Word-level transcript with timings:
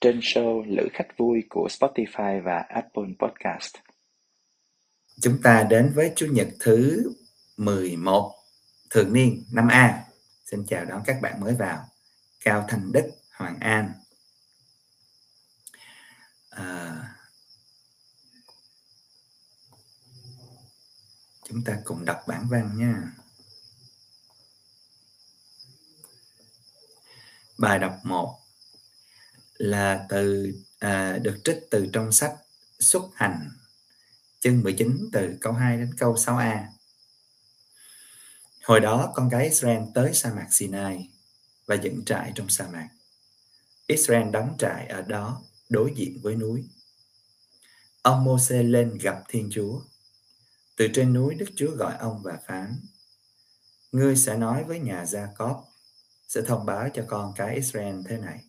trên 0.00 0.20
show 0.20 0.64
Lữ 0.76 0.88
khách 0.92 1.16
vui 1.16 1.42
của 1.50 1.68
Spotify 1.70 2.42
và 2.42 2.58
Apple 2.58 3.04
Podcast. 3.18 3.74
Chúng 5.20 5.42
ta 5.42 5.62
đến 5.70 5.92
với 5.94 6.12
Chủ 6.16 6.26
nhật 6.26 6.48
thứ 6.60 7.12
11 7.56 8.34
thường 8.90 9.12
niên 9.12 9.44
năm 9.52 9.68
A. 9.68 10.04
Xin 10.44 10.66
chào 10.66 10.84
đón 10.84 11.02
các 11.06 11.16
bạn 11.22 11.40
mới 11.40 11.54
vào. 11.54 11.84
Cao 12.44 12.64
Thành 12.68 12.92
Đức, 12.92 13.10
Hoàng 13.32 13.56
An. 13.60 13.92
À, 16.50 16.96
chúng 21.48 21.64
ta 21.64 21.78
cùng 21.84 22.04
đọc 22.04 22.18
bản 22.26 22.46
văn 22.50 22.70
nha. 22.76 23.12
Bài 27.58 27.78
đọc 27.78 27.92
1 28.04 28.39
là 29.60 30.06
từ 30.08 30.52
à, 30.78 31.18
được 31.22 31.38
trích 31.44 31.58
từ 31.70 31.86
trong 31.92 32.12
sách 32.12 32.34
xuất 32.78 33.02
hành 33.14 33.48
chương 34.40 34.62
19 34.62 35.08
từ 35.12 35.36
câu 35.40 35.52
2 35.52 35.76
đến 35.76 35.90
câu 35.98 36.14
6a. 36.14 36.64
Hồi 38.64 38.80
đó 38.80 39.12
con 39.14 39.30
cái 39.30 39.44
Israel 39.44 39.82
tới 39.94 40.14
sa 40.14 40.32
mạc 40.34 40.46
Sinai 40.50 41.08
và 41.66 41.74
dựng 41.74 42.04
trại 42.04 42.32
trong 42.34 42.48
sa 42.48 42.68
mạc. 42.72 42.88
Israel 43.86 44.30
đóng 44.30 44.56
trại 44.58 44.86
ở 44.86 45.02
đó 45.02 45.42
đối 45.68 45.92
diện 45.96 46.20
với 46.22 46.36
núi. 46.36 46.64
Ông 48.02 48.24
Môse 48.24 48.62
lên 48.62 48.98
gặp 48.98 49.22
Thiên 49.28 49.48
Chúa. 49.52 49.80
Từ 50.76 50.88
trên 50.94 51.12
núi 51.12 51.34
Đức 51.34 51.48
Chúa 51.56 51.70
gọi 51.76 51.94
ông 51.98 52.22
và 52.22 52.38
phán: 52.46 52.76
Ngươi 53.92 54.16
sẽ 54.16 54.36
nói 54.36 54.64
với 54.64 54.78
nhà 54.78 55.06
Gia 55.06 55.26
Cóp, 55.26 55.64
sẽ 56.28 56.40
thông 56.46 56.66
báo 56.66 56.88
cho 56.94 57.04
con 57.08 57.32
cái 57.36 57.54
Israel 57.54 57.96
thế 58.08 58.18
này 58.18 58.44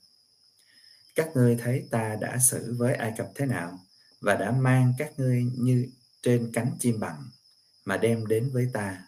các 1.15 1.29
ngươi 1.35 1.55
thấy 1.55 1.87
ta 1.91 2.17
đã 2.21 2.37
xử 2.37 2.75
với 2.77 2.93
Ai 2.93 3.13
Cập 3.17 3.31
thế 3.35 3.45
nào 3.45 3.79
và 4.21 4.35
đã 4.35 4.51
mang 4.51 4.93
các 4.97 5.11
ngươi 5.17 5.45
như 5.57 5.87
trên 6.21 6.51
cánh 6.53 6.71
chim 6.79 6.99
bằng 6.99 7.29
mà 7.85 7.97
đem 7.97 8.27
đến 8.27 8.49
với 8.53 8.67
ta. 8.73 9.07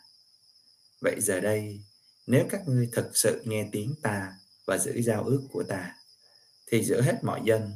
Vậy 1.01 1.15
giờ 1.21 1.39
đây, 1.39 1.81
nếu 2.27 2.45
các 2.49 2.67
ngươi 2.67 2.89
thực 2.91 3.17
sự 3.17 3.41
nghe 3.45 3.69
tiếng 3.71 3.95
ta 4.01 4.33
và 4.65 4.77
giữ 4.77 5.01
giao 5.01 5.23
ước 5.23 5.41
của 5.51 5.63
ta, 5.63 5.95
thì 6.67 6.83
giữa 6.83 7.01
hết 7.01 7.23
mọi 7.23 7.41
dân, 7.43 7.71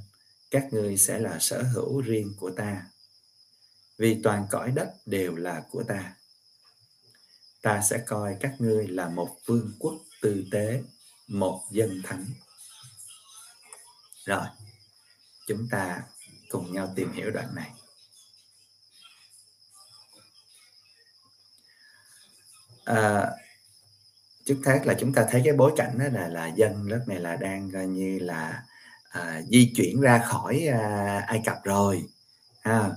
các 0.51 0.67
ngươi 0.71 0.97
sẽ 0.97 1.19
là 1.19 1.37
sở 1.39 1.63
hữu 1.63 2.01
riêng 2.01 2.33
của 2.39 2.51
ta. 2.51 2.85
Vì 3.97 4.21
toàn 4.23 4.47
cõi 4.49 4.71
đất 4.71 4.93
đều 5.05 5.35
là 5.35 5.63
của 5.71 5.83
ta. 5.83 6.15
Ta 7.61 7.81
sẽ 7.81 7.97
coi 7.97 8.37
các 8.39 8.55
ngươi 8.59 8.87
là 8.87 9.09
một 9.09 9.37
vương 9.45 9.73
quốc 9.79 10.01
tư 10.21 10.45
tế, 10.51 10.83
một 11.27 11.63
dân 11.71 12.01
thánh. 12.03 12.25
Rồi, 14.27 14.45
chúng 15.47 15.67
ta 15.71 16.03
cùng 16.49 16.73
nhau 16.73 16.93
tìm 16.95 17.11
hiểu 17.11 17.31
đoạn 17.31 17.55
này. 17.55 17.71
À, 22.85 23.31
trước 24.45 24.57
hết 24.65 24.81
là 24.85 24.93
chúng 24.99 25.13
ta 25.13 25.25
thấy 25.31 25.41
cái 25.45 25.53
bối 25.53 25.71
cảnh 25.75 25.99
đó 25.99 26.05
là 26.11 26.27
là 26.27 26.47
dân 26.47 26.87
lớp 26.87 27.03
này 27.07 27.19
là 27.19 27.35
đang 27.35 27.71
coi 27.71 27.87
như 27.87 28.19
là 28.19 28.63
à, 29.09 29.41
di 29.51 29.73
chuyển 29.75 30.01
ra 30.01 30.19
khỏi 30.25 30.67
à, 30.67 31.19
Ai 31.27 31.41
Cập 31.45 31.63
rồi 31.63 32.07
à, 32.61 32.91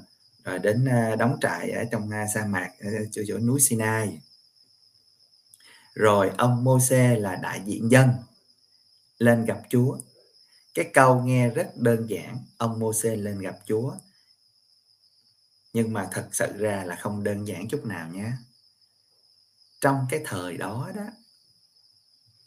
rồi 0.44 0.58
đến 0.58 0.84
à, 0.84 1.16
đóng 1.16 1.36
trại 1.40 1.70
ở 1.70 1.84
trong 1.92 2.10
à, 2.10 2.26
sa 2.34 2.46
mạc 2.46 2.70
ở 2.80 2.90
chỗ, 3.12 3.22
chỗ 3.28 3.38
núi 3.38 3.60
Sinai. 3.60 4.20
Rồi 5.94 6.30
ông 6.38 6.64
Môse 6.64 7.16
là 7.16 7.36
đại 7.36 7.62
diện 7.64 7.90
dân 7.90 8.10
lên 9.18 9.44
gặp 9.44 9.58
Chúa 9.68 9.98
cái 10.80 10.90
câu 10.94 11.22
nghe 11.22 11.48
rất 11.48 11.70
đơn 11.76 12.10
giản, 12.10 12.38
ông 12.56 12.78
Môse 12.78 13.16
lên 13.16 13.40
gặp 13.40 13.58
Chúa. 13.66 13.94
Nhưng 15.72 15.92
mà 15.92 16.08
thật 16.12 16.28
sự 16.32 16.46
ra 16.58 16.84
là 16.84 16.96
không 16.96 17.24
đơn 17.24 17.48
giản 17.48 17.68
chút 17.68 17.84
nào 17.84 18.08
nhé. 18.08 18.32
Trong 19.80 20.06
cái 20.10 20.20
thời 20.24 20.56
đó 20.56 20.90
đó, 20.94 21.02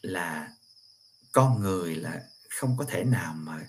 là 0.02 0.52
con 1.32 1.62
người 1.62 1.96
là 1.96 2.22
không 2.50 2.76
có 2.76 2.84
thể 2.88 3.04
nào 3.04 3.34
mà 3.36 3.66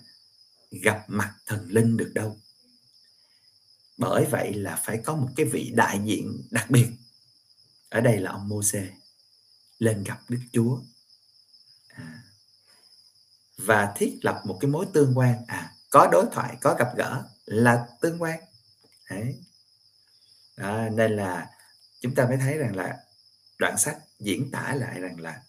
gặp 0.70 1.04
mặt 1.08 1.34
thần 1.46 1.68
linh 1.68 1.96
được 1.96 2.12
đâu. 2.14 2.36
Bởi 3.96 4.24
vậy 4.24 4.54
là 4.54 4.82
phải 4.84 5.00
có 5.04 5.16
một 5.16 5.28
cái 5.36 5.46
vị 5.46 5.72
đại 5.74 6.00
diện 6.04 6.42
đặc 6.50 6.70
biệt. 6.70 6.88
Ở 7.88 8.00
đây 8.00 8.18
là 8.18 8.30
ông 8.30 8.48
Môse 8.48 8.90
lên 9.78 10.04
gặp 10.04 10.20
Đức 10.28 10.40
Chúa 10.52 10.78
và 13.56 13.92
thiết 13.96 14.18
lập 14.22 14.40
một 14.44 14.58
cái 14.60 14.70
mối 14.70 14.86
tương 14.92 15.18
quan. 15.18 15.44
À 15.46 15.72
có 15.90 16.08
đối 16.12 16.26
thoại 16.32 16.56
có 16.60 16.74
gặp 16.78 16.88
gỡ 16.96 17.24
là 17.44 17.86
tương 18.00 18.22
quan. 18.22 18.40
Đấy. 19.10 19.40
Đó, 20.56 20.88
nên 20.88 21.16
là 21.16 21.50
chúng 22.00 22.14
ta 22.14 22.26
mới 22.26 22.36
thấy 22.36 22.58
rằng 22.58 22.76
là 22.76 22.96
đoạn 23.58 23.78
sách 23.78 23.98
diễn 24.18 24.50
tả 24.50 24.74
lại 24.74 25.00
rằng 25.00 25.20
là 25.20 25.42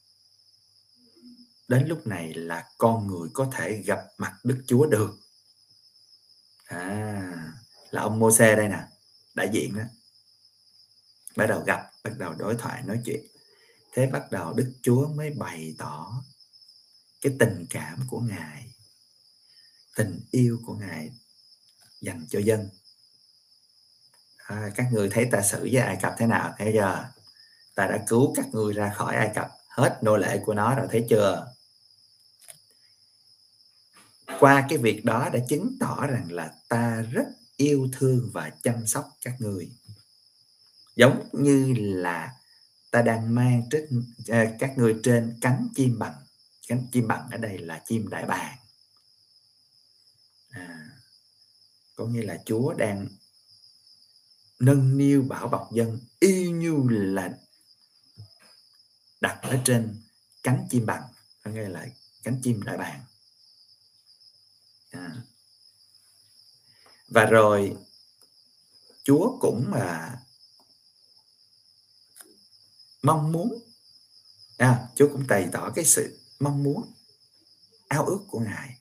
đến 1.68 1.88
lúc 1.88 2.08
này 2.08 2.34
là 2.34 2.70
con 2.78 3.08
người 3.08 3.30
có 3.34 3.50
thể 3.54 3.82
gặp 3.86 4.06
mặt 4.18 4.34
Đức 4.44 4.64
Chúa 4.68 4.86
được. 4.86 5.18
À, 6.66 7.22
là 7.92 8.02
ông 8.02 8.20
Môse 8.20 8.56
đây 8.56 8.68
nè 8.68 8.84
đại 9.36 9.50
diện 9.52 9.78
đó. 9.78 9.84
Bắt 11.36 11.46
đầu 11.46 11.64
gặp 11.64 11.90
bắt 12.04 12.14
đầu 12.18 12.34
đối 12.34 12.56
thoại 12.56 12.84
nói 12.86 13.02
chuyện. 13.06 13.26
Thế 13.94 14.08
bắt 14.08 14.32
đầu 14.32 14.54
Đức 14.54 14.74
Chúa 14.82 15.08
mới 15.08 15.30
bày 15.30 15.76
tỏ 15.78 16.24
cái 17.22 17.34
tình 17.40 17.66
cảm 17.70 18.00
của 18.10 18.20
ngài 18.20 18.74
tình 19.96 20.20
yêu 20.32 20.60
của 20.66 20.76
ngài 20.76 21.12
dành 22.02 22.26
cho 22.30 22.40
dân. 22.40 22.70
À, 24.38 24.72
các 24.76 24.88
người 24.92 25.10
thấy 25.10 25.26
ta 25.32 25.42
xử 25.42 25.60
với 25.60 25.82
ai 25.82 25.98
cập 26.02 26.14
thế 26.18 26.28
nào? 26.28 26.56
Thế 26.58 26.72
giờ 26.76 27.06
ta 27.76 27.88
đã 27.88 28.04
cứu 28.08 28.34
các 28.36 28.46
ngươi 28.52 28.74
ra 28.74 28.94
khỏi 28.96 29.16
ai 29.16 29.32
cập 29.36 29.50
hết 29.70 30.00
nô 30.02 30.18
lệ 30.18 30.42
của 30.46 30.54
nó 30.54 30.76
rồi 30.76 30.88
thấy 30.92 31.06
chưa? 31.10 31.54
Qua 34.40 34.66
cái 34.70 34.78
việc 34.78 35.06
đó 35.06 35.30
đã 35.34 35.40
chứng 35.50 35.78
tỏ 35.80 36.08
rằng 36.08 36.32
là 36.32 36.54
ta 36.70 37.02
rất 37.12 37.26
yêu 37.58 37.90
thương 37.94 38.30
và 38.34 38.52
chăm 38.64 38.88
sóc 38.88 39.10
các 39.22 39.34
người. 39.40 39.72
Giống 40.96 41.30
như 41.34 41.74
là 41.78 42.34
ta 42.92 43.02
đang 43.02 43.36
mang 43.36 43.64
trên 43.72 44.04
à, 44.28 44.52
các 44.60 44.78
người 44.78 44.96
trên 45.04 45.38
cánh 45.42 45.68
chim 45.76 46.00
bằng 46.00 46.27
cánh 46.68 46.88
chim 46.92 47.08
bằng 47.08 47.30
ở 47.32 47.38
đây 47.38 47.58
là 47.58 47.84
chim 47.86 48.08
đại 48.08 48.26
bàng 48.26 48.58
à, 50.50 50.90
có 51.96 52.06
nghĩa 52.06 52.24
là 52.24 52.38
chúa 52.46 52.74
đang 52.74 53.08
nâng 54.60 54.98
niu 54.98 55.22
bảo 55.22 55.48
bọc 55.48 55.70
dân 55.74 56.00
y 56.20 56.50
như 56.50 56.84
là 56.90 57.38
đặt 59.22 59.40
ở 59.42 59.60
trên 59.66 60.02
cánh 60.44 60.68
chim 60.70 60.86
bằng 60.86 61.04
có 61.44 61.52
nghĩa 61.52 61.70
là 61.70 61.88
cánh 62.24 62.40
chim 62.44 62.62
đại 62.64 62.78
bàng 62.78 63.02
à. 64.92 65.16
và 67.08 67.26
rồi 67.26 67.78
chúa 69.04 69.38
cũng 69.42 69.74
là 69.74 70.20
mong 73.02 73.32
muốn 73.32 73.60
à, 74.58 74.88
chúa 74.96 75.10
cũng 75.12 75.26
bày 75.28 75.50
tỏ 75.52 75.72
cái 75.76 75.86
sự 75.86 76.20
mong 76.40 76.64
muốn, 76.64 76.94
ao 77.88 78.06
ước 78.06 78.20
của 78.28 78.40
ngài 78.40 78.80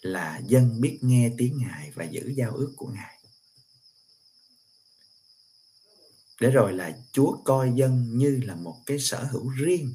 là 0.00 0.40
dân 0.46 0.80
biết 0.80 0.98
nghe 1.02 1.30
tiếng 1.38 1.58
ngài 1.58 1.90
và 1.90 2.04
giữ 2.04 2.32
giao 2.36 2.52
ước 2.56 2.72
của 2.76 2.86
ngài. 2.86 3.22
Để 6.40 6.50
rồi 6.50 6.72
là 6.72 6.98
chúa 7.12 7.36
coi 7.44 7.72
dân 7.74 8.18
như 8.18 8.40
là 8.44 8.54
một 8.54 8.76
cái 8.86 8.98
sở 8.98 9.24
hữu 9.24 9.48
riêng, 9.48 9.94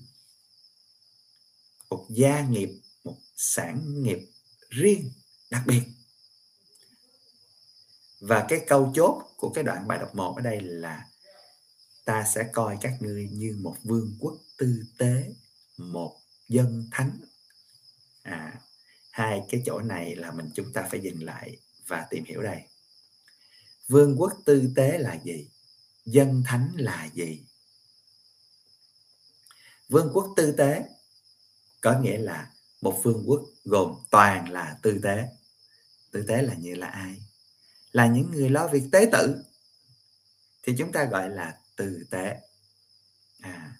một 1.89 2.05
gia 2.09 2.47
nghiệp, 2.47 2.69
một 3.03 3.17
sản 3.35 4.03
nghiệp 4.03 4.19
riêng, 4.69 5.11
đặc 5.49 5.63
biệt. 5.67 5.83
Và 8.19 8.45
cái 8.49 8.59
câu 8.67 8.91
chốt 8.95 9.23
của 9.37 9.49
cái 9.49 9.63
đoạn 9.63 9.87
bài 9.87 9.97
đọc 9.97 10.15
1 10.15 10.33
ở 10.35 10.41
đây 10.41 10.61
là, 10.61 11.07
ta 12.05 12.25
sẽ 12.35 12.49
coi 12.53 12.77
các 12.81 12.93
ngươi 12.99 13.29
như 13.31 13.57
một 13.59 13.75
vương 13.83 14.17
quốc 14.19 14.37
tư 14.57 14.83
tế, 14.97 15.33
một 15.77 16.20
dân 16.51 16.87
thánh. 16.91 17.19
À, 18.23 18.61
hai 19.11 19.41
cái 19.49 19.63
chỗ 19.65 19.79
này 19.79 20.15
là 20.15 20.31
mình 20.31 20.49
chúng 20.55 20.73
ta 20.73 20.87
phải 20.91 20.99
dừng 20.99 21.23
lại 21.23 21.57
và 21.87 22.07
tìm 22.09 22.23
hiểu 22.23 22.41
đây. 22.41 22.61
Vương 23.87 24.15
quốc 24.17 24.33
tư 24.45 24.71
tế 24.75 24.97
là 24.97 25.19
gì? 25.23 25.47
Dân 26.05 26.43
thánh 26.45 26.71
là 26.75 27.09
gì? 27.13 27.41
Vương 29.89 30.11
quốc 30.13 30.33
tư 30.35 30.51
tế 30.51 30.83
có 31.81 31.99
nghĩa 31.99 32.17
là 32.17 32.51
một 32.81 32.99
vương 33.03 33.23
quốc 33.27 33.41
gồm 33.63 33.95
toàn 34.11 34.49
là 34.49 34.77
tư 34.81 34.99
tế. 35.03 35.27
Tư 36.11 36.25
tế 36.27 36.41
là 36.41 36.53
như 36.53 36.75
là 36.75 36.87
ai? 36.87 37.21
Là 37.91 38.07
những 38.07 38.31
người 38.31 38.49
lo 38.49 38.67
việc 38.67 38.83
tế 38.91 39.09
tự. 39.11 39.43
Thì 40.63 40.75
chúng 40.77 40.91
ta 40.91 41.03
gọi 41.03 41.29
là 41.29 41.57
tư 41.75 42.03
tế. 42.09 42.39
À, 43.39 43.75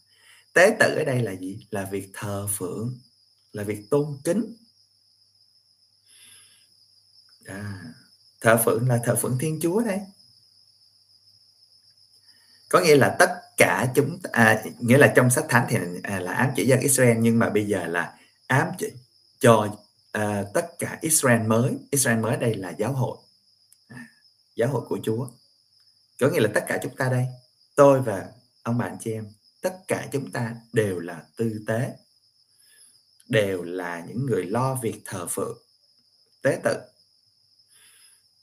tế 0.53 0.77
tự 0.79 0.95
ở 0.95 1.03
đây 1.03 1.21
là 1.21 1.31
gì? 1.31 1.67
Là 1.71 1.87
việc 1.91 2.09
thờ 2.13 2.47
phượng 2.49 2.99
là 3.51 3.63
việc 3.63 3.89
tôn 3.89 4.17
kính. 4.23 4.55
À, 7.45 7.83
thờ 8.41 8.61
phượng 8.65 8.87
là 8.87 8.99
thờ 9.05 9.15
phượng 9.15 9.37
thiên 9.39 9.59
chúa 9.61 9.81
đấy 9.81 9.99
có 12.71 12.79
nghĩa 12.79 12.95
là 12.95 13.15
tất 13.19 13.41
cả 13.57 13.87
chúng 13.95 14.19
à, 14.31 14.63
nghĩa 14.79 14.97
là 14.97 15.13
trong 15.15 15.29
sách 15.29 15.45
thánh 15.49 15.65
thì 15.69 15.77
à, 16.03 16.19
là 16.19 16.33
ám 16.33 16.49
chỉ 16.55 16.67
dân 16.67 16.79
Israel 16.79 17.17
nhưng 17.17 17.39
mà 17.39 17.49
bây 17.49 17.65
giờ 17.67 17.85
là 17.85 18.17
ám 18.47 18.67
chỉ 18.77 18.87
cho 19.39 19.67
à, 20.11 20.43
tất 20.53 20.79
cả 20.79 20.97
Israel 21.01 21.41
mới. 21.47 21.77
Israel 21.91 22.19
mới 22.19 22.37
đây 22.37 22.53
là 22.53 22.69
giáo 22.69 22.93
hội. 22.93 23.17
À, 23.87 24.07
giáo 24.55 24.69
hội 24.69 24.81
của 24.87 24.99
Chúa. 25.03 25.27
Có 26.19 26.29
nghĩa 26.29 26.39
là 26.39 26.49
tất 26.53 26.65
cả 26.67 26.79
chúng 26.83 26.95
ta 26.95 27.09
đây 27.09 27.25
tôi 27.75 28.01
và 28.01 28.25
ông 28.63 28.77
bạn 28.77 28.97
chị 28.99 29.11
em 29.11 29.27
tất 29.61 29.79
cả 29.87 30.07
chúng 30.11 30.31
ta 30.31 30.55
đều 30.73 30.99
là 30.99 31.23
tư 31.37 31.63
tế 31.67 31.93
đều 33.29 33.63
là 33.63 34.05
những 34.07 34.25
người 34.25 34.45
lo 34.45 34.75
việc 34.75 35.01
thờ 35.05 35.27
phượng 35.27 35.57
tế 36.41 36.59
tự. 36.63 36.77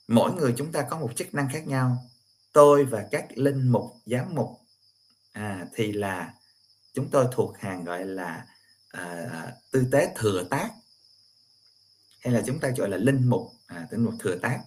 Mỗi 0.07 0.33
người 0.33 0.53
chúng 0.57 0.71
ta 0.71 0.81
có 0.89 0.99
một 0.99 1.11
chức 1.15 1.33
năng 1.33 1.49
khác 1.53 1.67
nhau. 1.67 2.09
Tôi 2.53 2.85
và 2.85 3.07
các 3.11 3.25
linh 3.35 3.71
mục 3.71 3.95
giám 4.05 4.35
mục 4.35 4.49
à, 5.31 5.65
thì 5.73 5.91
là 5.91 6.33
chúng 6.93 7.09
tôi 7.11 7.27
thuộc 7.31 7.57
hàng 7.57 7.83
gọi 7.83 8.05
là 8.05 8.45
à, 8.87 9.51
tư 9.71 9.87
tế 9.91 10.13
thừa 10.15 10.43
tác 10.49 10.71
hay 12.21 12.33
là 12.33 12.43
chúng 12.45 12.59
ta 12.59 12.69
gọi 12.77 12.89
là 12.89 12.97
linh 12.97 13.29
mục 13.29 13.51
à, 13.67 13.87
linh 13.91 14.05
mục 14.05 14.13
thừa 14.19 14.35
tác. 14.35 14.59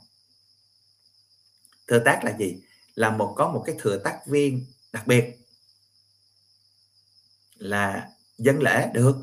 Thừa 1.86 2.02
tác 2.04 2.20
là 2.24 2.36
gì? 2.38 2.62
Là 2.94 3.10
một 3.10 3.34
có 3.36 3.52
một 3.52 3.62
cái 3.66 3.76
thừa 3.78 3.98
tác 3.98 4.20
viên 4.26 4.66
đặc 4.92 5.06
biệt 5.06 5.41
là 7.62 8.10
dân 8.38 8.62
lễ 8.62 8.90
được. 8.94 9.16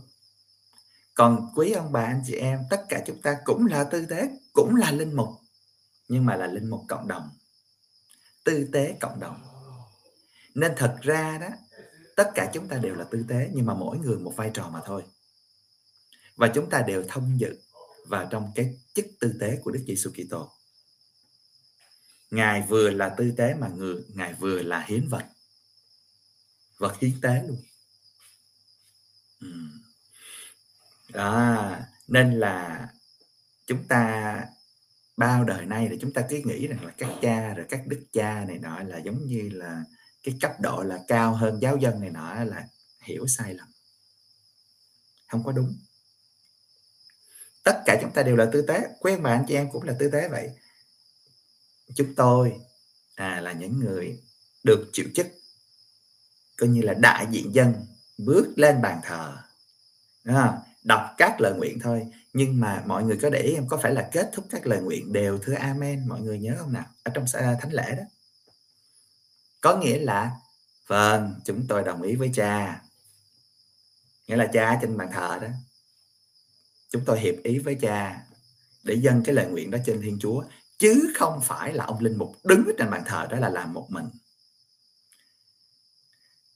Còn 1.13 1.51
quý 1.55 1.71
ông 1.71 1.91
bà 1.91 2.01
anh 2.01 2.23
chị 2.25 2.35
em, 2.35 2.59
tất 2.69 2.85
cả 2.89 3.03
chúng 3.05 3.21
ta 3.21 3.37
cũng 3.43 3.65
là 3.65 3.83
tư 3.83 4.05
tế, 4.05 4.29
cũng 4.53 4.75
là 4.75 4.91
linh 4.91 5.15
mục, 5.15 5.29
nhưng 6.07 6.25
mà 6.25 6.35
là 6.35 6.47
linh 6.47 6.69
mục 6.69 6.81
cộng 6.87 7.07
đồng, 7.07 7.29
tư 8.43 8.69
tế 8.73 8.95
cộng 8.99 9.19
đồng. 9.19 9.41
Nên 10.55 10.73
thật 10.77 10.97
ra 11.01 11.37
đó, 11.37 11.47
tất 12.15 12.31
cả 12.35 12.51
chúng 12.53 12.67
ta 12.67 12.77
đều 12.77 12.95
là 12.95 13.03
tư 13.03 13.25
tế, 13.29 13.49
nhưng 13.53 13.65
mà 13.65 13.73
mỗi 13.73 13.97
người 13.97 14.17
một 14.17 14.33
vai 14.35 14.51
trò 14.53 14.69
mà 14.69 14.81
thôi. 14.85 15.03
Và 16.35 16.51
chúng 16.55 16.69
ta 16.69 16.81
đều 16.81 17.03
thông 17.07 17.39
dự 17.39 17.59
vào 18.07 18.27
trong 18.31 18.51
cái 18.55 18.79
chức 18.93 19.05
tư 19.19 19.33
tế 19.39 19.59
của 19.63 19.71
Đức 19.71 19.83
Giêsu 19.87 20.11
Kitô. 20.11 20.51
Ngài 22.31 22.61
vừa 22.61 22.89
là 22.89 23.09
tư 23.09 23.31
tế 23.37 23.53
mà 23.53 23.67
người, 23.67 24.03
ngài 24.13 24.33
vừa 24.33 24.61
là 24.61 24.85
hiến 24.87 25.07
vật. 25.07 25.25
Vật 26.77 26.99
hiến 26.99 27.21
tế 27.21 27.43
luôn. 27.47 27.57
Đó 31.09 31.69
nên 32.07 32.33
là 32.33 32.87
chúng 33.67 33.87
ta 33.87 34.45
bao 35.17 35.43
đời 35.43 35.65
nay 35.65 35.89
là 35.89 35.95
chúng 36.01 36.13
ta 36.13 36.21
cứ 36.29 36.41
nghĩ 36.45 36.67
rằng 36.67 36.85
là 36.85 36.91
các 36.97 37.09
cha 37.21 37.53
rồi 37.53 37.65
các 37.69 37.87
đức 37.87 38.05
cha 38.13 38.45
này 38.47 38.57
nọ 38.57 38.79
là 38.83 38.97
giống 38.97 39.25
như 39.25 39.49
là 39.53 39.83
cái 40.23 40.35
cấp 40.41 40.51
độ 40.59 40.83
là 40.83 40.99
cao 41.07 41.35
hơn 41.35 41.61
giáo 41.61 41.77
dân 41.77 42.01
này 42.01 42.09
nọ 42.09 42.43
là 42.43 42.67
hiểu 43.03 43.27
sai 43.27 43.53
lầm. 43.53 43.67
Không 45.27 45.43
có 45.43 45.51
đúng. 45.51 45.75
Tất 47.63 47.81
cả 47.85 47.97
chúng 48.01 48.11
ta 48.11 48.23
đều 48.23 48.35
là 48.35 48.49
tư 48.53 48.61
tế 48.61 48.87
quen 48.99 49.23
bạn 49.23 49.45
chị 49.47 49.55
em 49.55 49.71
cũng 49.71 49.83
là 49.83 49.95
tư 49.99 50.09
tế 50.11 50.27
vậy. 50.27 50.49
Chúng 51.95 52.15
tôi 52.15 52.59
à, 53.15 53.41
là 53.41 53.51
những 53.51 53.79
người 53.79 54.21
được 54.63 54.89
chịu 54.93 55.05
chức 55.15 55.27
coi 56.57 56.69
như 56.69 56.81
là 56.81 56.93
đại 56.93 57.27
diện 57.31 57.53
dân 57.53 57.85
bước 58.17 58.53
lên 58.55 58.81
bàn 58.81 58.99
thờ. 59.03 59.37
À, 60.23 60.57
đọc 60.83 61.01
các 61.17 61.41
lời 61.41 61.53
nguyện 61.53 61.79
thôi. 61.79 62.07
Nhưng 62.33 62.59
mà 62.59 62.83
mọi 62.85 63.03
người 63.03 63.17
có 63.21 63.29
để 63.29 63.39
ý 63.39 63.53
em 63.53 63.67
có 63.67 63.77
phải 63.77 63.93
là 63.93 64.09
kết 64.11 64.29
thúc 64.33 64.45
các 64.49 64.67
lời 64.67 64.81
nguyện 64.81 65.13
đều 65.13 65.39
thưa 65.39 65.53
amen? 65.53 66.07
Mọi 66.07 66.21
người 66.21 66.39
nhớ 66.39 66.55
không 66.59 66.73
nào? 66.73 66.85
Ở 67.03 67.11
trong 67.15 67.25
à, 67.33 67.55
thánh 67.61 67.73
lễ 67.73 67.95
đó. 67.97 68.03
Có 69.61 69.77
nghĩa 69.77 69.99
là 69.99 70.31
vâng 70.87 71.35
chúng 71.45 71.65
tôi 71.67 71.83
đồng 71.83 72.01
ý 72.01 72.15
với 72.15 72.31
cha. 72.33 72.81
Nghĩa 74.27 74.35
là 74.35 74.47
cha 74.53 74.79
trên 74.81 74.97
bàn 74.97 75.09
thờ 75.13 75.39
đó. 75.41 75.47
Chúng 76.89 77.05
tôi 77.05 77.19
hiệp 77.19 77.35
ý 77.43 77.59
với 77.59 77.75
cha 77.75 78.21
để 78.83 78.93
dâng 78.93 79.23
cái 79.25 79.35
lời 79.35 79.45
nguyện 79.45 79.71
đó 79.71 79.77
trên 79.85 80.01
thiên 80.01 80.17
chúa. 80.19 80.43
Chứ 80.77 81.13
không 81.15 81.41
phải 81.43 81.73
là 81.73 81.85
ông 81.85 81.99
linh 81.99 82.17
mục 82.17 82.35
đứng 82.43 82.71
trên 82.77 82.89
bàn 82.89 83.03
thờ 83.05 83.27
đó 83.29 83.39
là 83.39 83.49
làm 83.49 83.73
một 83.73 83.87
mình. 83.89 84.05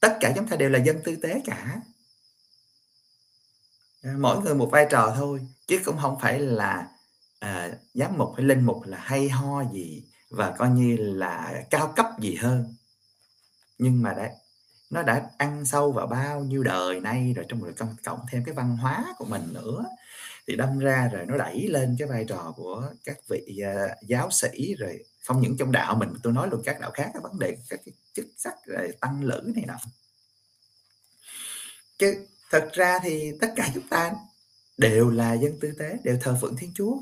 Tất 0.00 0.16
cả 0.20 0.32
chúng 0.36 0.48
ta 0.48 0.56
đều 0.56 0.70
là 0.70 0.78
dân 0.78 1.00
tư 1.04 1.16
tế 1.16 1.42
cả. 1.44 1.80
À, 4.04 4.14
mỗi 4.18 4.42
người 4.42 4.54
một 4.54 4.68
vai 4.72 4.86
trò 4.90 5.14
thôi 5.16 5.40
chứ 5.66 5.80
cũng 5.84 5.98
không 5.98 6.18
phải 6.20 6.38
là 6.38 6.88
à, 7.38 7.70
giám 7.94 8.18
mục 8.18 8.32
hay 8.36 8.46
linh 8.46 8.66
mục 8.66 8.86
là 8.86 8.98
hay 8.98 9.28
ho 9.28 9.64
gì 9.72 10.02
và 10.30 10.50
coi 10.50 10.70
như 10.70 10.96
là 10.96 11.62
cao 11.70 11.92
cấp 11.96 12.06
gì 12.20 12.34
hơn. 12.34 12.74
Nhưng 13.78 14.02
mà 14.02 14.14
đấy 14.14 14.30
nó 14.90 15.02
đã 15.02 15.30
ăn 15.38 15.64
sâu 15.64 15.92
vào 15.92 16.06
bao 16.06 16.40
nhiêu 16.40 16.62
đời 16.62 17.00
nay 17.00 17.32
rồi 17.36 17.44
trong 17.48 17.62
rồi 17.62 17.72
cộng, 17.72 17.96
cộng 18.04 18.20
thêm 18.30 18.44
cái 18.44 18.54
văn 18.54 18.76
hóa 18.76 19.04
của 19.18 19.24
mình 19.24 19.42
nữa 19.52 19.84
thì 20.48 20.56
đâm 20.56 20.78
ra 20.78 21.08
rồi 21.12 21.26
nó 21.26 21.36
đẩy 21.38 21.68
lên 21.68 21.96
cái 21.98 22.08
vai 22.08 22.24
trò 22.28 22.52
của 22.56 22.90
các 23.04 23.16
vị 23.28 23.60
uh, 23.62 24.08
giáo 24.08 24.30
sĩ 24.30 24.74
rồi 24.74 25.04
không 25.24 25.40
những 25.40 25.56
trong 25.58 25.72
đạo 25.72 25.94
mình 25.94 26.14
tôi 26.22 26.32
nói 26.32 26.48
luôn 26.50 26.62
các 26.64 26.80
đạo 26.80 26.90
khác 26.90 27.10
các 27.14 27.22
vấn 27.22 27.38
đề 27.38 27.56
các 27.68 27.80
cái 27.84 27.92
chức 28.14 28.26
sắc 28.36 28.54
rồi 28.66 28.92
tăng 29.00 29.24
lữ 29.24 29.52
này 29.54 29.64
nọ. 29.66 29.74
Chứ 31.98 32.26
thật 32.50 32.68
ra 32.72 32.98
thì 33.02 33.32
tất 33.40 33.52
cả 33.56 33.70
chúng 33.74 33.88
ta 33.88 34.12
đều 34.78 35.10
là 35.10 35.32
dân 35.32 35.58
tư 35.60 35.72
tế 35.78 35.96
đều 36.04 36.18
thờ 36.20 36.38
phượng 36.40 36.56
thiên 36.56 36.72
chúa. 36.74 36.98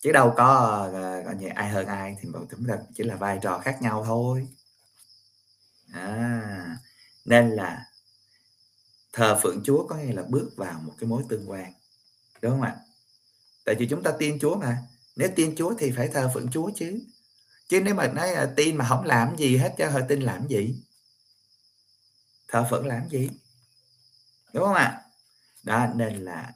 Chứ 0.00 0.12
đâu 0.12 0.34
có 0.36 0.54
ờ, 0.92 1.22
gọi 1.22 1.34
như 1.34 1.48
ai 1.48 1.68
hơn 1.68 1.86
ai 1.86 2.16
thì 2.20 2.28
chúng 2.50 2.66
ta 2.68 2.78
chỉ 2.94 3.04
là 3.04 3.16
vai 3.16 3.38
trò 3.42 3.58
khác 3.58 3.78
nhau 3.82 4.04
thôi. 4.06 4.48
À, 5.92 6.76
nên 7.24 7.50
là 7.50 7.84
thờ 9.12 9.38
phượng 9.42 9.62
chúa 9.64 9.86
có 9.86 9.96
nghĩa 9.96 10.12
là 10.12 10.22
bước 10.28 10.50
vào 10.56 10.80
một 10.80 10.92
cái 10.98 11.08
mối 11.08 11.22
tương 11.28 11.50
quan 11.50 11.72
đúng 12.42 12.52
không 12.52 12.62
ạ? 12.62 12.76
Tại 13.64 13.74
vì 13.74 13.86
chúng 13.88 14.02
ta 14.02 14.12
tin 14.18 14.38
chúa 14.38 14.56
mà 14.56 14.78
nếu 15.16 15.28
tin 15.36 15.56
chúa 15.56 15.74
thì 15.78 15.92
phải 15.96 16.08
thờ 16.08 16.30
phượng 16.34 16.50
chúa 16.50 16.70
chứ. 16.74 17.00
Chứ 17.68 17.80
nếu 17.80 17.94
mà 17.94 18.08
nói 18.08 18.28
tin 18.56 18.76
mà 18.76 18.86
không 18.88 19.04
làm 19.04 19.36
gì 19.36 19.56
hết 19.56 19.74
cho 19.78 19.90
hơi 19.90 20.02
tin 20.08 20.20
làm 20.20 20.48
gì? 20.48 20.74
Thờ 22.48 22.66
phượng 22.70 22.86
làm 22.86 23.08
gì? 23.08 23.30
Đúng 24.52 24.64
không 24.64 24.74
ạ? 24.74 25.02
Đó 25.62 25.86
nên 25.96 26.16
là 26.16 26.52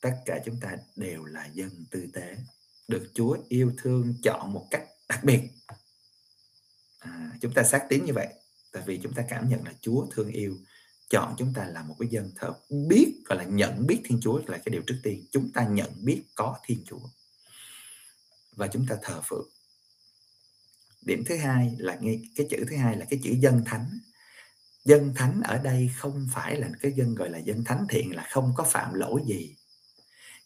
tất 0.00 0.12
cả 0.26 0.38
chúng 0.44 0.60
ta 0.60 0.76
đều 0.96 1.24
là 1.24 1.46
dân 1.46 1.84
tư 1.90 2.06
tế 2.12 2.36
được 2.88 3.10
chúa 3.14 3.36
yêu 3.48 3.72
thương 3.78 4.14
chọn 4.22 4.52
một 4.52 4.66
cách 4.70 4.84
đặc 5.08 5.24
biệt. 5.24 5.50
À, 6.98 7.30
chúng 7.40 7.52
ta 7.52 7.62
xác 7.62 7.86
tín 7.88 8.04
như 8.04 8.12
vậy 8.12 8.28
tại 8.72 8.82
vì 8.86 9.00
chúng 9.02 9.14
ta 9.14 9.24
cảm 9.28 9.48
nhận 9.48 9.64
là 9.64 9.72
chúa 9.80 10.06
thương 10.10 10.28
yêu 10.28 10.56
chọn 11.10 11.34
chúng 11.38 11.52
ta 11.54 11.64
là 11.64 11.82
một 11.82 11.96
cái 11.98 12.08
dân 12.08 12.32
thờ 12.36 12.52
biết 12.88 13.12
gọi 13.24 13.38
là 13.38 13.44
nhận 13.44 13.86
biết 13.86 14.00
thiên 14.04 14.18
chúa 14.22 14.38
là 14.46 14.58
cái 14.58 14.72
điều 14.72 14.82
trước 14.86 15.00
tiên. 15.02 15.26
Chúng 15.30 15.52
ta 15.52 15.64
nhận 15.64 15.90
biết 16.04 16.22
có 16.34 16.58
thiên 16.64 16.84
chúa. 16.86 17.00
Và 18.56 18.66
chúng 18.66 18.86
ta 18.86 18.96
thờ 19.02 19.20
phượng. 19.24 19.48
Điểm 21.02 21.24
thứ 21.26 21.36
hai 21.36 21.76
là 21.78 21.98
cái 22.36 22.46
chữ 22.50 22.64
thứ 22.70 22.76
hai 22.76 22.96
là 22.96 23.06
cái 23.10 23.20
chữ 23.22 23.30
dân 23.40 23.62
thánh 23.66 23.98
dân 24.84 25.14
thánh 25.14 25.40
ở 25.44 25.58
đây 25.58 25.90
không 25.96 26.28
phải 26.32 26.56
là 26.56 26.68
cái 26.80 26.92
dân 26.92 27.14
gọi 27.14 27.30
là 27.30 27.38
dân 27.38 27.64
thánh 27.64 27.86
thiện 27.88 28.16
là 28.16 28.26
không 28.30 28.52
có 28.56 28.64
phạm 28.64 28.94
lỗi 28.94 29.20
gì. 29.26 29.54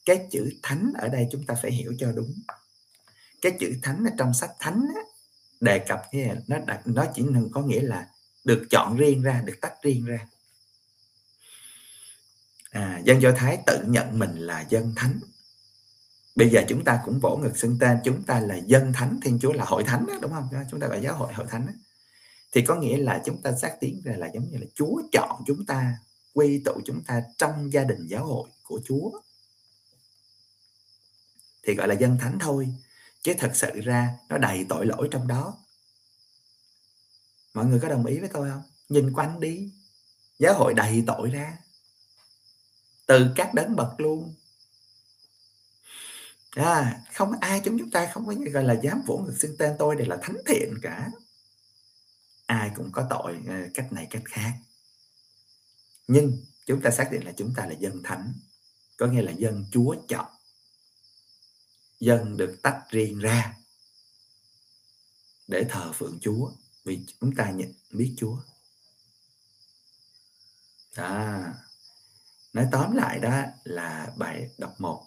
Cái 0.05 0.27
chữ 0.31 0.51
thánh 0.63 0.93
ở 0.99 1.09
đây 1.09 1.29
chúng 1.33 1.47
ta 1.47 1.55
phải 1.63 1.73
hiểu 1.73 1.95
cho 1.99 2.13
đúng. 2.13 2.35
Cái 3.43 3.53
chữ 3.61 3.73
thánh 3.83 4.05
ở 4.05 4.11
trong 4.19 4.35
sách 4.35 4.51
thánh 4.61 4.87
á, 4.95 5.01
đề 5.61 5.79
cập 5.79 6.03
như 6.13 6.29
nó 6.47 6.57
nó 6.85 7.05
chỉ 7.15 7.23
có 7.53 7.63
nghĩa 7.63 7.83
là 7.83 8.09
được 8.45 8.67
chọn 8.71 8.97
riêng 8.97 9.23
ra 9.23 9.43
được 9.45 9.55
tách 9.61 9.75
riêng 9.83 10.05
ra. 10.05 10.27
À, 12.71 13.01
dân 13.05 13.23
do 13.23 13.33
thái 13.37 13.59
tự 13.67 13.85
nhận 13.87 14.19
mình 14.19 14.37
là 14.37 14.65
dân 14.69 14.93
thánh. 14.97 15.21
Bây 16.35 16.49
giờ 16.51 16.65
chúng 16.69 16.85
ta 16.85 17.01
cũng 17.05 17.21
vỗ 17.21 17.37
ngực 17.37 17.59
xưng 17.59 17.79
tên 17.81 17.99
chúng 18.05 18.23
ta 18.23 18.41
là 18.41 18.57
dân 18.67 18.93
thánh 18.93 19.19
thiên 19.23 19.39
chúa 19.39 19.53
là 19.53 19.65
hội 19.65 19.85
thánh 19.85 20.07
đó, 20.07 20.15
đúng 20.23 20.33
không? 20.33 20.49
Chúng 20.71 20.81
ta 20.81 20.87
gọi 20.87 21.01
giáo 21.01 21.17
hội 21.17 21.33
hội 21.33 21.47
thánh 21.51 21.67
đó 21.67 21.73
thì 22.55 22.63
có 22.63 22.75
nghĩa 22.75 22.97
là 22.97 23.23
chúng 23.25 23.43
ta 23.43 23.53
xác 23.53 23.77
tiến 23.81 24.01
ra 24.05 24.15
là 24.17 24.31
giống 24.35 24.51
như 24.51 24.59
là 24.59 24.67
chúa 24.75 25.03
chọn 25.13 25.43
chúng 25.47 25.67
ta 25.67 25.99
quy 26.33 26.63
tụ 26.65 26.81
chúng 26.85 27.03
ta 27.05 27.23
trong 27.39 27.73
gia 27.73 27.85
đình 27.85 28.07
giáo 28.07 28.27
hội 28.27 28.49
của 28.63 28.81
chúa. 28.85 29.11
Thì 31.63 31.75
gọi 31.75 31.89
là 31.89 31.95
dân 31.95 32.19
thánh 32.21 32.39
thôi 32.41 32.69
chứ 33.23 33.35
thật 33.39 33.51
sự 33.55 33.71
ra 33.85 34.11
nó 34.29 34.39
đầy 34.39 34.67
tội 34.69 34.87
lỗi 34.87 35.09
trong 35.11 35.29
đó. 35.29 35.59
Mọi 37.55 37.67
người 37.67 37.81
có 37.81 37.89
đồng 37.89 38.07
ý 38.07 38.19
với 38.19 38.29
tôi 38.33 38.51
không? 38.51 38.63
Nhìn 38.89 39.13
quanh 39.13 39.41
đi 39.41 39.73
giáo 40.39 40.55
hội 40.55 40.75
đầy 40.75 41.05
tội 41.07 41.31
ra. 41.31 41.59
Từ 43.07 43.31
các 43.37 43.55
đấng 43.55 43.77
bậc 43.77 44.01
luôn. 44.01 44.35
À, 46.51 47.01
không 47.15 47.33
ai 47.41 47.61
chúng 47.65 47.79
chúng 47.79 47.91
ta 47.91 48.11
không 48.13 48.27
có 48.27 48.35
gọi 48.53 48.65
là 48.65 48.75
dám 48.83 49.03
vỗ 49.07 49.19
ngực 49.19 49.35
xưng 49.39 49.57
tên 49.59 49.77
tôi 49.79 49.97
để 49.97 50.05
là 50.05 50.19
thánh 50.23 50.37
thiện 50.47 50.75
cả 50.83 51.11
ai 52.47 52.71
cũng 52.77 52.93
có 52.93 53.07
tội 53.11 53.41
ờ, 53.49 53.55
cách 53.75 53.93
này 53.93 54.07
cách 54.11 54.23
khác. 54.25 54.53
Nhưng 56.09 56.45
chúng 56.67 56.81
ta 56.81 56.91
xác 56.91 57.09
định 57.13 57.25
là 57.25 57.33
chúng 57.37 57.55
ta 57.57 57.67
là 57.67 57.75
dân 57.79 58.03
thánh, 58.03 58.33
có 58.97 59.07
nghĩa 59.07 59.23
là 59.23 59.33
dân 59.33 59.67
chúa 59.73 59.97
chọn. 60.09 60.31
Dân 62.01 62.37
được 62.37 62.57
tách 62.63 62.83
riêng 62.91 63.19
ra 63.19 63.57
để 65.49 65.65
thờ 65.69 65.93
phượng 65.93 66.19
chúa, 66.21 66.53
vì 66.85 67.07
chúng 67.21 67.35
ta 67.35 67.51
nhận 67.51 67.73
biết 67.91 68.15
chúa. 68.17 68.37
À 70.95 71.55
nói 72.53 72.69
tóm 72.73 72.97
lại 72.97 73.19
đó 73.19 73.43
là 73.65 74.13
bài 74.17 74.51
đọc 74.59 74.75
một 74.79 75.05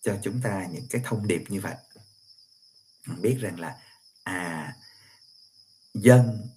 cho 0.00 0.18
chúng 0.22 0.40
ta 0.42 0.66
những 0.72 0.86
cái 0.90 1.02
thông 1.04 1.26
điệp 1.26 1.44
như 1.48 1.60
vậy. 1.60 1.74
Mình 3.06 3.22
biết 3.22 3.36
rằng 3.40 3.60
là 3.60 3.78
à 4.22 4.76
dân 5.94 6.48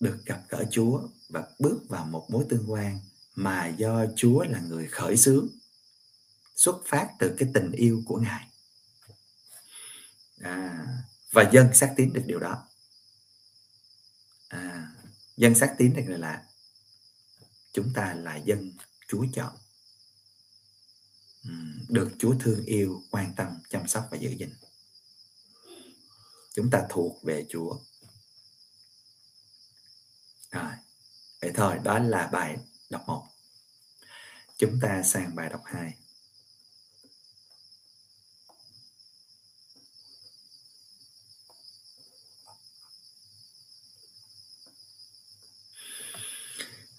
được 0.00 0.18
gặp 0.26 0.42
gỡ 0.48 0.64
Chúa 0.70 1.08
và 1.28 1.48
bước 1.58 1.80
vào 1.88 2.06
một 2.06 2.26
mối 2.30 2.46
tương 2.48 2.72
quan 2.72 3.00
mà 3.34 3.66
do 3.66 4.06
Chúa 4.16 4.44
là 4.44 4.60
người 4.60 4.86
khởi 4.86 5.16
xướng 5.16 5.48
xuất 6.56 6.76
phát 6.86 7.08
từ 7.18 7.36
cái 7.38 7.48
tình 7.54 7.72
yêu 7.72 8.02
của 8.06 8.16
Ngài 8.16 8.48
à, 10.40 10.86
và 11.32 11.50
dân 11.52 11.74
xác 11.74 11.94
tín 11.96 12.12
được 12.12 12.22
điều 12.26 12.38
đó 12.38 12.68
à, 14.48 14.92
dân 15.36 15.54
xác 15.54 15.74
tín 15.78 15.94
được 15.94 16.04
là 16.06 16.44
chúng 17.72 17.92
ta 17.94 18.14
là 18.14 18.36
dân 18.36 18.72
Chúa 19.08 19.26
chọn 19.34 19.52
được 21.88 22.10
Chúa 22.18 22.34
thương 22.40 22.64
yêu, 22.64 23.02
quan 23.10 23.32
tâm, 23.36 23.46
chăm 23.70 23.88
sóc 23.88 24.08
và 24.10 24.18
giữ 24.18 24.30
gìn. 24.30 24.50
Chúng 26.54 26.70
ta 26.70 26.82
thuộc 26.88 27.22
về 27.22 27.46
Chúa. 27.48 27.78
Rồi, 30.56 30.72
vậy 31.42 31.52
thôi, 31.54 31.78
đó 31.84 31.98
là 31.98 32.26
bài 32.32 32.56
đọc 32.90 33.02
1. 33.06 33.26
Chúng 34.58 34.78
ta 34.82 35.02
sang 35.02 35.36
bài 35.36 35.48
đọc 35.48 35.60
2. 35.64 35.94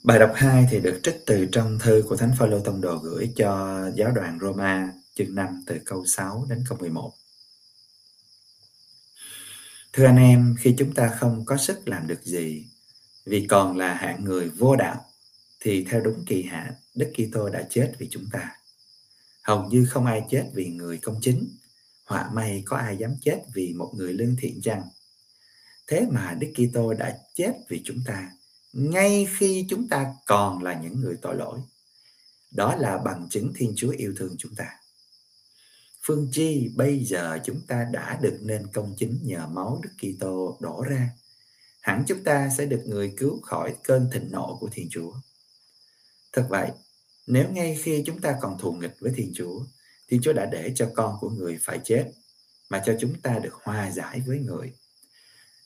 Bài 0.04 0.20
đọc 0.20 0.32
2 0.36 0.68
thì 0.72 0.80
được 0.80 1.00
trích 1.04 1.24
từ 1.26 1.48
trong 1.52 1.80
thư 1.80 2.04
của 2.10 2.16
Thánh 2.16 2.34
Phaolô 2.40 2.60
Tông 2.60 2.82
Đồ 2.82 2.98
gửi 2.98 3.34
cho 3.36 3.82
giáo 3.96 4.12
đoàn 4.12 4.40
Roma 4.42 4.94
chương 5.14 5.36
5 5.36 5.64
từ 5.66 5.80
câu 5.86 6.06
6 6.06 6.46
đến 6.50 6.64
câu 6.70 6.78
11. 6.78 7.14
Thưa 9.94 10.06
anh 10.06 10.18
em, 10.18 10.56
khi 10.60 10.76
chúng 10.78 10.94
ta 10.94 11.16
không 11.20 11.46
có 11.46 11.58
sức 11.58 11.88
làm 11.88 12.08
được 12.08 12.24
gì 12.24 12.66
vì 13.28 13.48
còn 13.48 13.78
là 13.78 13.94
hạng 13.94 14.24
người 14.24 14.50
vô 14.50 14.76
đạo 14.76 15.06
thì 15.60 15.84
theo 15.90 16.02
đúng 16.02 16.24
kỳ 16.26 16.44
hạn 16.44 16.74
Đức 16.96 17.12
Kitô 17.14 17.50
đã 17.50 17.68
chết 17.70 17.94
vì 17.98 18.08
chúng 18.12 18.26
ta. 18.32 18.52
Hầu 19.44 19.70
như 19.70 19.86
không 19.86 20.06
ai 20.06 20.22
chết 20.30 20.50
vì 20.54 20.68
người 20.68 20.98
công 20.98 21.20
chính, 21.22 21.50
họa 22.06 22.30
may 22.34 22.64
có 22.66 22.78
ai 22.78 22.98
dám 22.98 23.16
chết 23.22 23.42
vì 23.54 23.74
một 23.74 23.94
người 23.98 24.14
lương 24.14 24.36
thiện 24.40 24.62
chăng? 24.62 24.84
Thế 25.88 26.08
mà 26.12 26.38
Đức 26.40 26.48
Kitô 26.56 26.94
đã 26.94 27.18
chết 27.36 27.54
vì 27.70 27.82
chúng 27.86 28.00
ta 28.06 28.32
ngay 28.74 29.28
khi 29.38 29.66
chúng 29.70 29.88
ta 29.88 30.14
còn 30.26 30.64
là 30.64 30.80
những 30.82 31.02
người 31.02 31.18
tội 31.22 31.36
lỗi. 31.36 31.60
Đó 32.52 32.76
là 32.76 32.98
bằng 32.98 33.28
chứng 33.30 33.54
Thiên 33.56 33.74
Chúa 33.76 33.92
yêu 33.98 34.14
thương 34.18 34.36
chúng 34.38 34.56
ta. 34.56 34.66
Phương 36.04 36.30
chi 36.32 36.72
bây 36.76 37.06
giờ 37.06 37.40
chúng 37.46 37.62
ta 37.68 37.88
đã 37.92 38.20
được 38.22 38.40
nên 38.42 38.68
công 38.68 38.94
chính 38.98 39.20
nhờ 39.24 39.48
máu 39.48 39.82
Đức 39.84 39.90
Kitô 40.02 40.58
đổ 40.62 40.82
ra. 40.82 41.10
Hẳn 41.88 42.04
chúng 42.08 42.24
ta 42.24 42.50
sẽ 42.58 42.66
được 42.66 42.82
người 42.86 43.14
cứu 43.18 43.42
khỏi 43.42 43.76
cơn 43.84 44.10
thịnh 44.14 44.32
nộ 44.32 44.58
của 44.60 44.70
Thiên 44.72 44.88
Chúa. 44.92 45.14
Thật 46.34 46.48
vậy, 46.50 46.72
nếu 47.28 47.52
ngay 47.52 47.78
khi 47.82 48.04
chúng 48.06 48.22
ta 48.22 48.38
còn 48.42 48.60
thù 48.60 48.72
nghịch 48.72 48.96
với 49.00 49.12
Thiên 49.16 49.32
Chúa, 49.36 49.60
Thiên 50.08 50.22
Chúa 50.22 50.34
đã 50.34 50.46
để 50.46 50.72
cho 50.76 50.92
con 50.96 51.18
của 51.20 51.30
người 51.30 51.60
phải 51.62 51.80
chết, 51.84 52.12
mà 52.70 52.82
cho 52.86 52.98
chúng 53.00 53.22
ta 53.22 53.40
được 53.40 53.54
hòa 53.54 53.92
giải 53.92 54.22
với 54.26 54.40
người. 54.40 54.74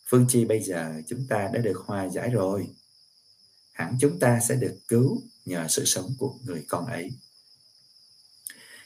Phương 0.06 0.26
chi 0.30 0.46
bây 0.46 0.62
giờ 0.62 0.94
chúng 1.08 1.28
ta 1.30 1.50
đã 1.54 1.60
được 1.62 1.84
hòa 1.86 2.10
giải 2.10 2.30
rồi 2.30 2.68
hẳn 3.72 3.98
chúng 4.00 4.20
ta 4.20 4.40
sẽ 4.40 4.56
được 4.56 4.78
cứu 4.88 5.22
nhờ 5.46 5.68
sự 5.70 5.86
sống 5.86 6.14
của 6.20 6.36
người 6.46 6.66
con 6.68 6.86
ấy. 6.86 7.10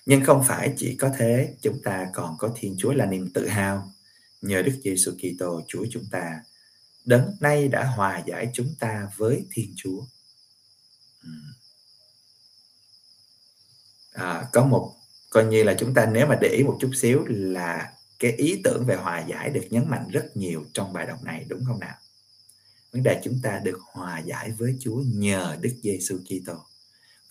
Nhưng 0.06 0.24
không 0.26 0.44
phải 0.48 0.74
chỉ 0.78 0.96
có 0.96 1.12
thế, 1.18 1.56
chúng 1.62 1.82
ta 1.84 2.08
còn 2.14 2.36
có 2.40 2.52
Thiên 2.56 2.76
Chúa 2.78 2.94
là 2.94 3.06
niềm 3.06 3.30
tự 3.34 3.48
hào 3.48 3.92
nhờ 4.42 4.62
Đức 4.62 4.80
Giêsu 4.84 5.12
Kitô 5.12 5.62
Chúa 5.68 5.86
chúng 5.92 6.06
ta 6.12 6.42
đấng 7.06 7.36
nay 7.40 7.68
đã 7.68 7.86
hòa 7.86 8.24
giải 8.26 8.50
chúng 8.54 8.76
ta 8.80 9.10
với 9.18 9.46
Thiên 9.52 9.74
Chúa. 9.76 10.02
À, 14.12 14.48
có 14.54 14.66
một 14.66 14.96
coi 15.30 15.46
như 15.46 15.64
là 15.64 15.76
chúng 15.80 15.94
ta 15.94 16.06
nếu 16.06 16.28
mà 16.28 16.38
để 16.42 16.48
ý 16.48 16.64
một 16.64 16.78
chút 16.82 16.92
xíu 16.96 17.26
là 17.28 17.94
cái 18.20 18.32
ý 18.32 18.62
tưởng 18.64 18.86
về 18.86 18.96
hòa 18.96 19.26
giải 19.28 19.50
được 19.50 19.68
nhấn 19.70 19.90
mạnh 19.90 20.08
rất 20.12 20.38
nhiều 20.38 20.66
trong 20.74 20.94
bài 20.94 21.06
đọc 21.06 21.24
này 21.24 21.46
đúng 21.50 21.66
không 21.66 21.80
nào? 21.80 21.96
vấn 22.96 23.04
đề 23.04 23.22
chúng 23.24 23.40
ta 23.44 23.60
được 23.64 23.80
hòa 23.82 24.20
giải 24.20 24.52
với 24.52 24.78
Chúa 24.80 25.04
nhờ 25.06 25.58
Đức 25.62 25.76
Giêsu 25.84 26.18
Kitô 26.18 26.54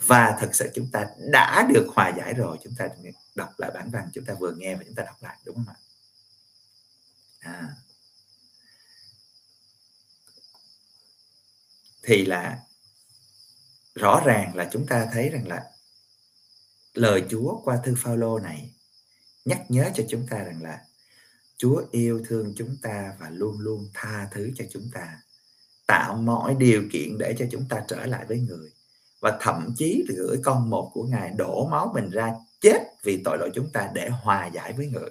và 0.07 0.37
thật 0.41 0.49
sự 0.53 0.71
chúng 0.75 0.91
ta 0.93 1.07
đã 1.33 1.67
được 1.75 1.87
hòa 1.95 2.13
giải 2.19 2.35
rồi 2.35 2.57
chúng 2.65 2.73
ta 2.79 2.89
đọc 3.35 3.49
lại 3.59 3.71
bản 3.75 3.91
văn 3.91 4.09
chúng 4.15 4.25
ta 4.25 4.35
vừa 4.35 4.53
nghe 4.53 4.77
và 4.77 4.83
chúng 4.87 4.95
ta 4.95 5.03
đọc 5.03 5.17
lại 5.23 5.37
đúng 5.45 5.57
không 5.57 5.65
ạ 5.69 5.77
à. 7.41 7.69
Thì 12.05 12.25
là 12.25 12.59
rõ 13.95 14.23
ràng 14.27 14.57
là 14.57 14.69
chúng 14.73 14.87
ta 14.87 15.09
thấy 15.13 15.29
rằng 15.29 15.49
là 15.49 15.65
lời 16.95 17.25
Chúa 17.31 17.61
qua 17.65 17.79
thư 17.85 17.95
Phaolô 17.99 18.39
này 18.39 18.71
nhắc 19.45 19.63
nhớ 19.69 19.91
cho 19.95 20.05
chúng 20.09 20.27
ta 20.31 20.39
rằng 20.39 20.63
là 20.63 20.81
Chúa 21.59 21.83
yêu 21.91 22.23
thương 22.29 22.53
chúng 22.57 22.77
ta 22.83 23.15
và 23.21 23.31
luôn 23.31 23.59
luôn 23.61 23.91
tha 23.95 24.29
thứ 24.33 24.51
cho 24.57 24.65
chúng 24.71 24.91
ta, 24.93 25.21
tạo 25.87 26.17
mọi 26.17 26.55
điều 26.55 26.83
kiện 26.93 27.19
để 27.19 27.35
cho 27.39 27.47
chúng 27.51 27.67
ta 27.69 27.85
trở 27.89 28.07
lại 28.07 28.25
với 28.29 28.39
người 28.39 28.71
và 29.21 29.39
thậm 29.41 29.75
chí 29.77 30.05
gửi 30.09 30.39
con 30.45 30.71
một 30.71 30.91
của 30.95 31.05
ngài 31.05 31.31
đổ 31.31 31.69
máu 31.69 31.91
mình 31.95 32.11
ra 32.11 32.33
chết 32.61 32.79
vì 33.03 33.23
tội 33.25 33.39
lỗi 33.39 33.51
chúng 33.55 33.71
ta 33.73 33.91
để 33.95 34.09
hòa 34.09 34.47
giải 34.47 34.73
với 34.73 34.87
người. 34.87 35.11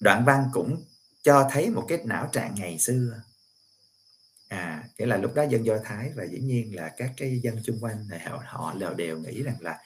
Đoạn 0.00 0.24
văn 0.24 0.44
cũng 0.52 0.84
cho 1.22 1.48
thấy 1.52 1.70
một 1.70 1.84
cái 1.88 1.98
não 2.04 2.28
trạng 2.32 2.54
ngày 2.54 2.78
xưa 2.78 3.20
à 4.48 4.84
nghĩa 4.98 5.06
là 5.06 5.16
lúc 5.16 5.34
đó 5.34 5.42
dân 5.42 5.66
do 5.66 5.78
thái 5.84 6.10
và 6.14 6.24
dĩ 6.24 6.38
nhiên 6.38 6.76
là 6.76 6.92
các 6.96 7.10
cái 7.16 7.40
dân 7.42 7.62
xung 7.62 7.80
quanh 7.80 8.08
này 8.08 8.20
họ 8.20 8.42
họ 8.46 8.74
đều 8.74 8.94
đều 8.94 9.18
nghĩ 9.18 9.42
rằng 9.42 9.56
là 9.60 9.78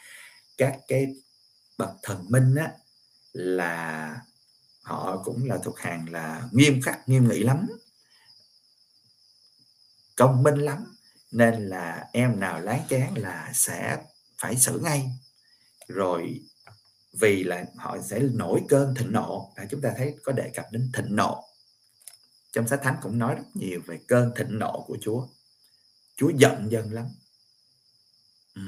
các 0.58 0.78
cái 0.88 1.14
bậc 1.78 1.90
thần 2.02 2.24
minh 2.28 2.54
á 2.54 2.72
là 3.32 4.16
họ 4.82 5.22
cũng 5.24 5.48
là 5.48 5.58
thuộc 5.64 5.78
hàng 5.78 6.06
là 6.10 6.48
nghiêm 6.52 6.80
khắc 6.82 7.08
nghiêm 7.08 7.28
nghị 7.28 7.42
lắm 7.42 7.66
công 10.20 10.42
minh 10.42 10.58
lắm. 10.58 10.84
Nên 11.32 11.54
là 11.66 12.08
em 12.12 12.40
nào 12.40 12.60
láng 12.60 12.82
chán 12.88 13.14
là 13.18 13.50
sẽ 13.54 13.98
phải 14.38 14.56
xử 14.56 14.80
ngay. 14.84 15.10
Rồi 15.88 16.40
vì 17.20 17.44
là 17.44 17.64
họ 17.76 17.98
sẽ 18.02 18.18
nổi 18.18 18.62
cơn 18.68 18.94
thịnh 18.94 19.12
nộ. 19.12 19.52
À, 19.56 19.64
chúng 19.70 19.80
ta 19.80 19.92
thấy 19.96 20.14
có 20.24 20.32
đề 20.32 20.50
cập 20.54 20.66
đến 20.72 20.90
thịnh 20.94 21.16
nộ 21.16 21.44
trong 22.52 22.68
sách 22.68 22.80
thánh 22.82 22.96
cũng 23.02 23.18
nói 23.18 23.34
rất 23.34 23.44
nhiều 23.54 23.80
về 23.86 23.98
cơn 24.08 24.32
thịnh 24.36 24.58
nộ 24.58 24.84
của 24.86 24.98
Chúa 25.00 25.26
Chúa 26.16 26.30
giận 26.36 26.70
dân 26.70 26.92
lắm 26.92 27.06
ừ. 28.54 28.62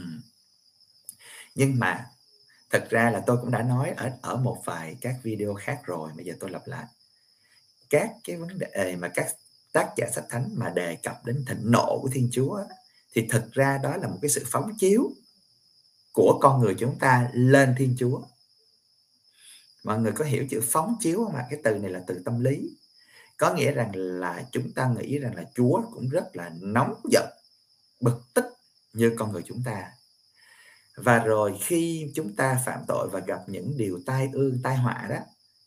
nhưng 1.55 1.79
mà 1.79 2.07
thật 2.71 2.87
ra 2.91 3.11
là 3.11 3.23
tôi 3.27 3.37
cũng 3.41 3.51
đã 3.51 3.63
nói 3.63 3.91
ở 3.91 4.11
ở 4.23 4.37
một 4.37 4.63
vài 4.65 4.97
các 5.01 5.17
video 5.23 5.55
khác 5.55 5.81
rồi, 5.85 6.11
bây 6.17 6.25
giờ 6.25 6.35
tôi 6.41 6.51
lặp 6.51 6.67
lại 6.67 6.87
các 7.91 8.11
cái 8.25 8.37
vấn 8.37 8.59
đề 8.59 8.97
mà 8.97 9.09
các 9.09 9.27
tác 9.73 9.93
giả 9.97 10.07
sách 10.13 10.25
thánh 10.31 10.49
mà 10.57 10.69
đề 10.71 10.97
cập 10.97 11.25
đến 11.25 11.45
thịnh 11.49 11.71
nộ 11.71 11.99
của 12.03 12.09
Thiên 12.13 12.29
Chúa 12.33 12.65
thì 13.13 13.27
thực 13.31 13.53
ra 13.53 13.79
đó 13.83 13.97
là 13.97 14.09
một 14.09 14.19
cái 14.23 14.29
sự 14.29 14.45
phóng 14.47 14.73
chiếu 14.79 15.11
của 16.13 16.39
con 16.41 16.61
người 16.61 16.75
chúng 16.79 16.99
ta 16.99 17.31
lên 17.33 17.75
Thiên 17.79 17.97
Chúa. 17.99 18.23
Mọi 19.85 19.99
người 19.99 20.13
có 20.13 20.25
hiểu 20.25 20.47
chữ 20.51 20.61
phóng 20.65 20.97
chiếu 21.01 21.25
không 21.25 21.35
ạ? 21.35 21.47
Cái 21.51 21.61
từ 21.65 21.75
này 21.75 21.91
là 21.91 22.01
từ 22.07 22.23
tâm 22.25 22.41
lý. 22.41 22.77
Có 23.39 23.55
nghĩa 23.55 23.73
rằng 23.73 23.91
là 23.95 24.45
chúng 24.53 24.73
ta 24.73 24.89
nghĩ 24.89 25.19
rằng 25.19 25.35
là 25.35 25.45
Chúa 25.55 25.83
cũng 25.93 26.09
rất 26.09 26.37
là 26.37 26.51
nóng 26.61 27.01
giận, 27.11 27.29
bực 28.01 28.21
tức 28.35 28.45
như 28.93 29.15
con 29.19 29.33
người 29.33 29.43
chúng 29.47 29.63
ta. 29.65 29.91
và 30.97 31.19
rồi 31.19 31.59
khi 31.61 32.11
chúng 32.15 32.37
ta 32.37 32.63
phạm 32.67 32.81
tội 32.89 33.09
và 33.13 33.21
gặp 33.21 33.41
những 33.47 33.77
điều 33.77 34.01
tai 34.07 34.29
ương 34.33 34.59
tai 34.63 34.77
họa 34.77 35.07
đó 35.11 35.17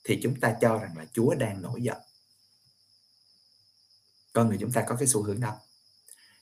thì 0.03 0.19
chúng 0.23 0.39
ta 0.39 0.55
cho 0.61 0.77
rằng 0.77 0.97
là 0.97 1.05
Chúa 1.13 1.35
đang 1.35 1.61
nổi 1.61 1.81
giận. 1.81 1.97
Con 4.33 4.47
người 4.47 4.57
chúng 4.61 4.71
ta 4.71 4.83
có 4.87 4.95
cái 4.95 5.07
xu 5.07 5.23
hướng 5.23 5.39
đó. 5.39 5.59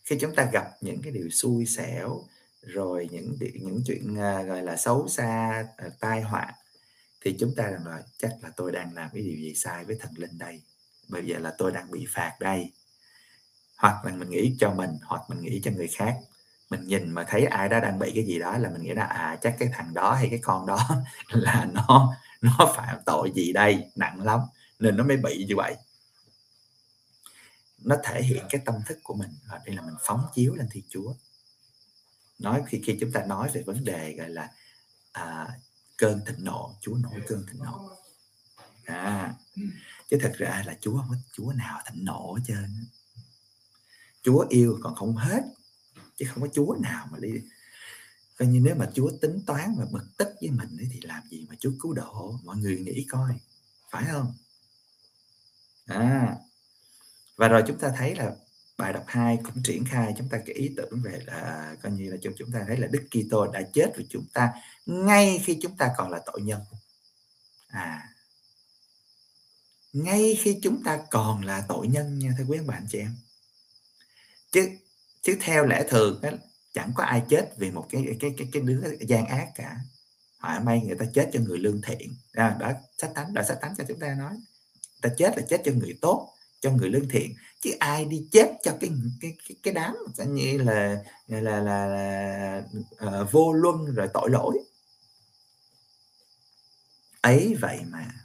Khi 0.06 0.18
chúng 0.22 0.36
ta 0.36 0.50
gặp 0.54 0.72
những 0.82 1.02
cái 1.02 1.12
điều 1.12 1.30
xui 1.30 1.66
xẻo 1.66 2.24
rồi 2.62 3.10
những 3.12 3.38
những 3.54 3.82
chuyện 3.86 4.16
à, 4.20 4.44
gọi 4.44 4.62
là 4.64 4.78
xấu 4.78 5.08
xa 5.08 5.66
à, 5.78 5.90
tai 6.00 6.22
họa 6.22 6.54
thì 7.22 7.36
chúng 7.40 7.56
ta 7.56 7.64
rằng 7.70 7.88
là 7.88 8.04
chắc 8.18 8.32
là 8.42 8.50
tôi 8.58 8.72
đang 8.72 8.94
làm 8.94 9.10
cái 9.14 9.22
điều 9.22 9.38
gì 9.38 9.54
sai 9.56 9.86
với 9.86 9.96
thần 10.00 10.12
linh 10.18 10.38
đây 10.38 10.62
bây 11.10 11.26
giờ 11.26 11.40
là 11.40 11.54
tôi 11.58 11.72
đang 11.72 11.92
bị 11.92 12.06
phạt 12.10 12.34
đây. 12.40 12.72
Hoặc 13.78 14.06
là 14.06 14.12
mình 14.12 14.30
nghĩ 14.30 14.56
cho 14.60 14.74
mình 14.74 14.98
hoặc 15.04 15.22
mình 15.30 15.42
nghĩ 15.42 15.62
cho 15.64 15.72
người 15.72 15.88
khác. 15.88 16.18
Mình 16.70 16.88
nhìn 16.88 17.12
mà 17.12 17.26
thấy 17.28 17.46
ai 17.46 17.70
đó 17.70 17.80
đang 17.80 18.00
bị 18.00 18.12
cái 18.16 18.26
gì 18.26 18.40
đó 18.40 18.58
là 18.58 18.70
mình 18.70 18.82
nghĩ 18.82 18.94
là 18.94 19.04
à 19.06 19.38
chắc 19.42 19.56
cái 19.60 19.70
thằng 19.74 19.94
đó 19.94 20.14
hay 20.14 20.28
cái 20.30 20.40
con 20.44 20.66
đó 20.66 20.90
là 21.30 21.68
nó 21.74 22.14
nó 22.42 22.74
phạm 22.76 22.98
tội 23.06 23.32
gì 23.36 23.54
đây 23.54 23.92
nặng 23.96 24.24
lắm. 24.24 24.40
Nên 24.80 24.98
nó 24.98 25.04
mới 25.04 25.18
bị 25.18 25.46
như 25.48 25.56
vậy. 25.56 25.76
Nó 27.78 27.96
thể 28.04 28.22
hiện 28.22 28.46
cái 28.50 28.62
tâm 28.66 28.76
thức 28.88 28.98
của 29.04 29.14
mình 29.14 29.30
và 29.50 29.60
đây 29.66 29.76
là 29.76 29.82
mình 29.82 29.96
phóng 30.02 30.26
chiếu 30.34 30.56
lên 30.56 30.68
Thiên 30.72 30.84
Chúa. 30.90 31.14
Nói 32.40 32.64
khi 32.68 32.82
khi 32.86 32.98
chúng 33.02 33.12
ta 33.12 33.26
nói 33.26 33.50
về 33.54 33.62
vấn 33.62 33.84
đề 33.84 34.16
gọi 34.18 34.30
là 34.30 34.50
à, 35.12 35.48
cơn 35.98 36.22
thịnh 36.26 36.44
nộ 36.44 36.76
Chúa 36.82 36.96
nổi 36.96 37.22
cơn 37.28 37.46
thịnh 37.52 37.64
nộ. 37.64 37.90
À 38.86 39.34
chứ 40.14 40.20
thật 40.22 40.34
ra 40.38 40.64
là 40.66 40.78
Chúa 40.82 40.98
không 40.98 41.08
có 41.10 41.16
Chúa 41.34 41.52
nào 41.52 41.80
thịnh 41.86 42.06
nộ 42.06 42.34
hết 42.34 42.44
trơn 42.48 42.86
Chúa 44.24 44.46
yêu 44.50 44.80
còn 44.84 44.96
không 44.96 45.16
hết 45.16 45.44
chứ 46.16 46.26
không 46.30 46.44
có 46.44 46.50
Chúa 46.54 46.76
nào 46.82 47.08
mà 47.12 47.20
đi. 47.20 47.30
Coi 48.38 48.48
như 48.48 48.60
nếu 48.64 48.76
mà 48.76 48.90
Chúa 48.94 49.12
tính 49.22 49.40
toán 49.48 49.76
và 49.78 49.86
bực 49.92 50.18
tức 50.18 50.28
với 50.42 50.50
mình 50.50 50.78
ấy, 50.78 50.88
thì 50.92 51.00
làm 51.04 51.24
gì 51.30 51.46
mà 51.50 51.56
Chúa 51.60 51.72
cứu 51.80 51.94
độ? 51.94 52.40
Mọi 52.44 52.58
người 52.58 52.78
nghĩ 52.78 53.06
coi 53.10 53.34
phải 53.92 54.06
không? 54.12 54.34
À 55.86 56.38
và 57.38 57.48
rồi 57.48 57.64
chúng 57.68 57.80
ta 57.80 57.94
thấy 57.98 58.16
là 58.16 58.36
bài 58.78 58.94
đọc 58.94 59.04
2 59.08 59.38
cũng 59.44 59.64
triển 59.64 59.86
khai 59.86 60.14
chúng 60.18 60.30
ta 60.30 60.38
cái 60.46 60.56
ý 60.56 60.74
tưởng 60.78 61.02
về 61.04 61.22
là 61.26 61.76
coi 61.84 61.92
như 61.92 62.12
là 62.12 62.18
chúng 62.22 62.34
chúng 62.38 62.52
ta 62.52 62.64
thấy 62.68 62.78
là 62.78 62.88
Đức 62.88 63.08
Kitô 63.12 63.52
đã 63.52 63.62
chết 63.74 63.92
vì 63.98 64.06
chúng 64.10 64.26
ta 64.34 64.52
ngay 64.86 65.42
khi 65.44 65.60
chúng 65.62 65.78
ta 65.78 65.94
còn 65.98 66.12
là 66.12 66.22
tội 66.26 66.42
nhân. 66.42 66.62
À 67.68 68.13
ngay 69.94 70.38
khi 70.42 70.60
chúng 70.64 70.84
ta 70.84 71.00
còn 71.12 71.46
là 71.46 71.66
tội 71.68 71.88
nhân 71.88 72.20
nha 72.20 72.30
thưa 72.38 72.44
quý 72.48 72.60
bạn 72.60 72.86
chị 72.90 73.00
em. 73.00 73.16
Chứ 74.52 74.70
chứ 75.22 75.38
theo 75.42 75.66
lẽ 75.66 75.84
thường 75.90 76.20
đó, 76.22 76.30
chẳng 76.74 76.92
có 76.96 77.04
ai 77.04 77.24
chết 77.30 77.54
vì 77.58 77.72
một 77.72 77.88
cái 77.90 78.18
cái 78.20 78.34
cái 78.38 78.48
cái 78.52 78.62
đứa 78.62 78.82
gian 79.00 79.26
ác 79.26 79.48
cả. 79.56 79.78
Họa 80.40 80.60
may 80.60 80.82
người 80.82 80.96
ta 81.00 81.06
chết 81.14 81.30
cho 81.34 81.40
người 81.40 81.58
lương 81.58 81.82
thiện. 81.82 82.16
À, 82.34 82.58
đó 82.60 82.72
sách 82.98 83.12
thánh 83.16 83.34
đã 83.34 83.44
sách 83.44 83.58
thánh 83.62 83.74
cho 83.78 83.84
chúng 83.88 84.00
ta 84.00 84.16
nói. 84.16 84.34
Ta 85.02 85.10
chết 85.18 85.38
là 85.38 85.44
chết 85.50 85.62
cho 85.66 85.72
người 85.72 85.98
tốt 86.02 86.34
cho 86.62 86.72
người 86.72 86.90
lương 86.90 87.10
thiện. 87.10 87.34
Chứ 87.62 87.72
ai 87.80 88.06
đi 88.06 88.28
chết 88.32 88.52
cho 88.64 88.78
cái 88.82 88.90
cái 89.22 89.38
cái, 89.48 89.58
cái 89.64 89.74
đám 89.74 89.96
như 90.28 90.58
là 90.58 91.04
là 91.28 91.40
là, 91.40 91.60
là, 91.60 91.86
là 91.88 92.64
uh, 93.22 93.32
vô 93.32 93.54
luân 93.54 93.86
rồi 93.86 94.08
tội 94.14 94.30
lỗi. 94.30 94.60
Ấy 97.22 97.56
vậy 97.62 97.80
mà. 97.90 98.23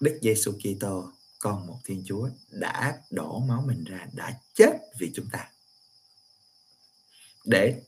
Đức 0.00 0.18
Giêsu 0.22 0.52
Kitô 0.52 1.12
con 1.38 1.66
một 1.66 1.78
Thiên 1.84 2.02
Chúa 2.06 2.28
đã 2.50 3.00
đổ 3.10 3.38
máu 3.38 3.64
mình 3.66 3.84
ra 3.84 4.06
đã 4.12 4.40
chết 4.54 4.72
vì 4.98 5.12
chúng 5.14 5.28
ta. 5.32 5.50
Để 7.44 7.82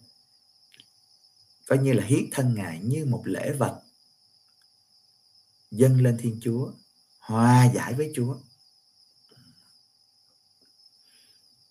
coi 1.67 1.79
như 1.79 1.93
là 1.93 2.05
hiến 2.05 2.25
thân 2.33 2.55
ngài 2.55 2.79
như 2.79 3.05
một 3.05 3.23
lễ 3.25 3.53
vật 3.53 3.83
dâng 5.71 6.01
lên 6.01 6.17
Thiên 6.21 6.39
Chúa 6.43 6.73
hòa 7.19 7.71
giải 7.75 7.95
với 7.95 8.13
Chúa. 8.15 8.37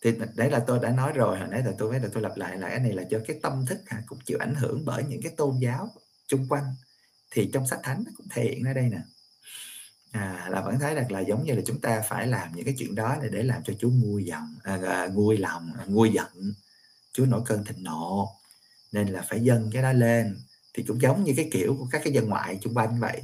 Thì 0.02 0.12
đấy 0.36 0.52
là 0.52 0.64
tôi 0.68 0.80
đã 0.80 0.92
nói 0.92 1.12
rồi 1.14 1.40
hồi 1.40 1.48
nãy 1.48 1.64
là 1.66 1.74
tôi 1.78 1.92
nói, 1.92 2.02
là 2.02 2.10
tôi 2.14 2.24
lặp 2.24 2.38
lại 2.38 2.58
là 2.58 2.70
cái 2.70 2.80
này 2.80 2.94
là 2.94 3.04
cho 3.12 3.22
cái 3.28 3.40
tâm 3.42 3.66
thức 3.66 3.80
ha, 3.86 4.04
cũng 4.06 4.20
chịu 4.26 4.38
ảnh 4.42 4.56
hưởng 4.56 4.86
bởi 4.86 5.04
những 5.04 5.22
cái 5.22 5.34
tôn 5.38 5.60
giáo 5.60 5.94
chung 6.28 6.48
quanh. 6.50 6.76
Thì 7.32 7.50
trong 7.54 7.68
sách 7.68 7.80
thánh 7.84 8.04
nó 8.06 8.12
cũng 8.18 8.28
thể 8.30 8.44
hiện 8.44 8.64
ở 8.64 8.74
đây 8.74 8.90
nè 8.90 9.00
à, 10.12 10.48
là 10.50 10.62
vẫn 10.62 10.80
thấy 10.80 10.96
rằng 10.96 11.12
là 11.12 11.20
giống 11.20 11.44
như 11.44 11.54
là 11.54 11.62
chúng 11.66 11.82
ta 11.82 12.02
phải 12.10 12.28
làm 12.28 12.56
những 12.56 12.66
cái 12.66 12.76
chuyện 12.78 12.96
đó 12.96 13.18
để 13.22 13.30
để 13.30 13.44
làm 13.44 13.64
cho 13.64 13.74
Chúa 13.80 13.90
nguôi 13.90 14.26
giận 14.26 14.56
à, 14.64 14.80
à, 14.88 15.08
nguôi 15.08 15.38
lòng 15.38 15.74
à, 15.80 15.86
nguôi 15.88 16.12
giận. 16.14 16.54
Chúa 17.14 17.26
nổi 17.26 17.42
cơn 17.46 17.64
thịnh 17.64 17.84
nộ. 17.84 18.30
Nên 18.92 19.08
là 19.08 19.26
phải 19.30 19.40
dâng 19.40 19.70
cái 19.74 19.84
đó 19.84 19.92
lên. 19.92 20.38
Thì 20.74 20.84
cũng 20.84 21.02
giống 21.02 21.24
như 21.24 21.34
cái 21.38 21.50
kiểu 21.52 21.76
của 21.80 21.88
các 21.92 22.02
cái 22.04 22.14
dân 22.14 22.30
ngoại 22.30 22.60
chung 22.62 22.74
quanh 22.78 23.00
vậy. 23.00 23.22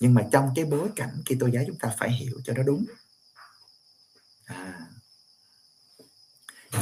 Nhưng 0.00 0.14
mà 0.14 0.26
trong 0.32 0.50
cái 0.54 0.64
bối 0.64 0.88
cảnh 0.96 1.22
khi 1.26 1.36
tôi 1.40 1.50
giáo 1.52 1.64
chúng 1.66 1.78
ta 1.78 1.94
phải 1.98 2.12
hiểu 2.12 2.40
cho 2.44 2.52
nó 2.52 2.62
đúng. 2.62 2.84
À, 4.44 4.80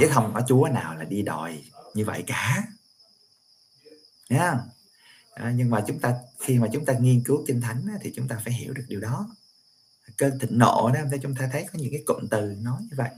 chứ 0.00 0.08
không 0.12 0.32
có 0.34 0.42
chúa 0.48 0.68
nào 0.72 0.96
là 0.96 1.04
đi 1.04 1.22
đòi 1.22 1.64
như 1.94 2.04
vậy 2.04 2.24
cả. 2.26 2.62
Nha 4.28 4.54
à, 5.34 5.52
nhưng 5.56 5.70
mà 5.70 5.84
chúng 5.86 6.00
ta 6.00 6.14
khi 6.40 6.58
mà 6.58 6.68
chúng 6.72 6.84
ta 6.84 6.92
nghiên 6.92 7.22
cứu 7.24 7.44
kinh 7.46 7.60
thánh 7.60 7.86
thì 8.00 8.12
chúng 8.16 8.28
ta 8.28 8.40
phải 8.44 8.52
hiểu 8.52 8.74
được 8.74 8.84
điều 8.88 9.00
đó 9.00 9.28
cơn 10.18 10.38
thịnh 10.38 10.58
nộ 10.58 10.90
đó 10.94 11.00
để 11.10 11.18
chúng 11.22 11.34
ta 11.34 11.48
thấy 11.52 11.66
có 11.72 11.78
những 11.78 11.92
cái 11.92 12.02
cụm 12.06 12.28
từ 12.30 12.40
nói 12.40 12.82
như 12.82 12.96
vậy. 12.96 13.10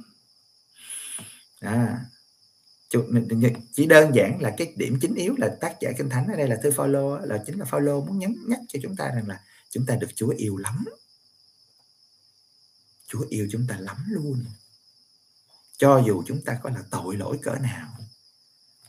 À, 1.61 2.05
chỉ 3.75 3.87
đơn 3.87 4.15
giản 4.15 4.41
là 4.41 4.55
cái 4.59 4.75
điểm 4.77 4.99
chính 5.01 5.15
yếu 5.15 5.35
là 5.39 5.57
tác 5.61 5.77
giả 5.81 5.93
kinh 5.99 6.09
thánh 6.11 6.27
ở 6.27 6.37
đây 6.37 6.49
là 6.49 6.57
thư 6.63 6.71
Phaolô 6.71 7.19
là 7.19 7.43
chính 7.47 7.59
là 7.59 7.65
Phaolô 7.65 8.05
muốn 8.05 8.19
nhấn 8.19 8.37
nhắc 8.47 8.61
cho 8.69 8.79
chúng 8.83 8.97
ta 8.97 9.09
rằng 9.09 9.29
là 9.29 9.45
chúng 9.71 9.87
ta 9.87 9.97
được 9.97 10.11
Chúa 10.15 10.29
yêu 10.29 10.57
lắm. 10.57 10.85
Chúa 13.07 13.27
yêu 13.29 13.49
chúng 13.51 13.67
ta 13.69 13.77
lắm 13.79 13.97
luôn. 14.09 14.45
Cho 15.77 16.03
dù 16.07 16.23
chúng 16.27 16.43
ta 16.45 16.59
có 16.63 16.71
là 16.71 16.83
tội 16.91 17.17
lỗi 17.17 17.39
cỡ 17.43 17.55
nào 17.55 17.89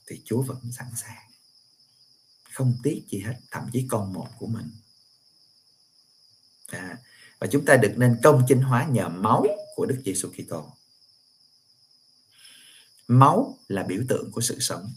thì 0.08 0.21
Chúa 0.25 0.41
vẫn 0.41 0.71
sẵn 0.71 0.88
sàng. 0.95 1.31
Không 2.53 2.77
tiếc 2.84 3.01
gì 3.10 3.19
hết 3.19 3.36
thậm 3.51 3.69
chí 3.73 3.86
con 3.89 4.13
một 4.13 4.27
của 4.38 4.47
mình 4.47 4.71
và 7.39 7.47
chúng 7.47 7.65
ta 7.65 7.77
được 7.77 7.93
nên 7.97 8.17
công 8.23 8.43
chính 8.47 8.61
hóa 8.61 8.85
nhờ 8.85 9.09
máu 9.09 9.45
của 9.75 9.85
Đức 9.85 10.01
Giêsu 10.05 10.29
Kitô. 10.29 10.73
Máu 13.07 13.57
là 13.67 13.83
biểu 13.83 14.03
tượng 14.07 14.31
của 14.31 14.41
sự 14.41 14.59
sống. 14.59 14.93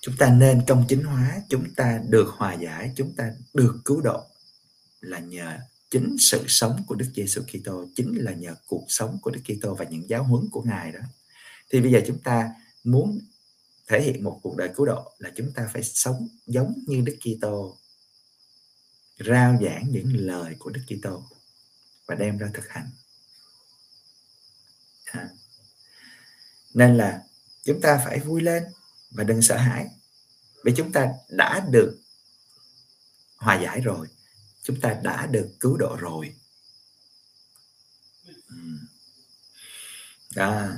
Chúng 0.00 0.16
ta 0.16 0.30
nên 0.30 0.62
công 0.68 0.84
chính 0.88 1.02
hóa, 1.02 1.42
chúng 1.48 1.74
ta 1.74 2.00
được 2.08 2.28
hòa 2.28 2.54
giải, 2.54 2.92
chúng 2.96 3.12
ta 3.16 3.30
được 3.54 3.80
cứu 3.84 4.00
độ 4.00 4.24
là 5.00 5.18
nhờ 5.18 5.58
chính 5.90 6.16
sự 6.18 6.44
sống 6.48 6.84
của 6.86 6.94
Đức 6.94 7.06
Giêsu 7.14 7.42
Kitô, 7.42 7.86
chính 7.96 8.14
là 8.16 8.32
nhờ 8.32 8.54
cuộc 8.66 8.84
sống 8.88 9.18
của 9.22 9.30
Đức 9.30 9.40
Kitô 9.44 9.74
và 9.74 9.84
những 9.84 10.08
giáo 10.08 10.24
huấn 10.24 10.48
của 10.50 10.62
Ngài 10.62 10.92
đó. 10.92 11.00
Thì 11.70 11.80
bây 11.80 11.92
giờ 11.92 12.00
chúng 12.06 12.18
ta 12.18 12.50
muốn 12.84 13.20
thể 13.86 14.02
hiện 14.02 14.24
một 14.24 14.40
cuộc 14.42 14.56
đời 14.56 14.70
cứu 14.76 14.86
độ 14.86 15.12
là 15.18 15.32
chúng 15.36 15.52
ta 15.52 15.68
phải 15.72 15.82
sống 15.82 16.28
giống 16.46 16.74
như 16.86 17.00
Đức 17.00 17.16
Kitô 17.20 17.76
rao 19.26 19.58
giảng 19.62 19.90
những 19.90 20.16
lời 20.26 20.56
của 20.58 20.70
Đức 20.70 20.80
Kitô 20.86 21.24
và 22.06 22.14
đem 22.14 22.38
ra 22.38 22.50
thực 22.54 22.68
hành. 22.68 22.90
À. 25.04 25.28
nên 26.74 26.96
là 26.96 27.22
chúng 27.64 27.80
ta 27.80 28.02
phải 28.04 28.18
vui 28.18 28.40
lên 28.40 28.64
và 29.10 29.24
đừng 29.24 29.42
sợ 29.42 29.56
hãi. 29.56 29.88
Vì 30.64 30.72
chúng 30.76 30.92
ta 30.92 31.08
đã 31.28 31.66
được 31.70 31.98
hòa 33.36 33.60
giải 33.62 33.80
rồi, 33.80 34.06
chúng 34.62 34.80
ta 34.80 35.00
đã 35.02 35.26
được 35.26 35.50
cứu 35.60 35.76
độ 35.76 35.96
rồi. 36.00 36.34
Ừ. 38.48 38.56
À. 40.34 40.76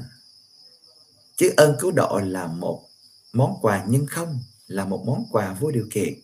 Chứ 1.36 1.54
ơn 1.56 1.76
cứu 1.80 1.90
độ 1.90 2.20
là 2.24 2.46
một 2.46 2.88
món 3.32 3.58
quà, 3.62 3.84
nhưng 3.88 4.06
không 4.06 4.42
là 4.66 4.84
một 4.84 5.04
món 5.06 5.24
quà 5.30 5.52
vô 5.52 5.70
điều 5.70 5.88
kiện 5.90 6.14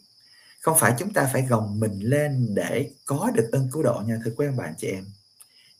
không 0.68 0.78
phải 0.78 0.94
chúng 0.98 1.12
ta 1.12 1.30
phải 1.32 1.42
gồng 1.42 1.80
mình 1.80 2.00
lên 2.00 2.54
để 2.54 2.90
có 3.04 3.30
được 3.34 3.48
ơn 3.52 3.70
cứu 3.72 3.82
độ 3.82 4.02
nha, 4.06 4.18
thưa 4.24 4.30
quý 4.36 4.46
ông 4.46 4.56
bạn 4.56 4.74
chị 4.78 4.86
em? 4.86 5.04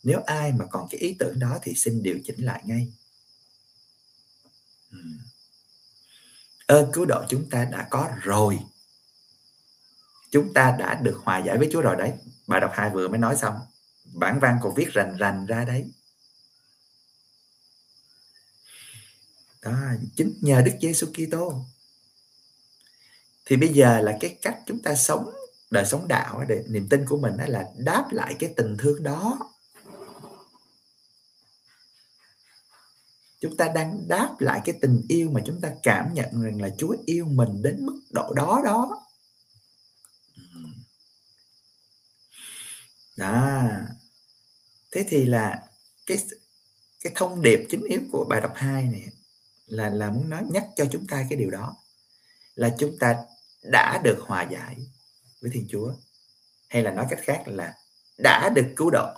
Nếu 0.02 0.22
ai 0.26 0.52
mà 0.52 0.64
còn 0.70 0.88
cái 0.90 1.00
ý 1.00 1.16
tưởng 1.18 1.38
đó 1.38 1.58
thì 1.62 1.74
xin 1.74 2.02
điều 2.02 2.18
chỉnh 2.24 2.44
lại 2.44 2.62
ngay. 2.64 2.92
Hmm. 4.90 5.18
Ơn 6.66 6.92
cứu 6.92 7.04
độ 7.04 7.24
chúng 7.28 7.50
ta 7.50 7.64
đã 7.64 7.86
có 7.90 8.08
rồi. 8.22 8.58
Chúng 10.30 10.54
ta 10.54 10.76
đã 10.78 10.94
được 10.94 11.20
hòa 11.24 11.38
giải 11.38 11.58
với 11.58 11.68
Chúa 11.72 11.80
rồi 11.80 11.96
đấy. 11.96 12.12
Bà 12.46 12.60
đọc 12.60 12.70
hai 12.74 12.90
vừa 12.90 13.08
mới 13.08 13.18
nói 13.18 13.36
xong. 13.36 13.54
Bản 14.04 14.40
văn 14.40 14.58
còn 14.62 14.74
viết 14.74 14.92
rành 14.92 15.16
rành 15.16 15.46
ra 15.46 15.64
đấy. 15.64 15.90
Đó, 19.62 19.76
chính 20.16 20.38
nhờ 20.40 20.62
Đức 20.62 20.72
Giêsu 20.80 21.06
Kitô 21.06 21.64
thì 23.48 23.56
bây 23.56 23.68
giờ 23.68 24.00
là 24.00 24.16
cái 24.20 24.38
cách 24.42 24.58
chúng 24.66 24.82
ta 24.82 24.94
sống, 24.94 25.30
đời 25.70 25.84
sống 25.86 26.08
đạo 26.08 26.44
để 26.48 26.64
niềm 26.68 26.88
tin 26.88 27.06
của 27.06 27.18
mình 27.18 27.36
đó 27.36 27.44
là 27.48 27.64
đáp 27.76 28.08
lại 28.10 28.36
cái 28.38 28.52
tình 28.56 28.76
thương 28.78 29.02
đó. 29.02 29.38
Chúng 33.40 33.56
ta 33.56 33.68
đang 33.74 34.08
đáp 34.08 34.36
lại 34.38 34.60
cái 34.64 34.74
tình 34.80 35.02
yêu 35.08 35.30
mà 35.30 35.40
chúng 35.46 35.60
ta 35.60 35.70
cảm 35.82 36.14
nhận 36.14 36.42
rằng 36.42 36.62
là 36.62 36.70
Chúa 36.78 36.96
yêu 37.06 37.26
mình 37.26 37.62
đến 37.62 37.86
mức 37.86 38.00
độ 38.10 38.32
đó 38.34 38.62
đó. 38.64 39.06
Đó 43.16 43.32
à. 43.32 43.86
thế 44.92 45.04
thì 45.08 45.24
là 45.26 45.62
cái 46.06 46.18
cái 47.04 47.12
thông 47.16 47.42
điệp 47.42 47.66
chính 47.70 47.82
yếu 47.82 48.00
của 48.12 48.24
bài 48.24 48.40
đọc 48.40 48.52
2 48.54 48.82
này 48.82 49.06
là 49.66 49.90
là 49.90 50.10
muốn 50.10 50.30
nói 50.30 50.42
nhắc 50.50 50.66
cho 50.76 50.84
chúng 50.92 51.06
ta 51.06 51.26
cái 51.30 51.38
điều 51.38 51.50
đó, 51.50 51.76
là 52.54 52.74
chúng 52.78 52.98
ta 52.98 53.16
đã 53.62 54.00
được 54.04 54.18
hòa 54.20 54.42
giải 54.42 54.76
với 55.40 55.50
Thiên 55.54 55.66
Chúa? 55.70 55.92
Hay 56.68 56.82
là 56.82 56.90
nói 56.90 57.06
cách 57.10 57.20
khác 57.22 57.42
là 57.46 57.74
đã 58.18 58.48
được 58.54 58.72
cứu 58.76 58.90
độ? 58.90 59.08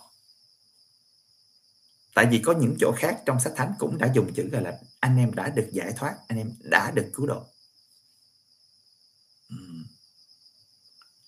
Tại 2.14 2.26
vì 2.30 2.42
có 2.44 2.52
những 2.52 2.76
chỗ 2.80 2.92
khác 2.96 3.22
trong 3.26 3.40
sách 3.40 3.52
thánh 3.56 3.74
cũng 3.78 3.98
đã 3.98 4.12
dùng 4.14 4.34
chữ 4.34 4.48
gọi 4.52 4.62
là 4.62 4.78
anh 5.00 5.16
em 5.16 5.34
đã 5.34 5.48
được 5.48 5.68
giải 5.72 5.92
thoát, 5.96 6.16
anh 6.28 6.38
em 6.38 6.52
đã 6.60 6.90
được 6.90 7.10
cứu 7.14 7.26
độ. 7.26 7.46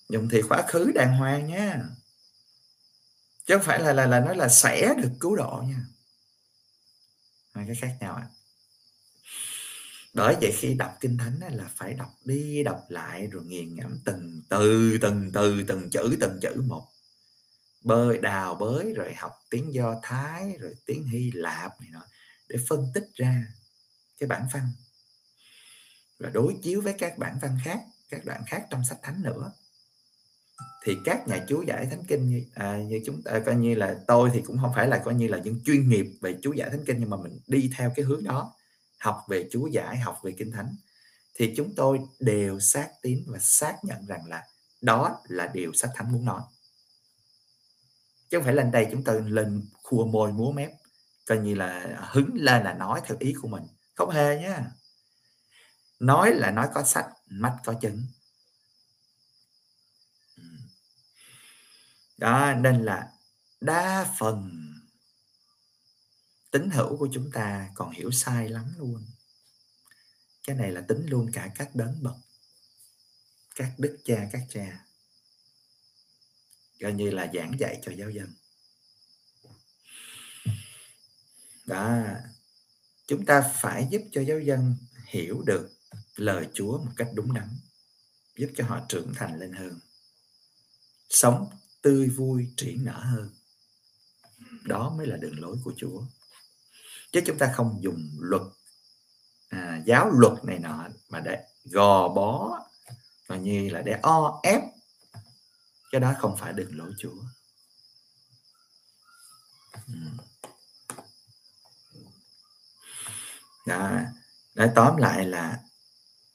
Dùng 0.08 0.28
thì 0.28 0.42
quá 0.48 0.64
khứ 0.68 0.92
đàng 0.94 1.16
hoàng 1.16 1.46
nha. 1.46 1.82
Chứ 3.44 3.56
không 3.56 3.66
phải 3.66 3.80
là 3.80 3.92
là 3.92 4.06
là 4.06 4.20
nói 4.20 4.36
là 4.36 4.48
sẽ 4.48 4.94
được 5.02 5.10
cứu 5.20 5.36
độ 5.36 5.62
nha. 5.66 5.84
Hai 7.54 7.66
cái 7.66 7.76
khác 7.76 7.96
nhau 8.00 8.14
ạ. 8.14 8.26
à 8.28 8.41
bởi 10.12 10.36
vậy 10.40 10.52
khi 10.56 10.74
đọc 10.74 10.96
kinh 11.00 11.18
thánh 11.18 11.40
là 11.50 11.70
phải 11.76 11.94
đọc 11.94 12.10
đi 12.24 12.62
đọc 12.62 12.80
lại 12.88 13.26
rồi 13.26 13.44
nghiền 13.44 13.74
ngẫm 13.74 13.98
từng 14.04 14.42
từ 14.48 14.98
từng 15.00 15.30
từ 15.34 15.62
từng 15.68 15.90
chữ 15.90 16.16
từng 16.20 16.38
chữ 16.40 16.62
một. 16.66 16.88
Bơi 17.84 18.18
đào 18.18 18.54
bới 18.54 18.92
rồi 18.94 19.14
học 19.14 19.32
tiếng 19.50 19.74
do 19.74 20.00
thái 20.02 20.56
rồi 20.60 20.74
tiếng 20.86 21.04
hy 21.04 21.30
lạp 21.34 21.80
này 21.80 21.90
nọ 21.92 22.02
để 22.48 22.56
phân 22.68 22.86
tích 22.94 23.06
ra 23.14 23.44
cái 24.18 24.26
bản 24.26 24.46
văn. 24.52 24.68
Và 26.18 26.30
đối 26.30 26.56
chiếu 26.62 26.80
với 26.80 26.94
các 26.98 27.18
bản 27.18 27.38
văn 27.42 27.58
khác 27.64 27.80
các 28.10 28.24
đoạn 28.24 28.42
khác 28.46 28.66
trong 28.70 28.84
sách 28.84 28.98
thánh 29.02 29.22
nữa. 29.22 29.52
Thì 30.84 30.96
các 31.04 31.28
nhà 31.28 31.44
chú 31.48 31.64
giải 31.66 31.86
thánh 31.90 32.04
kinh 32.04 32.28
như, 32.28 32.42
à, 32.54 32.76
như 32.76 33.00
chúng 33.06 33.22
ta 33.22 33.40
coi 33.46 33.54
như 33.54 33.74
là 33.74 33.96
tôi 34.06 34.30
thì 34.34 34.42
cũng 34.46 34.58
không 34.58 34.72
phải 34.74 34.88
là 34.88 34.98
coi 35.04 35.14
như 35.14 35.28
là 35.28 35.38
những 35.38 35.60
chuyên 35.64 35.88
nghiệp 35.88 36.06
về 36.20 36.34
chú 36.42 36.52
giải 36.52 36.70
thánh 36.70 36.84
kinh 36.84 36.96
nhưng 37.00 37.10
mà 37.10 37.16
mình 37.16 37.38
đi 37.46 37.70
theo 37.76 37.92
cái 37.96 38.04
hướng 38.04 38.24
đó 38.24 38.54
học 39.02 39.24
về 39.28 39.48
chú 39.52 39.66
giải, 39.66 39.96
học 39.96 40.18
về 40.22 40.34
kinh 40.38 40.52
thánh, 40.52 40.76
thì 41.34 41.54
chúng 41.56 41.74
tôi 41.74 42.00
đều 42.20 42.60
xác 42.60 42.88
tín 43.02 43.24
và 43.26 43.38
xác 43.38 43.76
nhận 43.82 44.06
rằng 44.06 44.26
là 44.26 44.44
đó 44.80 45.20
là 45.24 45.46
điều 45.46 45.72
sách 45.72 45.90
thánh 45.94 46.12
muốn 46.12 46.24
nói. 46.24 46.42
Chứ 48.30 48.38
không 48.38 48.44
phải 48.44 48.54
lên 48.54 48.70
đây 48.70 48.88
chúng 48.90 49.04
tôi 49.04 49.22
lên 49.30 49.68
khua 49.82 50.06
môi 50.06 50.32
múa 50.32 50.52
mép, 50.52 50.70
coi 51.26 51.38
như 51.38 51.54
là 51.54 51.98
hứng 52.10 52.30
lên 52.34 52.62
là 52.62 52.74
nói 52.74 53.00
theo 53.04 53.16
ý 53.20 53.34
của 53.42 53.48
mình. 53.48 53.62
Không 53.94 54.10
hề 54.10 54.38
nhá 54.38 54.64
nói 56.00 56.30
là 56.34 56.50
nói 56.50 56.68
có 56.74 56.82
sách, 56.82 57.06
mắt 57.26 57.56
có 57.64 57.74
chứng. 57.80 58.06
Ừ. 60.36 60.42
Đó, 62.18 62.54
nên 62.54 62.82
là 62.82 63.08
đa 63.60 64.14
phần 64.18 64.50
tính 66.52 66.70
hữu 66.70 66.96
của 66.96 67.08
chúng 67.12 67.30
ta 67.30 67.70
còn 67.74 67.90
hiểu 67.90 68.10
sai 68.10 68.48
lắm 68.48 68.74
luôn. 68.78 69.04
Cái 70.46 70.56
này 70.56 70.72
là 70.72 70.80
tính 70.80 71.06
luôn 71.06 71.30
cả 71.32 71.50
các 71.54 71.74
đấng 71.74 72.02
bậc, 72.02 72.16
các 73.54 73.74
đức 73.78 73.98
cha, 74.04 74.28
các 74.32 74.42
cha. 74.48 74.86
Coi 76.80 76.92
như 76.92 77.10
là 77.10 77.30
giảng 77.34 77.52
dạy 77.58 77.80
cho 77.82 77.92
giáo 77.92 78.10
dân. 78.10 78.34
Đó. 81.66 82.04
Chúng 83.06 83.24
ta 83.24 83.52
phải 83.60 83.88
giúp 83.90 84.02
cho 84.12 84.20
giáo 84.20 84.40
dân 84.40 84.76
hiểu 85.06 85.42
được 85.46 85.70
lời 86.16 86.48
Chúa 86.54 86.78
một 86.78 86.92
cách 86.96 87.08
đúng 87.14 87.34
đắn, 87.34 87.48
giúp 88.36 88.50
cho 88.56 88.66
họ 88.66 88.80
trưởng 88.88 89.12
thành 89.14 89.38
lên 89.38 89.52
hơn. 89.52 89.80
Sống 91.10 91.50
tươi 91.82 92.08
vui 92.08 92.48
triển 92.56 92.84
nở 92.84 92.98
hơn. 92.98 93.30
Đó 94.64 94.94
mới 94.96 95.06
là 95.06 95.16
đường 95.16 95.40
lối 95.40 95.56
của 95.64 95.72
Chúa 95.76 96.02
chứ 97.12 97.20
chúng 97.26 97.38
ta 97.38 97.52
không 97.54 97.78
dùng 97.82 98.10
luật 98.20 98.42
à, 99.48 99.82
giáo 99.86 100.10
luật 100.10 100.44
này 100.44 100.58
nọ 100.58 100.88
mà 101.10 101.20
để 101.20 101.44
gò 101.64 102.08
bó 102.08 102.58
và 103.26 103.36
như 103.36 103.68
là 103.68 103.82
để 103.82 103.98
o 104.02 104.40
ép. 104.42 104.62
Cái 105.90 106.00
đó 106.00 106.14
không 106.18 106.36
phải 106.36 106.52
đường 106.52 106.76
lối 106.76 106.92
Chúa. 106.98 107.22
Đó 113.66 113.90
nói 114.54 114.70
tóm 114.74 114.96
lại 114.96 115.26
là 115.26 115.60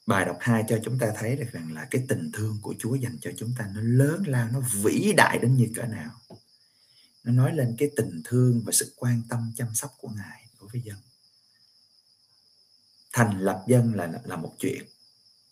bài 0.06 0.24
đọc 0.24 0.36
2 0.40 0.64
cho 0.68 0.78
chúng 0.84 0.98
ta 0.98 1.12
thấy 1.16 1.36
được 1.36 1.48
rằng 1.52 1.72
là 1.72 1.86
cái 1.90 2.04
tình 2.08 2.30
thương 2.32 2.58
của 2.62 2.74
Chúa 2.78 2.94
dành 2.94 3.18
cho 3.20 3.30
chúng 3.36 3.54
ta 3.58 3.70
nó 3.74 3.80
lớn 3.80 4.22
lao 4.26 4.48
nó 4.52 4.60
vĩ 4.60 5.12
đại 5.16 5.38
đến 5.38 5.56
như 5.56 5.68
cỡ 5.74 5.82
nào. 5.82 6.10
Nó 7.24 7.32
nói 7.32 7.56
lên 7.56 7.76
cái 7.78 7.90
tình 7.96 8.22
thương 8.24 8.62
và 8.66 8.72
sự 8.72 8.94
quan 8.96 9.22
tâm 9.28 9.52
chăm 9.56 9.74
sóc 9.74 9.94
của 9.98 10.08
ngài 10.08 10.47
của 10.72 10.78
với 10.78 10.82
dân. 10.84 10.96
Thành 13.12 13.40
lập 13.40 13.64
dân 13.66 13.94
là 13.94 14.12
là 14.24 14.36
một 14.36 14.54
chuyện. 14.58 14.84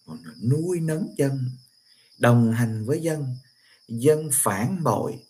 Còn 0.06 0.22
nuôi 0.42 0.80
nấng 0.80 1.14
dân, 1.16 1.50
đồng 2.18 2.52
hành 2.52 2.84
với 2.86 3.02
dân. 3.02 3.36
Dân 3.88 4.30
phản 4.32 4.84
bội. 4.84 5.26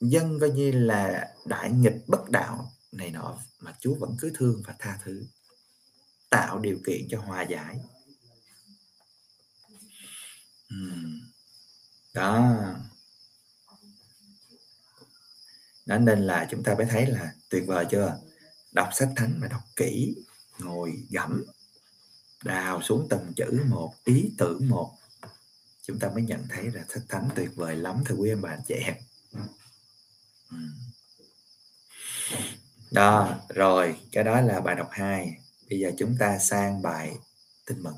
Dân 0.00 0.38
coi 0.40 0.50
như 0.50 0.72
là 0.72 1.34
đại 1.46 1.72
nghịch 1.72 1.96
bất 2.06 2.30
đạo 2.30 2.72
này 2.92 3.10
nọ 3.10 3.38
mà 3.60 3.74
Chúa 3.80 3.94
vẫn 3.94 4.16
cứ 4.20 4.32
thương 4.34 4.62
và 4.66 4.74
tha 4.78 4.98
thứ, 5.04 5.26
tạo 6.30 6.58
điều 6.58 6.78
kiện 6.86 7.08
cho 7.10 7.20
hòa 7.20 7.42
giải. 7.42 7.78
Đó 12.14 12.56
đó 15.92 15.98
nên 15.98 16.26
là 16.26 16.46
chúng 16.50 16.62
ta 16.62 16.74
mới 16.74 16.86
thấy 16.86 17.06
là 17.06 17.32
tuyệt 17.48 17.62
vời 17.66 17.86
chưa? 17.90 18.18
Đọc 18.72 18.88
sách 18.92 19.08
thánh 19.16 19.34
mà 19.40 19.48
đọc 19.48 19.62
kỹ, 19.76 20.14
ngồi 20.58 20.92
gẫm, 21.10 21.44
đào 22.44 22.82
xuống 22.82 23.06
từng 23.10 23.32
chữ 23.36 23.62
một, 23.68 23.94
ý 24.04 24.32
tưởng 24.38 24.68
một. 24.68 24.90
Chúng 25.82 25.98
ta 25.98 26.10
mới 26.14 26.22
nhận 26.22 26.46
thấy 26.48 26.70
là 26.70 26.84
sách 26.88 27.02
thánh 27.08 27.28
tuyệt 27.34 27.50
vời 27.54 27.76
lắm, 27.76 28.02
thưa 28.06 28.14
quý 28.14 28.30
ông 28.30 28.42
bà 28.42 28.50
anh 28.50 28.62
chị 28.68 28.74
em. 28.74 28.94
Đó, 32.90 33.34
rồi, 33.48 34.00
cái 34.12 34.24
đó 34.24 34.40
là 34.40 34.60
bài 34.60 34.74
đọc 34.74 34.88
2 34.90 35.36
bây 35.70 35.78
giờ 35.78 35.90
chúng 35.98 36.16
ta 36.18 36.38
sang 36.38 36.82
bài 36.82 37.16
tin 37.66 37.82
mừng. 37.82 37.96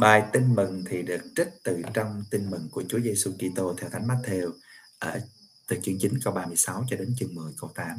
Bài 0.00 0.22
tin 0.32 0.54
mừng 0.54 0.84
thì 0.88 1.02
được 1.02 1.20
trích 1.36 1.48
từ 1.64 1.82
trong 1.94 2.24
tin 2.30 2.50
mừng 2.50 2.68
của 2.70 2.84
Chúa 2.88 3.00
Giêsu 3.00 3.32
Kitô 3.32 3.74
theo 3.78 3.90
Thánh 3.90 4.08
Matthew 4.08 4.52
ở 4.98 5.20
từ 5.68 5.76
chương 5.82 5.98
9 5.98 6.18
câu 6.24 6.32
36 6.32 6.84
cho 6.90 6.96
đến 6.96 7.14
chương 7.18 7.34
10 7.34 7.52
câu 7.60 7.70
8 7.74 7.98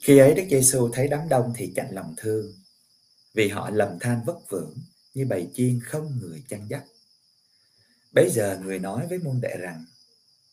khi 0.00 0.18
ấy 0.18 0.34
Đức 0.34 0.44
Giêsu 0.50 0.90
thấy 0.92 1.08
đám 1.08 1.28
đông 1.28 1.52
thì 1.56 1.72
chạnh 1.76 1.88
lòng 1.90 2.14
thương 2.16 2.52
vì 3.34 3.48
họ 3.48 3.70
lầm 3.70 3.98
than 4.00 4.24
vất 4.24 4.36
vưởng 4.48 4.74
như 5.14 5.26
bầy 5.26 5.48
chiên 5.54 5.80
không 5.80 6.18
người 6.22 6.42
chăn 6.48 6.66
dắt 6.70 6.84
Bây 8.14 8.30
giờ 8.30 8.60
người 8.62 8.78
nói 8.78 9.06
với 9.08 9.18
môn 9.18 9.40
đệ 9.40 9.56
rằng 9.58 9.84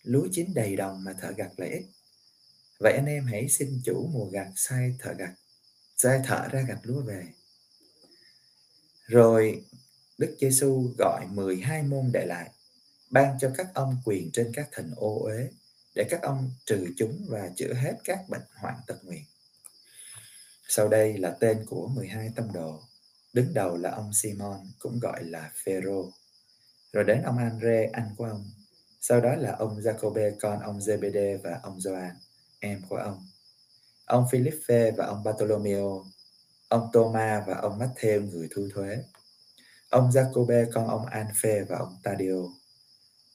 lúa 0.04 0.28
chín 0.32 0.54
đầy 0.54 0.76
đồng 0.76 1.04
mà 1.04 1.14
thợ 1.14 1.32
gặt 1.32 1.52
lại 1.58 1.70
ít. 1.70 1.84
Vậy 2.80 2.94
anh 2.94 3.06
em 3.06 3.26
hãy 3.26 3.50
xin 3.50 3.82
chủ 3.84 4.10
mùa 4.14 4.26
gặt 4.26 4.48
sai 4.56 4.96
thợ 5.00 5.14
gặt, 5.14 5.34
sai 5.98 6.22
thợ 6.26 6.48
ra 6.52 6.62
gặt 6.62 6.80
lúa 6.84 7.02
về. 7.02 7.24
Rồi 9.12 9.64
Đức 10.18 10.36
Giêsu 10.40 10.92
gọi 10.98 11.26
12 11.28 11.84
môn 11.84 12.12
đệ 12.14 12.26
lại, 12.26 12.50
ban 13.10 13.38
cho 13.40 13.52
các 13.58 13.68
ông 13.74 13.98
quyền 14.06 14.32
trên 14.34 14.52
các 14.54 14.70
thần 14.72 14.94
ô 14.96 15.20
uế 15.24 15.50
để 15.96 16.04
các 16.10 16.22
ông 16.22 16.52
trừ 16.66 16.88
chúng 16.98 17.26
và 17.28 17.50
chữa 17.56 17.74
hết 17.74 17.94
các 18.04 18.30
bệnh 18.30 18.42
hoạn 18.56 18.76
tật 18.88 18.96
nguyền. 19.04 19.22
Sau 20.68 20.88
đây 20.88 21.18
là 21.18 21.38
tên 21.40 21.66
của 21.66 21.88
12 21.88 22.32
tâm 22.36 22.52
đồ. 22.54 22.80
Đứng 23.34 23.54
đầu 23.54 23.78
là 23.78 23.92
ông 23.92 24.14
Simon, 24.14 24.60
cũng 24.80 25.00
gọi 25.00 25.24
là 25.24 25.52
Phêrô. 25.64 26.12
Rồi 26.94 27.04
đến 27.04 27.22
ông 27.24 27.38
Andre, 27.38 27.90
anh 27.94 28.10
của 28.18 28.26
ông, 28.26 28.46
sau 29.02 29.22
đó 29.22 29.36
là 29.36 29.56
ông 29.60 29.80
Jacobe 29.80 30.32
con 30.42 30.60
ông 30.60 30.80
Zebede 30.80 31.38
và 31.44 31.60
ông 31.64 31.82
Gioan, 31.82 32.16
em 32.60 32.82
của 32.90 32.98
ông. 32.98 33.28
Ông 34.06 34.26
Philippe 34.32 34.92
và 34.92 35.06
ông 35.06 35.24
Bartolomeo, 35.24 36.06
ông 36.72 36.90
Thomas 36.94 37.48
và 37.48 37.58
ông 37.62 37.80
Matthew, 37.80 38.30
người 38.30 38.48
thu 38.52 38.68
thuế. 38.74 38.98
Ông 39.90 40.10
Jacobe, 40.10 40.72
con 40.74 40.88
ông 40.88 41.06
Anphe 41.06 41.64
và 41.64 41.78
ông 41.78 41.98
Tadio. 42.04 42.36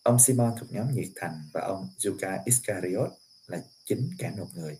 Ông 0.03 0.19
Simon 0.19 0.55
thuộc 0.61 0.73
nhóm 0.73 0.95
nhiệt 0.95 1.09
thành 1.17 1.43
và 1.53 1.61
ông 1.61 1.89
Juca 1.99 2.39
Iscariot 2.45 3.11
là 3.47 3.63
chính 3.85 4.11
cả 4.19 4.31
nộp 4.37 4.49
người. 4.55 4.79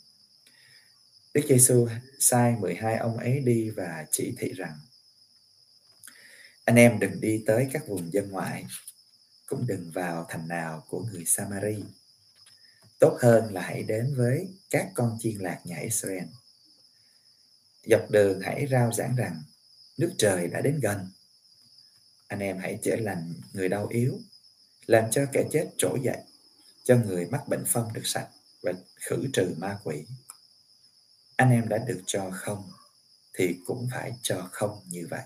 Đức 1.35 1.43
Giêsu 1.49 1.89
sai 2.19 2.57
12 2.61 2.97
ông 2.97 3.17
ấy 3.17 3.41
đi 3.41 3.71
và 3.71 4.07
chỉ 4.11 4.35
thị 4.39 4.53
rằng, 4.53 4.79
anh 6.65 6.77
em 6.77 6.99
đừng 6.99 7.21
đi 7.21 7.43
tới 7.47 7.69
các 7.73 7.89
vùng 7.89 8.13
dân 8.13 8.31
ngoại, 8.31 8.67
cũng 9.47 9.67
đừng 9.67 9.91
vào 9.91 10.27
thành 10.29 10.49
nào 10.49 10.85
của 10.89 11.05
người 11.13 11.25
Samari. 11.27 11.85
Tốt 12.99 13.19
hơn 13.21 13.55
là 13.55 13.61
hãy 13.61 13.83
đến 13.83 14.15
với 14.17 14.49
các 14.71 14.91
con 14.95 15.17
chiên 15.21 15.39
lạc 15.39 15.61
nhà 15.65 15.79
Israel. 15.79 16.25
Dọc 17.87 18.11
đường 18.11 18.41
hãy 18.41 18.67
rao 18.71 18.93
giảng 18.93 19.17
rằng 19.17 19.43
nước 19.99 20.15
trời 20.19 20.49
đã 20.49 20.61
đến 20.61 20.81
gần. 20.81 21.11
Anh 22.29 22.41
em 22.41 22.59
hãy 22.59 22.79
chữa 22.83 22.97
lành 22.97 23.35
người 23.53 23.69
đau 23.69 23.87
yếu, 23.87 24.19
làm 24.87 25.11
cho 25.11 25.27
kẻ 25.33 25.45
chết 25.53 25.71
trỗi 25.79 26.01
dậy, 26.03 26.19
cho 26.85 26.97
người 26.97 27.27
mắc 27.27 27.49
bệnh 27.49 27.65
phong 27.67 27.93
được 27.93 28.07
sạch 28.07 28.29
và 28.63 28.73
khử 28.97 29.25
trừ 29.33 29.55
ma 29.59 29.79
quỷ. 29.85 30.05
Anh 31.37 31.51
em 31.51 31.69
đã 31.69 31.79
được 31.79 32.03
cho 32.07 32.31
không 32.35 32.71
thì 33.35 33.57
cũng 33.67 33.89
phải 33.93 34.13
cho 34.23 34.49
không 34.53 34.81
như 34.87 35.07
vậy. 35.11 35.23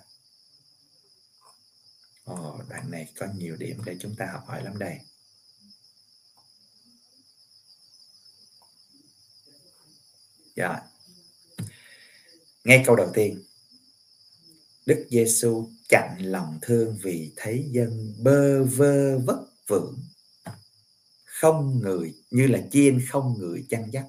Ồ, 2.24 2.60
đoạn 2.68 2.90
này 2.90 3.08
có 3.18 3.26
nhiều 3.34 3.56
điểm 3.56 3.82
để 3.84 3.96
chúng 4.00 4.14
ta 4.16 4.26
học 4.32 4.44
hỏi 4.46 4.64
lắm 4.64 4.78
đây. 4.78 4.98
yeah 10.56 10.99
ngay 12.64 12.82
câu 12.86 12.96
đầu 12.96 13.10
tiên. 13.14 13.42
Đức 14.86 15.06
Giêsu 15.10 15.70
chặn 15.88 16.16
lòng 16.20 16.58
thương 16.62 16.98
vì 17.02 17.32
thấy 17.36 17.64
dân 17.70 18.14
bơ 18.18 18.64
vơ 18.64 19.18
vất 19.18 19.46
vưởng. 19.66 19.98
Không 21.24 21.80
người, 21.82 22.14
như 22.30 22.46
là 22.46 22.58
chiên 22.70 23.06
không 23.08 23.34
người 23.38 23.66
chăn 23.68 23.92
dắt. 23.92 24.04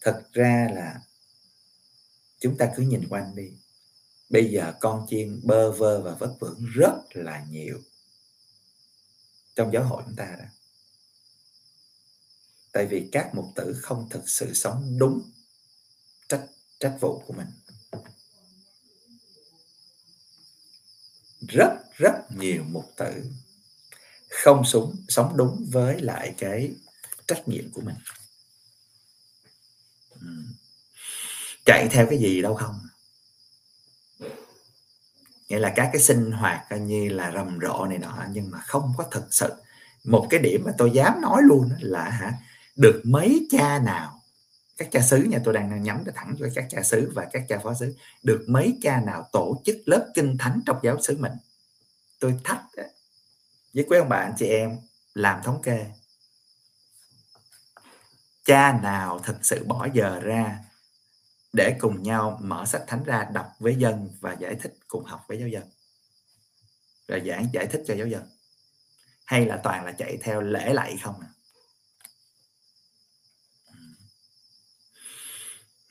Thật 0.00 0.22
ra 0.32 0.68
là 0.74 1.00
chúng 2.40 2.56
ta 2.58 2.72
cứ 2.76 2.82
nhìn 2.82 3.08
quanh 3.08 3.36
đi. 3.36 3.50
Bây 4.30 4.50
giờ 4.50 4.72
con 4.80 5.06
chiên 5.10 5.40
bơ 5.44 5.72
vơ 5.72 6.00
và 6.00 6.14
vất 6.14 6.34
vưởng 6.40 6.66
rất 6.74 6.94
là 7.10 7.44
nhiều 7.50 7.78
trong 9.54 9.72
giáo 9.72 9.84
hội 9.84 10.02
chúng 10.06 10.16
ta 10.16 10.36
đó. 10.38 10.44
Tại 12.72 12.86
vì 12.86 13.08
các 13.12 13.30
mục 13.34 13.46
tử 13.54 13.74
không 13.82 14.08
thực 14.10 14.28
sự 14.28 14.54
sống 14.54 14.98
đúng 14.98 15.30
trách 16.28 16.44
trách 16.80 16.96
vụ 17.00 17.22
của 17.26 17.32
mình. 17.32 17.46
Rất 21.48 21.70
rất 21.96 22.12
nhiều 22.36 22.64
mục 22.68 22.92
tử 22.96 23.24
không 24.28 24.64
sống 24.64 24.96
sống 25.08 25.36
đúng 25.36 25.66
với 25.70 26.00
lại 26.00 26.34
cái 26.38 26.74
trách 27.26 27.48
nhiệm 27.48 27.70
của 27.72 27.80
mình. 27.80 27.96
Chạy 31.64 31.88
theo 31.90 32.06
cái 32.10 32.18
gì 32.18 32.42
đâu 32.42 32.54
không? 32.54 32.80
Nghĩa 35.48 35.58
là 35.58 35.72
các 35.76 35.90
cái 35.92 36.02
sinh 36.02 36.32
hoạt 36.32 36.66
coi 36.70 36.80
như 36.80 37.08
là 37.08 37.32
rầm 37.34 37.58
rộ 37.62 37.84
này 37.84 37.98
nọ, 37.98 38.24
nhưng 38.30 38.50
mà 38.50 38.60
không 38.60 38.92
có 38.96 39.04
thực 39.10 39.34
sự. 39.34 39.52
Một 40.04 40.26
cái 40.30 40.40
điểm 40.40 40.62
mà 40.64 40.72
tôi 40.78 40.90
dám 40.90 41.20
nói 41.20 41.42
luôn 41.44 41.70
là 41.80 42.10
hả, 42.10 42.32
được 42.76 43.02
mấy 43.04 43.46
cha 43.50 43.78
nào 43.78 44.17
các 44.78 44.88
cha 44.92 45.00
xứ, 45.00 45.16
nhà 45.16 45.38
tôi 45.44 45.54
đang 45.54 45.82
nhắm 45.82 46.04
thẳng 46.14 46.34
cho 46.38 46.46
các 46.54 46.66
cha 46.68 46.82
xứ 46.82 47.12
và 47.14 47.24
các 47.32 47.42
cha 47.48 47.58
phó 47.58 47.74
xứ, 47.74 47.94
được 48.22 48.44
mấy 48.48 48.78
cha 48.82 49.00
nào 49.00 49.28
tổ 49.32 49.62
chức 49.64 49.76
lớp 49.86 50.10
kinh 50.14 50.36
thánh 50.38 50.60
trong 50.66 50.78
giáo 50.82 51.00
xứ 51.02 51.16
mình? 51.16 51.32
Tôi 52.18 52.40
thách 52.44 52.62
với 53.74 53.84
quý 53.88 53.98
ông 53.98 54.08
bà, 54.08 54.16
anh 54.16 54.34
chị 54.38 54.46
em, 54.46 54.78
làm 55.14 55.42
thống 55.42 55.62
kê. 55.62 55.86
Cha 58.44 58.80
nào 58.82 59.18
thực 59.18 59.44
sự 59.44 59.64
bỏ 59.64 59.86
giờ 59.94 60.20
ra 60.20 60.58
để 61.52 61.76
cùng 61.80 62.02
nhau 62.02 62.38
mở 62.42 62.64
sách 62.66 62.82
thánh 62.86 63.04
ra 63.04 63.28
đọc 63.32 63.46
với 63.58 63.76
dân 63.76 64.10
và 64.20 64.36
giải 64.40 64.54
thích 64.54 64.74
cùng 64.88 65.04
học 65.04 65.24
với 65.28 65.38
giáo 65.38 65.48
dân? 65.48 65.62
Rồi 67.08 67.22
giảng 67.26 67.46
giải 67.52 67.66
thích 67.66 67.82
cho 67.86 67.94
giáo 67.94 68.06
dân. 68.06 68.28
Hay 69.24 69.46
là 69.46 69.60
toàn 69.62 69.84
là 69.84 69.92
chạy 69.92 70.18
theo 70.22 70.40
lễ 70.40 70.72
lạy 70.72 70.98
không 71.02 71.20
à? 71.20 71.28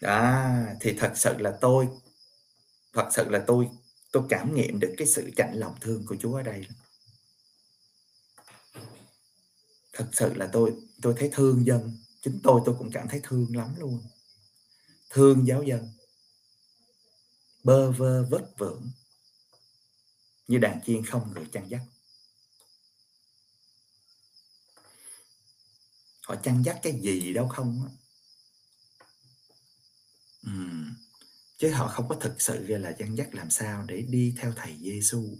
À 0.01 0.75
thì 0.81 0.93
thật 0.99 1.12
sự 1.15 1.38
là 1.38 1.57
tôi, 1.62 1.88
thật 2.93 3.10
sự 3.12 3.29
là 3.29 3.43
tôi 3.47 3.69
tôi 4.12 4.23
cảm 4.29 4.55
nghiệm 4.55 4.79
được 4.79 4.93
cái 4.97 5.07
sự 5.07 5.31
chạnh 5.36 5.53
lòng 5.53 5.75
thương 5.81 6.05
của 6.05 6.15
Chúa 6.19 6.36
ở 6.36 6.41
đây 6.41 6.67
thật 9.97 10.10
sự 10.13 10.33
là 10.33 10.49
tôi 10.53 10.75
tôi 11.01 11.13
thấy 11.17 11.29
thương 11.33 11.65
dân. 11.65 11.97
Chính 12.21 12.39
tôi 12.43 12.62
tôi 12.65 12.75
cũng 12.79 12.91
cảm 12.93 13.07
thấy 13.07 13.19
thương 13.23 13.55
lắm 13.55 13.75
luôn. 13.77 14.03
Thương 15.10 15.47
giáo 15.47 15.63
dân. 15.63 15.89
Bơ 17.63 17.91
vơ, 17.91 18.23
vất 18.29 18.57
vưởng. 18.57 18.91
Như 20.47 20.57
đàn 20.57 20.81
chiên 20.86 21.05
không 21.05 21.33
người 21.33 21.45
chăn 21.51 21.69
dắt. 21.69 21.81
Họ 26.21 26.36
chăn 26.36 26.63
dắt 26.65 26.79
cái 26.83 26.99
gì 27.01 27.33
đâu 27.33 27.47
không 27.47 27.83
á 27.88 28.06
uhm. 30.49 30.93
chứ 31.57 31.71
họ 31.71 31.88
không 31.88 32.07
có 32.07 32.15
thực 32.15 32.41
sự 32.41 32.65
gọi 32.67 32.79
là 32.79 32.93
dẫn 32.99 33.17
dắt 33.17 33.36
làm 33.36 33.49
sao 33.49 33.83
để 33.88 34.01
đi 34.01 34.36
theo 34.38 34.53
thầy 34.55 34.77
Giêsu 34.81 35.38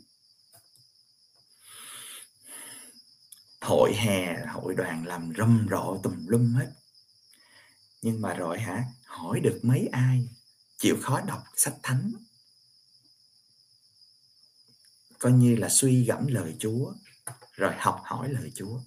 hội 3.68 3.94
hè, 3.96 4.46
hội 4.46 4.76
đoàn 4.76 5.06
làm 5.06 5.34
râm 5.38 5.68
rộ 5.72 6.00
tùm 6.04 6.28
lum 6.28 6.54
hết. 6.54 6.72
Nhưng 8.02 8.22
mà 8.22 8.34
rồi 8.34 8.60
hả? 8.60 8.86
Hỏi 9.06 9.40
được 9.40 9.60
mấy 9.64 9.90
ai? 9.92 10.30
Chịu 10.78 10.98
khó 11.02 11.22
đọc 11.22 11.44
sách 11.56 11.76
thánh. 11.84 12.12
Coi 15.20 15.32
như 15.32 15.56
là 15.56 15.70
suy 15.70 16.06
gẫm 16.06 16.28
lời 16.28 16.56
Chúa, 16.60 16.94
rồi 17.54 17.74
học 17.78 18.02
hỏi 18.04 18.30
lời 18.30 18.52
Chúa 18.56 18.80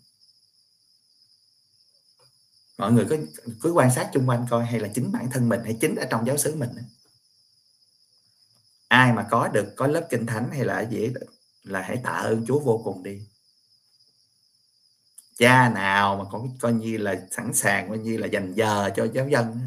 mọi 2.80 2.92
người 2.92 3.06
có 3.10 3.16
cứ 3.62 3.72
quan 3.72 3.90
sát 3.94 4.10
chung 4.12 4.28
quanh 4.28 4.46
coi 4.50 4.64
hay 4.64 4.80
là 4.80 4.88
chính 4.94 5.12
bản 5.12 5.30
thân 5.32 5.48
mình 5.48 5.60
hay 5.64 5.76
chính 5.80 5.94
ở 5.94 6.06
trong 6.10 6.26
giáo 6.26 6.36
xứ 6.36 6.54
mình 6.54 6.70
ai 8.88 9.12
mà 9.12 9.26
có 9.30 9.48
được, 9.48 9.72
có 9.76 9.86
lớp 9.86 10.06
kinh 10.10 10.26
thánh 10.26 10.50
hay 10.52 10.64
là 10.64 10.80
gì 10.80 11.12
là 11.62 11.82
hãy 11.82 12.00
tạ 12.04 12.10
ơn 12.10 12.44
Chúa 12.46 12.60
vô 12.60 12.80
cùng 12.84 13.02
đi. 13.02 13.22
Cha 15.38 15.68
nào 15.68 16.16
mà 16.16 16.24
có, 16.30 16.46
coi 16.60 16.72
như 16.72 16.96
là 16.96 17.26
sẵn 17.30 17.54
sàng, 17.54 17.88
coi 17.88 17.98
như 17.98 18.16
là 18.16 18.26
dành 18.26 18.52
giờ 18.54 18.90
cho 18.96 19.06
giáo 19.14 19.28
dân 19.28 19.60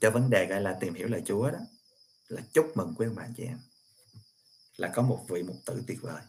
cho 0.00 0.10
vấn 0.10 0.30
đề 0.30 0.46
gọi 0.46 0.60
là 0.60 0.76
tìm 0.80 0.94
hiểu 0.94 1.08
lời 1.08 1.22
Chúa 1.26 1.50
đó, 1.50 1.58
là 2.28 2.42
chúc 2.52 2.72
mừng 2.74 2.94
quý 2.96 3.06
ông 3.06 3.14
bà 3.14 3.26
chị 3.36 3.44
em. 3.44 3.58
Là 4.76 4.88
có 4.94 5.02
một 5.02 5.24
vị 5.28 5.42
mục 5.42 5.56
tử 5.66 5.82
tuyệt 5.86 5.98
vời 6.02 6.22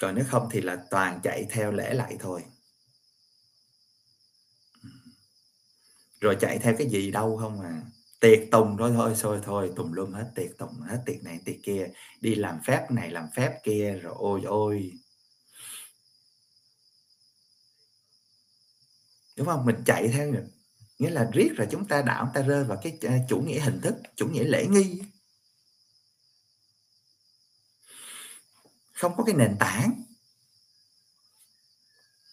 còn 0.00 0.14
nếu 0.14 0.24
không 0.28 0.48
thì 0.50 0.60
là 0.60 0.84
toàn 0.90 1.20
chạy 1.22 1.46
theo 1.50 1.72
lễ 1.72 1.94
lại 1.94 2.16
thôi. 2.20 2.44
Rồi 6.20 6.36
chạy 6.40 6.58
theo 6.58 6.74
cái 6.78 6.88
gì 6.90 7.10
đâu 7.10 7.36
không 7.36 7.60
à. 7.60 7.82
Tiệc 8.20 8.38
tùng 8.50 8.76
thôi 8.78 8.92
thôi 8.94 9.14
thôi 9.20 9.40
thôi, 9.44 9.72
tùm 9.76 9.92
lum 9.92 10.12
hết 10.12 10.30
tiệc 10.34 10.58
tùng, 10.58 10.80
hết 10.80 11.02
tiệc 11.06 11.22
này, 11.22 11.40
tiệc 11.44 11.56
kia. 11.62 11.88
Đi 12.20 12.34
làm 12.34 12.60
phép 12.64 12.90
này, 12.90 13.10
làm 13.10 13.28
phép 13.34 13.60
kia, 13.62 13.92
rồi 14.02 14.14
ôi 14.16 14.42
ôi. 14.44 14.92
Đúng 19.36 19.46
không? 19.46 19.64
Mình 19.66 19.82
chạy 19.86 20.08
theo, 20.08 20.34
nghĩa 20.98 21.10
là 21.10 21.30
riết 21.32 21.52
rồi 21.56 21.68
chúng 21.70 21.88
ta 21.88 22.02
đạo 22.02 22.30
ta 22.34 22.42
rơi 22.42 22.64
vào 22.64 22.78
cái 22.82 22.98
à, 23.02 23.18
chủ 23.28 23.40
nghĩa 23.40 23.60
hình 23.60 23.80
thức, 23.80 23.94
chủ 24.16 24.26
nghĩa 24.26 24.44
lễ 24.44 24.66
nghi. 24.66 25.02
Không 29.04 29.16
có 29.16 29.24
cái 29.24 29.34
nền 29.34 29.56
tảng 29.60 30.02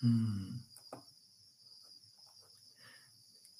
uhm. 0.05 0.51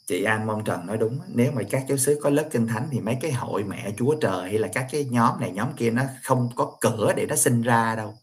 chị 0.07 0.23
An 0.23 0.47
Mong 0.47 0.63
Trần 0.63 0.85
nói 0.85 0.97
đúng 0.97 1.19
nếu 1.27 1.51
mà 1.51 1.61
các 1.69 1.85
giáo 1.89 1.97
sứ 1.97 2.19
có 2.23 2.29
lớp 2.29 2.49
kinh 2.51 2.67
thánh 2.67 2.89
thì 2.91 2.99
mấy 2.99 3.17
cái 3.21 3.31
hội 3.31 3.63
mẹ 3.63 3.91
Chúa 3.97 4.15
Trời 4.21 4.49
hay 4.49 4.59
là 4.59 4.69
các 4.73 4.87
cái 4.91 5.05
nhóm 5.05 5.39
này, 5.39 5.51
nhóm 5.51 5.75
kia 5.77 5.91
nó 5.91 6.03
không 6.23 6.49
có 6.55 6.77
cửa 6.81 7.13
để 7.17 7.25
nó 7.25 7.35
sinh 7.35 7.61
ra 7.61 7.95
đâu 7.95 8.17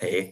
thiệt 0.00 0.24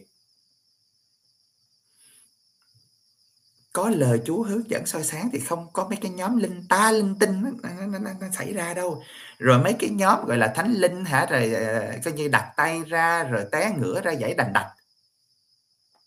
có 3.73 3.89
lời 3.89 4.21
Chúa 4.25 4.43
hướng 4.43 4.69
dẫn 4.69 4.85
soi 4.85 5.03
sáng 5.03 5.29
thì 5.33 5.39
không 5.39 5.73
có 5.73 5.87
mấy 5.89 5.97
cái 6.01 6.11
nhóm 6.11 6.37
linh 6.37 6.67
ta 6.69 6.91
linh 6.91 7.19
tinh 7.19 7.41
nó, 7.41 7.49
nó, 7.87 7.99
nó, 7.99 8.09
nó 8.21 8.27
xảy 8.37 8.53
ra 8.53 8.73
đâu. 8.73 9.03
Rồi 9.39 9.59
mấy 9.63 9.75
cái 9.79 9.89
nhóm 9.89 10.25
gọi 10.25 10.37
là 10.37 10.53
thánh 10.55 10.73
linh 10.73 11.05
hả? 11.05 11.25
Rồi 11.25 11.53
ờ, 11.53 11.91
coi 12.05 12.13
như 12.13 12.27
đặt 12.27 12.53
tay 12.57 12.83
ra 12.83 13.23
rồi 13.23 13.45
té 13.51 13.75
ngửa 13.77 14.01
ra 14.01 14.11
giải 14.11 14.33
đành 14.33 14.53
đạch. 14.53 14.71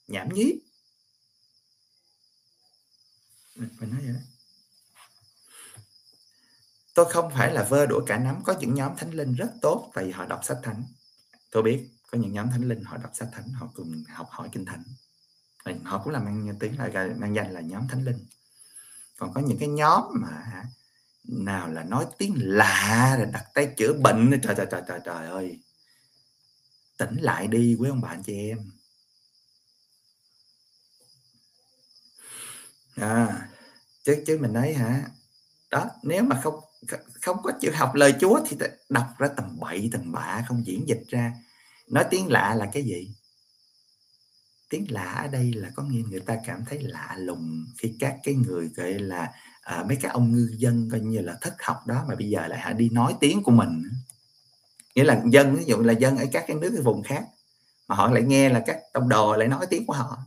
Nhảm 0.09 0.29
nhí. 0.29 0.61
Ừ, 3.57 3.63
mình 3.81 3.91
nói 3.91 4.01
vậy 4.05 4.15
đó. 4.15 4.21
Tôi 6.95 7.07
không 7.11 7.31
phải 7.31 7.53
là 7.53 7.63
vơ 7.63 7.87
đũa 7.87 8.05
cả 8.07 8.19
nắm 8.19 8.43
có 8.45 8.55
những 8.61 8.75
nhóm 8.75 8.97
thánh 8.97 9.11
linh 9.11 9.35
rất 9.35 9.51
tốt 9.63 9.91
tại 9.95 10.05
vì 10.05 10.11
họ 10.11 10.25
đọc 10.25 10.41
sách 10.45 10.59
thánh. 10.63 10.85
Tôi 11.51 11.63
biết 11.63 11.89
có 12.11 12.19
những 12.19 12.33
nhóm 12.33 12.51
thánh 12.51 12.69
linh 12.69 12.85
họ 12.85 12.97
đọc 12.97 13.11
sách 13.15 13.29
thánh 13.33 13.49
họ 13.49 13.69
cùng 13.75 14.05
học 14.09 14.29
hỏi 14.31 14.49
kinh 14.53 14.65
thánh 14.65 14.83
họ 15.85 16.01
cũng 16.05 16.13
là 16.13 16.21
mang 16.21 16.57
tiếng 16.61 16.79
là 16.79 17.09
mang 17.17 17.35
danh 17.35 17.53
là 17.53 17.61
nhóm 17.61 17.89
thánh 17.89 18.05
linh. 18.05 18.27
Còn 19.17 19.33
có 19.35 19.41
những 19.41 19.59
cái 19.59 19.69
nhóm 19.69 20.05
mà 20.15 20.65
nào 21.25 21.69
là 21.69 21.85
nói 21.85 22.07
tiếng 22.19 22.35
lạ 22.37 23.15
rồi 23.19 23.27
đặt 23.33 23.45
tay 23.55 23.75
chữa 23.77 23.93
bệnh 23.93 24.41
trời 24.43 24.55
trời 24.57 24.67
trời 24.71 24.83
trời 24.89 25.01
trời 25.05 25.27
ơi. 25.27 25.61
Tỉnh 26.99 27.17
lại 27.17 27.47
đi 27.47 27.77
quý 27.79 27.89
ông 27.89 28.01
bạn 28.01 28.23
chị 28.23 28.49
em. 28.49 28.71
À 32.95 33.49
chứ 34.05 34.23
chứ 34.27 34.39
mình 34.41 34.53
nói 34.53 34.73
hả, 34.73 35.05
đó, 35.71 35.91
nếu 36.03 36.23
mà 36.23 36.41
không 36.45 36.61
không 37.23 37.43
có 37.43 37.53
chịu 37.61 37.73
học 37.75 37.95
lời 37.95 38.15
Chúa 38.21 38.41
thì 38.49 38.57
đọc 38.89 39.07
ra 39.19 39.29
tầm 39.37 39.59
bậy 39.61 39.89
tầm 39.93 40.13
bạ 40.13 40.45
không 40.49 40.67
diễn 40.67 40.89
dịch 40.89 41.03
ra. 41.09 41.33
Nói 41.89 42.05
tiếng 42.11 42.31
lạ 42.31 42.55
là 42.55 42.71
cái 42.73 42.83
gì? 42.83 43.15
Tiếng 44.69 44.87
lạ 44.89 45.13
ở 45.13 45.29
đây 45.29 45.53
là 45.53 45.71
có 45.75 45.83
nghĩa 45.83 46.03
người 46.11 46.21
ta 46.21 46.39
cảm 46.47 46.65
thấy 46.69 46.79
lạ 46.83 47.17
lùng 47.19 47.67
khi 47.79 47.95
các 48.01 48.17
cái 48.25 48.35
người 48.35 48.69
gọi 48.77 48.95
là 48.95 49.33
à, 49.61 49.85
mấy 49.89 49.97
cái 49.97 50.13
ông 50.13 50.33
ngư 50.33 50.51
dân 50.57 50.89
coi 50.91 51.01
như 51.01 51.21
là 51.21 51.39
thất 51.41 51.55
học 51.63 51.87
đó 51.87 52.05
mà 52.09 52.15
bây 52.15 52.29
giờ 52.29 52.47
lại 52.47 52.75
đi 52.75 52.89
nói 52.89 53.15
tiếng 53.21 53.43
của 53.43 53.53
mình. 53.53 53.83
Nghĩa 54.95 55.05
là 55.05 55.23
dân 55.31 55.57
ví 55.57 55.65
dụ 55.65 55.77
là 55.83 55.93
dân 55.93 56.17
ở 56.17 56.25
các 56.33 56.45
cái 56.47 56.57
nước 56.57 56.71
cái 56.73 56.83
vùng 56.83 57.03
khác 57.03 57.25
mà 57.89 57.95
họ 57.95 58.11
lại 58.11 58.23
nghe 58.23 58.49
là 58.49 58.63
các 58.67 58.81
tông 58.93 59.09
đồ 59.09 59.37
lại 59.37 59.49
nói 59.49 59.67
tiếng 59.71 59.87
của 59.87 59.93
họ. 59.93 60.19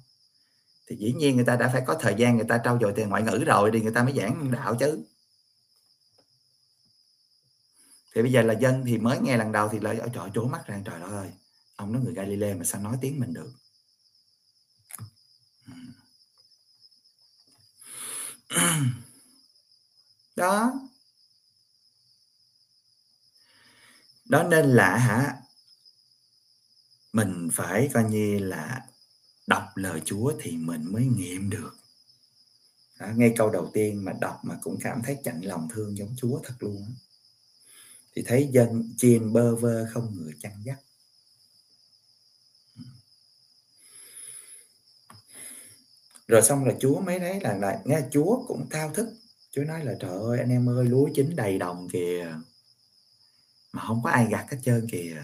Thì 0.87 0.95
dĩ 0.95 1.13
nhiên 1.13 1.35
người 1.35 1.45
ta 1.45 1.55
đã 1.55 1.69
phải 1.73 1.81
có 1.85 1.93
thời 1.93 2.15
gian 2.17 2.35
người 2.35 2.45
ta 2.49 2.59
trau 2.63 2.79
dồi 2.81 2.93
từ 2.95 3.05
ngoại 3.05 3.23
ngữ 3.23 3.43
rồi 3.45 3.69
thì 3.73 3.81
người 3.81 3.93
ta 3.93 4.03
mới 4.03 4.13
giảng 4.13 4.51
đạo 4.51 4.75
chứ. 4.75 5.03
Thì 8.15 8.21
bây 8.21 8.31
giờ 8.31 8.41
là 8.41 8.53
dân 8.53 8.83
thì 8.85 8.97
mới 8.97 9.19
nghe 9.19 9.37
lần 9.37 9.51
đầu 9.51 9.69
thì 9.69 9.79
lại 9.79 9.99
ở 9.99 10.07
trời 10.13 10.29
trố 10.33 10.45
mắt 10.45 10.67
ra 10.67 10.81
trời 10.85 11.01
ơi 11.01 11.29
ông 11.75 11.93
nói 11.93 12.01
người 12.03 12.13
Galilee 12.13 12.53
mà 12.53 12.63
sao 12.63 12.81
nói 12.81 12.97
tiếng 13.01 13.19
mình 13.19 13.33
được? 13.33 13.51
đó. 20.35 20.73
Đó 24.29 24.43
nên 24.43 24.65
là 24.65 24.97
hả? 24.97 25.35
Mình 27.13 27.49
phải 27.53 27.89
coi 27.93 28.03
như 28.03 28.39
là 28.39 28.85
đọc 29.47 29.63
lời 29.75 30.01
Chúa 30.05 30.33
thì 30.41 30.57
mình 30.57 30.91
mới 30.91 31.05
nghiệm 31.05 31.49
được. 31.49 31.75
Đó, 32.99 33.07
ngay 33.15 33.33
câu 33.37 33.49
đầu 33.49 33.71
tiên 33.73 34.05
mà 34.05 34.13
đọc 34.21 34.39
mà 34.43 34.55
cũng 34.61 34.77
cảm 34.81 35.01
thấy 35.03 35.17
chạnh 35.23 35.41
lòng 35.41 35.67
thương 35.73 35.97
giống 35.97 36.15
Chúa 36.17 36.39
thật 36.43 36.53
luôn 36.59 36.95
thì 38.15 38.23
thấy 38.27 38.49
dân 38.51 38.93
chiên 38.97 39.33
bơ 39.33 39.55
vơ 39.55 39.85
không 39.93 40.15
người 40.17 40.33
chăn 40.39 40.51
dắt. 40.63 40.79
Rồi 46.29 46.41
xong 46.41 46.65
là 46.65 46.73
Chúa 46.79 46.99
mới 46.99 47.19
thấy 47.19 47.39
là 47.41 47.53
lại 47.53 47.77
nghe, 47.85 48.01
Chúa 48.11 48.43
cũng 48.47 48.69
thao 48.69 48.93
thức. 48.93 49.09
Chúa 49.51 49.63
nói 49.63 49.85
là, 49.85 49.93
trời 49.99 50.11
ơi, 50.11 50.39
anh 50.39 50.49
em 50.49 50.69
ơi, 50.69 50.85
lúa 50.85 51.09
chín 51.15 51.35
đầy 51.35 51.57
đồng 51.57 51.87
kìa, 51.89 52.35
mà 53.71 53.83
không 53.87 54.03
có 54.03 54.09
ai 54.09 54.27
gặt 54.29 54.45
hết 54.51 54.57
trơn 54.63 54.87
kìa. 54.91 55.23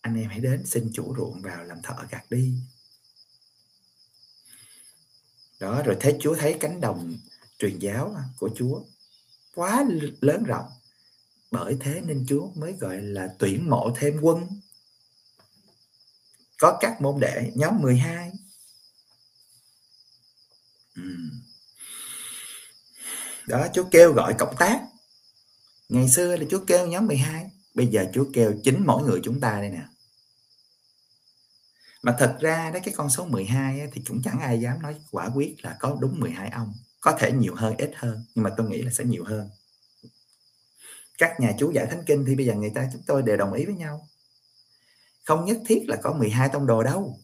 Anh 0.00 0.16
em 0.16 0.28
hãy 0.30 0.40
đến 0.40 0.66
xin 0.66 0.90
chủ 0.92 1.14
ruộng 1.16 1.42
vào 1.42 1.64
làm 1.64 1.82
thợ 1.82 1.94
gặt 2.10 2.24
đi. 2.30 2.54
Đó, 5.60 5.82
rồi 5.82 5.96
thấy, 6.00 6.16
Chúa 6.20 6.34
thấy 6.34 6.56
cánh 6.60 6.80
đồng 6.80 7.16
truyền 7.58 7.78
giáo 7.78 8.16
của 8.38 8.50
Chúa 8.56 8.82
quá 9.54 9.84
lớn 10.20 10.44
rộng. 10.44 10.68
Bởi 11.50 11.76
thế 11.80 12.00
nên 12.00 12.26
Chúa 12.28 12.50
mới 12.54 12.72
gọi 12.72 13.02
là 13.02 13.34
tuyển 13.38 13.70
mộ 13.70 13.90
thêm 13.96 14.18
quân. 14.22 14.46
Có 16.58 16.78
các 16.80 17.00
môn 17.00 17.20
đệ, 17.20 17.52
nhóm 17.54 17.78
12 17.82 18.32
đó 23.46 23.66
Chúa 23.74 23.84
kêu 23.90 24.12
gọi 24.12 24.34
cộng 24.38 24.56
tác. 24.58 24.80
Ngày 25.88 26.08
xưa 26.08 26.36
là 26.36 26.44
Chúa 26.50 26.64
kêu 26.66 26.86
nhóm 26.86 27.06
12 27.06 27.50
bây 27.74 27.86
giờ 27.86 28.04
Chúa 28.12 28.24
kêu 28.32 28.54
chính 28.64 28.86
mỗi 28.86 29.02
người 29.02 29.20
chúng 29.24 29.40
ta 29.40 29.60
đây 29.60 29.70
nè. 29.70 29.82
Mà 32.02 32.16
thật 32.18 32.36
ra 32.40 32.70
đấy 32.70 32.82
cái 32.84 32.94
con 32.96 33.10
số 33.10 33.24
12 33.24 33.80
ấy, 33.80 33.88
thì 33.92 34.02
cũng 34.08 34.22
chẳng 34.22 34.40
ai 34.40 34.60
dám 34.60 34.82
nói 34.82 34.94
quả 35.10 35.30
quyết 35.34 35.54
là 35.62 35.76
có 35.80 35.96
đúng 36.00 36.20
12 36.20 36.48
ông. 36.50 36.74
Có 37.00 37.16
thể 37.18 37.32
nhiều 37.32 37.54
hơn 37.54 37.76
ít 37.76 37.90
hơn 37.96 38.24
nhưng 38.34 38.42
mà 38.42 38.50
tôi 38.56 38.70
nghĩ 38.70 38.82
là 38.82 38.90
sẽ 38.90 39.04
nhiều 39.04 39.24
hơn. 39.24 39.50
Các 41.18 41.40
nhà 41.40 41.52
chú 41.58 41.70
giải 41.70 41.86
thánh 41.86 42.02
kinh 42.06 42.24
thì 42.26 42.34
bây 42.34 42.46
giờ 42.46 42.54
người 42.54 42.72
ta 42.74 42.88
chúng 42.92 43.02
tôi 43.06 43.22
đều 43.22 43.36
đồng 43.36 43.52
ý 43.52 43.64
với 43.64 43.74
nhau. 43.74 44.08
Không 45.24 45.44
nhất 45.44 45.58
thiết 45.66 45.84
là 45.88 45.96
có 46.02 46.12
12 46.12 46.48
tông 46.48 46.66
đồ 46.66 46.82
đâu 46.82 47.18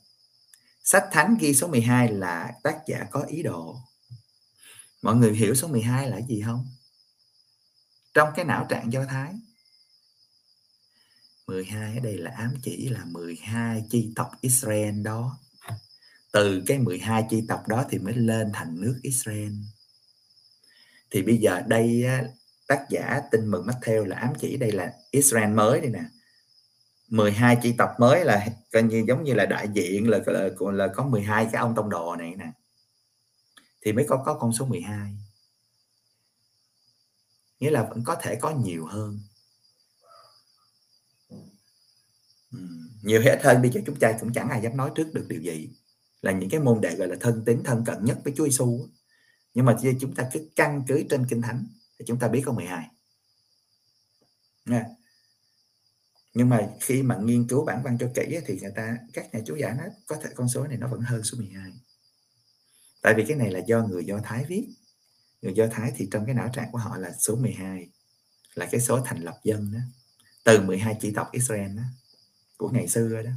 sách 0.87 1.05
thánh 1.12 1.37
ghi 1.40 1.55
số 1.55 1.68
12 1.68 2.12
là 2.12 2.53
tác 2.62 2.81
giả 2.87 3.07
có 3.11 3.20
ý 3.20 3.42
đồ. 3.42 3.77
Mọi 5.03 5.16
người 5.16 5.35
hiểu 5.35 5.55
số 5.55 5.68
12 5.68 6.11
là 6.11 6.20
gì 6.20 6.42
không? 6.46 6.66
Trong 8.14 8.29
cái 8.37 8.44
não 8.44 8.66
trạng 8.68 8.92
do 8.92 9.05
thái. 9.05 9.35
12 11.46 11.94
ở 11.94 12.01
đây 12.01 12.18
là 12.18 12.31
ám 12.31 12.55
chỉ 12.62 12.88
là 12.88 13.05
12 13.05 13.85
chi 13.90 14.12
tộc 14.16 14.31
Israel 14.40 15.03
đó. 15.03 15.38
Từ 16.33 16.62
cái 16.66 16.79
12 16.79 17.27
chi 17.31 17.44
tộc 17.49 17.68
đó 17.68 17.85
thì 17.90 17.99
mới 17.99 18.14
lên 18.14 18.51
thành 18.53 18.81
nước 18.81 18.99
Israel. 19.03 19.53
Thì 21.11 21.22
bây 21.22 21.37
giờ 21.37 21.62
đây 21.66 22.05
tác 22.68 22.87
giả 22.90 23.20
tin 23.31 23.46
mừng 23.51 23.66
Matthew 23.66 24.05
là 24.05 24.16
ám 24.16 24.33
chỉ, 24.40 24.57
đây 24.57 24.72
là 24.72 24.92
Israel 25.11 25.51
mới 25.51 25.81
đây 25.81 25.90
nè. 25.90 26.05
12 27.08 27.58
chi 27.62 27.74
tập 27.78 27.90
mới 27.98 28.24
là 28.24 28.46
coi 28.72 28.82
như 28.82 29.04
giống 29.08 29.24
như 29.24 29.34
là 29.34 29.46
đại 29.46 29.68
diện 29.74 30.10
là 30.10 30.18
là, 30.26 30.48
là 30.72 30.88
có 30.94 31.06
12 31.06 31.48
cái 31.52 31.60
ông 31.60 31.74
tông 31.74 31.90
đồ 31.90 32.16
này 32.16 32.34
nè. 32.36 32.52
Thì 33.82 33.92
mới 33.92 34.06
có 34.08 34.22
có 34.26 34.34
con 34.34 34.52
số 34.52 34.66
12 34.66 35.16
nghĩa 37.60 37.70
là 37.70 37.82
vẫn 37.82 38.02
có 38.04 38.16
thể 38.22 38.36
có 38.36 38.50
nhiều 38.50 38.86
hơn. 38.86 39.20
Nhiều 43.02 43.22
hết 43.22 43.40
hơn 43.42 43.62
đi 43.62 43.70
cho 43.74 43.80
chúng 43.86 43.98
ta 43.98 44.12
cũng 44.20 44.32
chẳng 44.32 44.48
ai 44.48 44.62
dám 44.62 44.76
nói 44.76 44.90
trước 44.94 45.10
được 45.14 45.26
điều 45.28 45.40
gì. 45.40 45.70
Là 46.22 46.32
những 46.32 46.50
cái 46.50 46.60
môn 46.60 46.80
đệ 46.80 46.96
gọi 46.96 47.08
là 47.08 47.16
thân 47.20 47.42
tín 47.46 47.62
thân 47.64 47.84
cận 47.84 48.04
nhất 48.04 48.18
với 48.24 48.32
Chúa 48.36 48.44
Giêsu 48.44 48.88
nhưng 49.54 49.64
mà 49.64 49.76
chúng 50.00 50.14
ta 50.14 50.28
cứ 50.32 50.48
căn 50.56 50.82
cứ 50.88 51.04
trên 51.10 51.26
kinh 51.26 51.42
thánh 51.42 51.66
thì 51.98 52.04
chúng 52.08 52.18
ta 52.18 52.28
biết 52.28 52.42
có 52.46 52.52
12 52.52 52.88
hai 54.66 54.84
nhưng 56.37 56.49
mà 56.49 56.68
khi 56.81 57.03
mà 57.03 57.16
nghiên 57.16 57.49
cứu 57.49 57.64
bản 57.64 57.83
văn 57.83 57.96
cho 58.01 58.11
kỹ 58.14 58.38
thì 58.46 58.59
người 58.61 58.72
ta, 58.77 58.96
các 59.12 59.35
nhà 59.35 59.40
chú 59.46 59.57
giải 59.57 59.75
nói, 59.75 59.88
có 60.07 60.16
thể 60.22 60.31
con 60.35 60.49
số 60.49 60.66
này 60.66 60.77
nó 60.77 60.88
vẫn 60.88 61.01
hơn 61.01 61.22
số 61.22 61.38
12 61.38 61.72
tại 63.03 63.14
vì 63.14 63.25
cái 63.29 63.37
này 63.37 63.51
là 63.51 63.61
do 63.66 63.83
người 63.83 64.05
Do 64.05 64.20
Thái 64.25 64.44
viết. 64.44 64.68
Người 65.42 65.55
Do 65.55 65.66
Thái 65.70 65.92
thì 65.96 66.09
trong 66.12 66.27
cái 66.27 66.35
não 66.35 66.51
trạng 66.53 66.72
của 66.72 66.79
họ 66.79 66.96
là 66.96 67.12
số 67.12 67.37
12 67.37 67.88
là 68.55 68.66
cái 68.70 68.81
số 68.81 69.01
thành 69.05 69.22
lập 69.22 69.40
dân 69.44 69.72
đó. 69.72 69.79
Từ 70.44 70.61
12 70.61 70.96
chỉ 71.01 71.11
tộc 71.11 71.29
Israel 71.33 71.77
đó, 71.77 71.83
của 72.57 72.68
ngày 72.68 72.88
xưa 72.88 73.22
đó. 73.22 73.31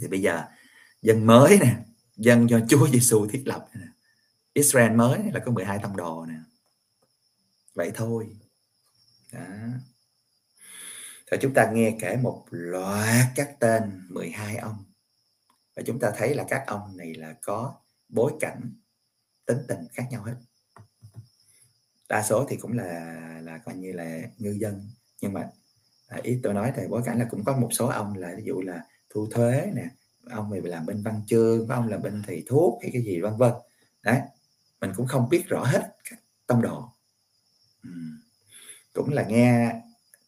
Thì 0.00 0.08
bây 0.08 0.22
giờ, 0.22 0.44
dân 1.02 1.26
mới 1.26 1.58
nè, 1.58 1.76
dân 2.16 2.50
do 2.50 2.60
Chúa 2.68 2.88
Giêsu 2.88 3.26
thiết 3.26 3.42
lập 3.46 3.68
nè, 3.74 3.86
Israel 4.52 4.92
mới 4.92 5.18
là 5.32 5.40
có 5.44 5.52
12 5.52 5.78
tông 5.82 5.96
đồ 5.96 6.26
nè. 6.26 6.38
Vậy 7.74 7.90
thôi. 7.94 8.36
Đó. 9.32 9.40
Rồi 11.30 11.38
chúng 11.42 11.54
ta 11.54 11.70
nghe 11.72 11.96
kể 12.00 12.16
một 12.16 12.44
loạt 12.50 13.26
các 13.34 13.56
tên 13.60 13.82
12 14.08 14.56
ông. 14.56 14.84
Và 15.76 15.82
chúng 15.86 15.98
ta 15.98 16.12
thấy 16.16 16.34
là 16.34 16.44
các 16.48 16.64
ông 16.66 16.96
này 16.96 17.14
là 17.14 17.34
có 17.42 17.74
bối 18.08 18.32
cảnh 18.40 18.72
tính 19.46 19.58
tình 19.68 19.78
khác 19.92 20.04
nhau 20.10 20.22
hết. 20.22 20.34
Đa 22.08 22.22
số 22.22 22.46
thì 22.48 22.56
cũng 22.56 22.72
là 22.72 23.16
là 23.42 23.58
coi 23.58 23.74
như 23.74 23.92
là 23.92 24.20
ngư 24.38 24.50
dân. 24.50 24.90
Nhưng 25.20 25.32
mà 25.32 25.48
à, 26.08 26.18
ý 26.22 26.40
tôi 26.42 26.54
nói 26.54 26.72
thì 26.76 26.82
bối 26.88 27.02
cảnh 27.04 27.18
là 27.18 27.26
cũng 27.30 27.44
có 27.44 27.56
một 27.56 27.68
số 27.72 27.86
ông 27.86 28.16
là 28.16 28.34
ví 28.36 28.42
dụ 28.44 28.60
là 28.60 28.84
thu 29.10 29.28
thuế 29.30 29.70
nè, 29.74 29.88
ông 30.30 30.50
này 30.50 30.60
làm 30.60 30.86
bên 30.86 31.02
văn 31.02 31.22
chương, 31.26 31.68
có 31.68 31.74
ông 31.74 31.88
là 31.88 31.98
bên 31.98 32.22
thầy 32.26 32.44
thuốc 32.48 32.82
hay 32.82 32.90
cái 32.92 33.02
gì, 33.02 33.20
vân 33.20 33.36
vân. 33.36 33.52
Đấy, 34.02 34.20
mình 34.80 34.92
cũng 34.96 35.06
không 35.06 35.28
biết 35.28 35.44
rõ 35.48 35.64
hết 35.64 35.96
các 36.10 36.18
tông 36.46 36.62
đồ. 36.62 36.92
Ừ. 37.82 37.90
cũng 38.92 39.12
là 39.12 39.22
nghe 39.22 39.80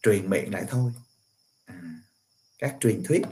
truyền 0.02 0.30
miệng 0.30 0.52
lại 0.52 0.64
thôi. 0.68 0.92
À, 1.64 1.82
các 2.58 2.76
truyền 2.80 3.02
thuyết. 3.04 3.22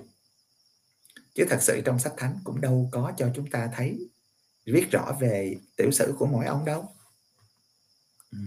Chứ 1.34 1.46
thật 1.50 1.58
sự 1.62 1.80
trong 1.84 1.98
sách 1.98 2.12
thánh 2.16 2.38
cũng 2.44 2.60
đâu 2.60 2.88
có 2.92 3.12
cho 3.16 3.30
chúng 3.34 3.50
ta 3.50 3.68
thấy 3.76 4.08
viết 4.64 4.90
rõ 4.90 5.16
về 5.20 5.56
tiểu 5.76 5.90
sử 5.90 6.14
của 6.18 6.26
mỗi 6.26 6.46
ông 6.46 6.64
đâu. 6.64 6.94
Ừ. 8.32 8.38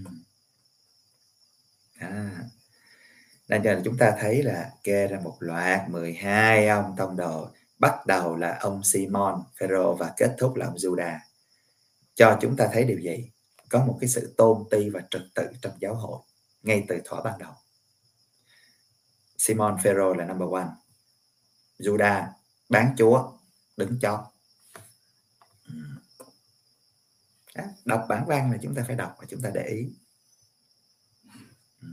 À, 2.00 2.44
nên 3.48 3.64
cho 3.64 3.82
chúng 3.86 3.98
ta 3.98 4.18
thấy 4.20 4.44
là 4.44 4.72
kê 4.84 5.08
ra 5.08 5.20
một 5.20 5.38
loạt 5.40 5.90
12 5.90 6.68
ông 6.68 6.96
tông 6.98 7.16
đồ. 7.16 7.50
Bắt 7.80 8.06
đầu 8.08 8.36
là 8.36 8.58
ông 8.62 8.84
Simon 8.84 9.44
Phêrô 9.60 9.96
và 9.96 10.14
kết 10.18 10.36
thúc 10.40 10.56
là 10.56 10.66
ông 10.66 10.76
Judah 10.76 11.18
cho 12.16 12.38
chúng 12.42 12.56
ta 12.56 12.70
thấy 12.74 12.84
điều 12.84 13.00
gì? 13.00 13.32
Có 13.70 13.86
một 13.86 13.98
cái 14.02 14.10
sự 14.10 14.34
tôn 14.38 14.64
ti 14.72 14.90
và 14.90 15.02
trật 15.12 15.22
tự 15.36 15.48
trong 15.62 15.74
giáo 15.80 15.96
hội 15.96 16.20
ngay 16.64 16.84
từ 16.88 17.02
thuở 17.06 17.22
ban 17.22 17.40
đầu. 17.40 17.54
Simon 19.44 19.78
Ferro 19.78 20.14
là 20.14 20.26
number 20.26 20.50
one. 20.50 20.68
Juda 21.80 22.28
bán 22.70 22.96
chúa 22.98 23.32
đứng 23.78 24.00
cho 24.02 24.32
ừ. 25.68 25.74
đọc 27.86 28.06
bản 28.10 28.26
văn 28.28 28.52
là 28.52 28.58
chúng 28.62 28.76
ta 28.76 28.84
phải 28.88 28.96
đọc 28.96 29.16
và 29.20 29.26
chúng 29.30 29.42
ta 29.42 29.50
để 29.54 29.64
ý. 29.64 29.90
Ừ. 31.82 31.88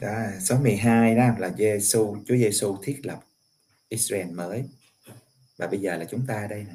Đó, 0.00 0.14
số 0.40 0.58
12 0.58 1.14
đó 1.14 1.28
là 1.38 1.52
Giêsu 1.58 2.16
Chúa 2.26 2.36
Giêsu 2.36 2.76
thiết 2.82 3.00
lập 3.02 3.20
Israel 3.88 4.30
mới. 4.30 4.68
Và 5.56 5.66
bây 5.66 5.80
giờ 5.80 5.96
là 5.96 6.04
chúng 6.04 6.26
ta 6.26 6.46
đây 6.50 6.64
nè. 6.64 6.74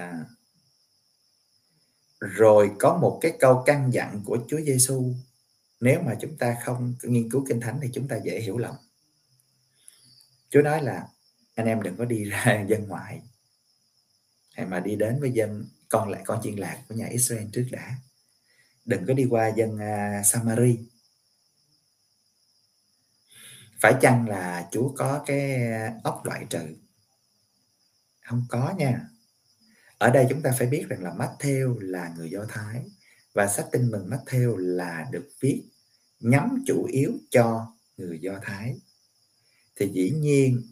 Yeah 0.00 0.37
rồi 2.20 2.70
có 2.78 2.98
một 2.98 3.18
cái 3.20 3.32
câu 3.38 3.62
căn 3.66 3.92
dặn 3.92 4.22
của 4.24 4.38
Chúa 4.48 4.60
Giêsu 4.60 5.14
nếu 5.80 6.02
mà 6.02 6.14
chúng 6.20 6.36
ta 6.36 6.56
không 6.64 6.94
nghiên 7.02 7.30
cứu 7.30 7.44
kinh 7.48 7.60
thánh 7.60 7.78
thì 7.82 7.88
chúng 7.92 8.08
ta 8.08 8.16
dễ 8.24 8.40
hiểu 8.40 8.58
lầm. 8.58 8.74
Chúa 10.50 10.62
nói 10.62 10.82
là 10.82 11.06
anh 11.54 11.66
em 11.66 11.82
đừng 11.82 11.96
có 11.96 12.04
đi 12.04 12.24
ra 12.24 12.64
dân 12.68 12.88
ngoại 12.88 13.20
hay 14.52 14.66
mà 14.66 14.80
đi 14.80 14.96
đến 14.96 15.20
với 15.20 15.30
dân 15.30 15.68
con 15.88 16.08
lại 16.08 16.22
con 16.26 16.40
chiên 16.42 16.56
lạc 16.56 16.82
của 16.88 16.94
nhà 16.94 17.06
Israel 17.06 17.46
trước 17.52 17.68
đã. 17.72 17.94
Đừng 18.84 19.06
có 19.06 19.14
đi 19.14 19.26
qua 19.30 19.48
dân 19.48 19.74
uh, 19.74 20.26
Samari. 20.26 20.78
Phải 23.80 23.94
chăng 24.00 24.28
là 24.28 24.68
Chúa 24.72 24.92
có 24.96 25.22
cái 25.26 25.54
à, 25.72 25.94
ốc 26.04 26.22
loại 26.24 26.46
trừ? 26.50 26.76
Không 28.20 28.46
có 28.48 28.74
nha 28.78 29.08
ở 29.98 30.10
đây 30.10 30.26
chúng 30.30 30.42
ta 30.42 30.50
phải 30.58 30.66
biết 30.66 30.86
rằng 30.88 31.02
là 31.02 31.10
Matthew 31.10 31.78
là 31.78 32.14
người 32.16 32.30
Do 32.30 32.44
Thái 32.48 32.82
và 33.32 33.46
sách 33.46 33.66
tin 33.72 33.90
mừng 33.90 34.10
Matthew 34.10 34.56
là 34.56 35.06
được 35.10 35.28
viết 35.40 35.62
nhắm 36.20 36.64
chủ 36.66 36.84
yếu 36.84 37.12
cho 37.30 37.72
người 37.96 38.18
Do 38.20 38.38
Thái. 38.42 38.76
Thì 39.76 39.90
dĩ 39.92 40.10
nhiên, 40.10 40.62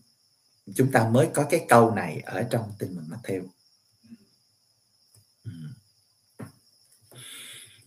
chúng 0.74 0.92
ta 0.92 1.08
mới 1.08 1.28
có 1.34 1.46
cái 1.50 1.66
câu 1.68 1.94
này 1.94 2.22
ở 2.24 2.42
trong 2.50 2.72
tin 2.78 2.96
mừng 2.96 3.08
Matthew. 3.08 3.46
Ừ. 5.44 5.50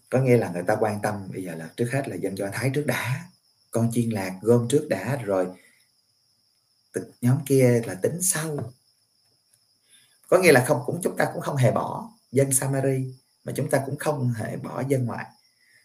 Có 0.09 0.19
nghĩa 0.19 0.37
là 0.37 0.51
người 0.51 0.63
ta 0.67 0.75
quan 0.79 0.99
tâm 1.03 1.31
bây 1.33 1.43
giờ 1.43 1.55
là 1.55 1.69
trước 1.77 1.89
hết 1.91 2.07
là 2.07 2.15
dân 2.15 2.37
do 2.37 2.49
thái 2.53 2.71
trước 2.75 2.83
đã, 2.87 3.29
con 3.71 3.91
chiên 3.93 4.09
lạc 4.09 4.39
gom 4.41 4.67
trước 4.69 4.87
đã, 4.89 5.15
rồi 5.15 5.47
nhóm 7.21 7.37
kia 7.45 7.81
là 7.85 7.95
tính 7.95 8.21
sau 8.21 8.73
có 10.29 10.37
nghĩa 10.37 10.51
là 10.51 10.65
không, 10.65 10.81
cũng 10.85 10.99
chúng 11.03 11.17
ta 11.17 11.29
cũng 11.33 11.41
không 11.41 11.55
hề 11.55 11.71
bỏ 11.71 12.09
dân 12.31 12.51
Samari, 12.51 13.13
mà 13.43 13.53
chúng 13.55 13.69
ta 13.69 13.83
cũng 13.85 13.97
không 13.97 14.33
hề 14.33 14.57
bỏ 14.57 14.83
dân 14.87 15.05
ngoại. 15.05 15.25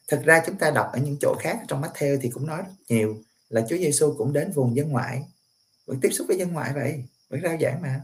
Thực 0.09 0.25
ra 0.25 0.43
chúng 0.47 0.59
ta 0.59 0.71
đọc 0.71 0.91
ở 0.93 0.99
những 0.99 1.17
chỗ 1.21 1.37
khác, 1.41 1.59
trong 1.69 1.83
Matthew 1.83 2.19
thì 2.23 2.31
cũng 2.31 2.47
nói 2.47 2.63
rất 2.63 2.73
nhiều 2.89 3.23
là 3.49 3.61
Chúa 3.61 3.77
Giêsu 3.77 4.15
cũng 4.19 4.33
đến 4.33 4.53
vùng 4.53 4.77
dân 4.77 4.89
ngoại, 4.89 5.23
vẫn 5.87 6.01
tiếp 6.01 6.11
xúc 6.13 6.27
với 6.29 6.39
dân 6.39 6.53
ngoại 6.53 6.73
vậy, 6.73 7.05
vẫn 7.29 7.41
rao 7.43 7.57
giảng 7.61 7.83
mà. 7.83 8.01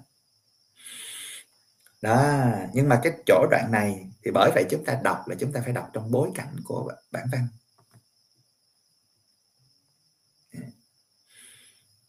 Đó, 2.02 2.46
nhưng 2.72 2.88
mà 2.88 3.00
cái 3.02 3.12
chỗ 3.26 3.46
đoạn 3.50 3.68
này 3.72 4.06
thì 4.24 4.30
bởi 4.34 4.50
vậy 4.54 4.64
chúng 4.70 4.84
ta 4.84 5.00
đọc 5.02 5.28
là 5.28 5.34
chúng 5.38 5.52
ta 5.52 5.60
phải 5.60 5.72
đọc 5.72 5.90
trong 5.92 6.10
bối 6.10 6.30
cảnh 6.34 6.56
của 6.64 6.92
bản 7.10 7.26
văn. 7.32 7.48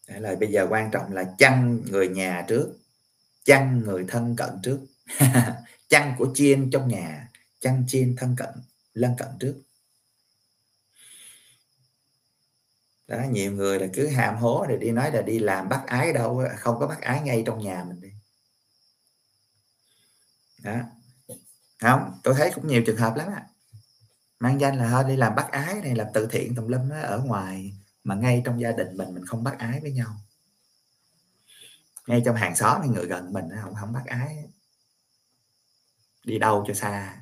Đấy 0.08 0.22
là 0.22 0.36
bây 0.40 0.52
giờ 0.52 0.68
quan 0.70 0.92
trọng 0.92 1.14
là 1.14 1.36
chăn 1.38 1.82
người 1.92 2.08
nhà 2.08 2.46
trước 2.48 2.74
chăn 3.46 3.80
người 3.80 4.06
thân 4.08 4.36
cận 4.36 4.50
trước. 4.64 4.80
Chăn 5.90 6.16
của 6.18 6.32
chiên 6.34 6.70
trong 6.72 6.88
nhà, 6.88 7.30
chăn 7.60 7.84
chiên 7.88 8.16
thân 8.16 8.36
cận, 8.38 8.50
lân 8.94 9.16
cận 9.18 9.28
trước. 9.40 9.56
Đó, 13.08 13.24
nhiều 13.32 13.52
người 13.52 13.80
là 13.80 13.88
cứ 13.94 14.08
hàm 14.08 14.38
hố 14.38 14.66
rồi 14.70 14.78
đi 14.78 14.92
nói 14.92 15.12
là 15.12 15.22
đi 15.22 15.40
làm 15.40 15.70
bắt 15.70 15.84
ái 15.88 16.14
đâu, 16.14 16.44
không 16.58 16.80
có 16.80 16.88
bắt 16.88 17.02
ái 17.02 17.22
ngay 17.22 17.44
trong 17.46 17.60
nhà 17.60 17.84
mình 17.88 18.02
đi. 18.02 18.10
Đó. 20.64 20.76
Không, 21.82 22.20
tôi 22.24 22.34
thấy 22.38 22.52
cũng 22.56 22.68
nhiều 22.68 22.84
trường 22.86 22.98
hợp 22.98 23.16
lắm 23.16 23.28
á. 23.28 23.46
Mang 24.40 24.62
danh 24.62 24.78
là 24.78 24.90
thôi, 24.90 25.04
đi 25.08 25.16
làm 25.16 25.36
bắt 25.36 25.52
ái 25.52 25.76
này, 25.82 25.96
làm 25.96 26.08
từ 26.14 26.28
thiện 26.32 26.56
tùm 26.56 26.68
lum 26.68 26.90
ở 26.90 27.20
ngoài 27.20 27.74
mà 28.04 28.16
ngay 28.16 28.42
trong 28.46 28.62
gia 28.62 28.72
đình 28.72 28.98
mình 28.98 29.14
mình 29.14 29.26
không 29.26 29.44
bắt 29.44 29.60
ái 29.60 29.80
với 29.80 29.92
nhau 29.92 30.16
ngay 32.12 32.22
trong 32.26 32.36
hàng 32.36 32.56
xóm 32.56 32.82
hay 32.82 32.90
người 32.90 33.06
gần 33.06 33.34
mình 33.34 33.46
không 33.62 33.76
không 33.76 33.94
bắt 33.94 34.06
ái. 34.06 34.38
Đi 36.26 36.40
đâu 36.40 36.64
cho 36.68 36.74
xa. 36.74 37.22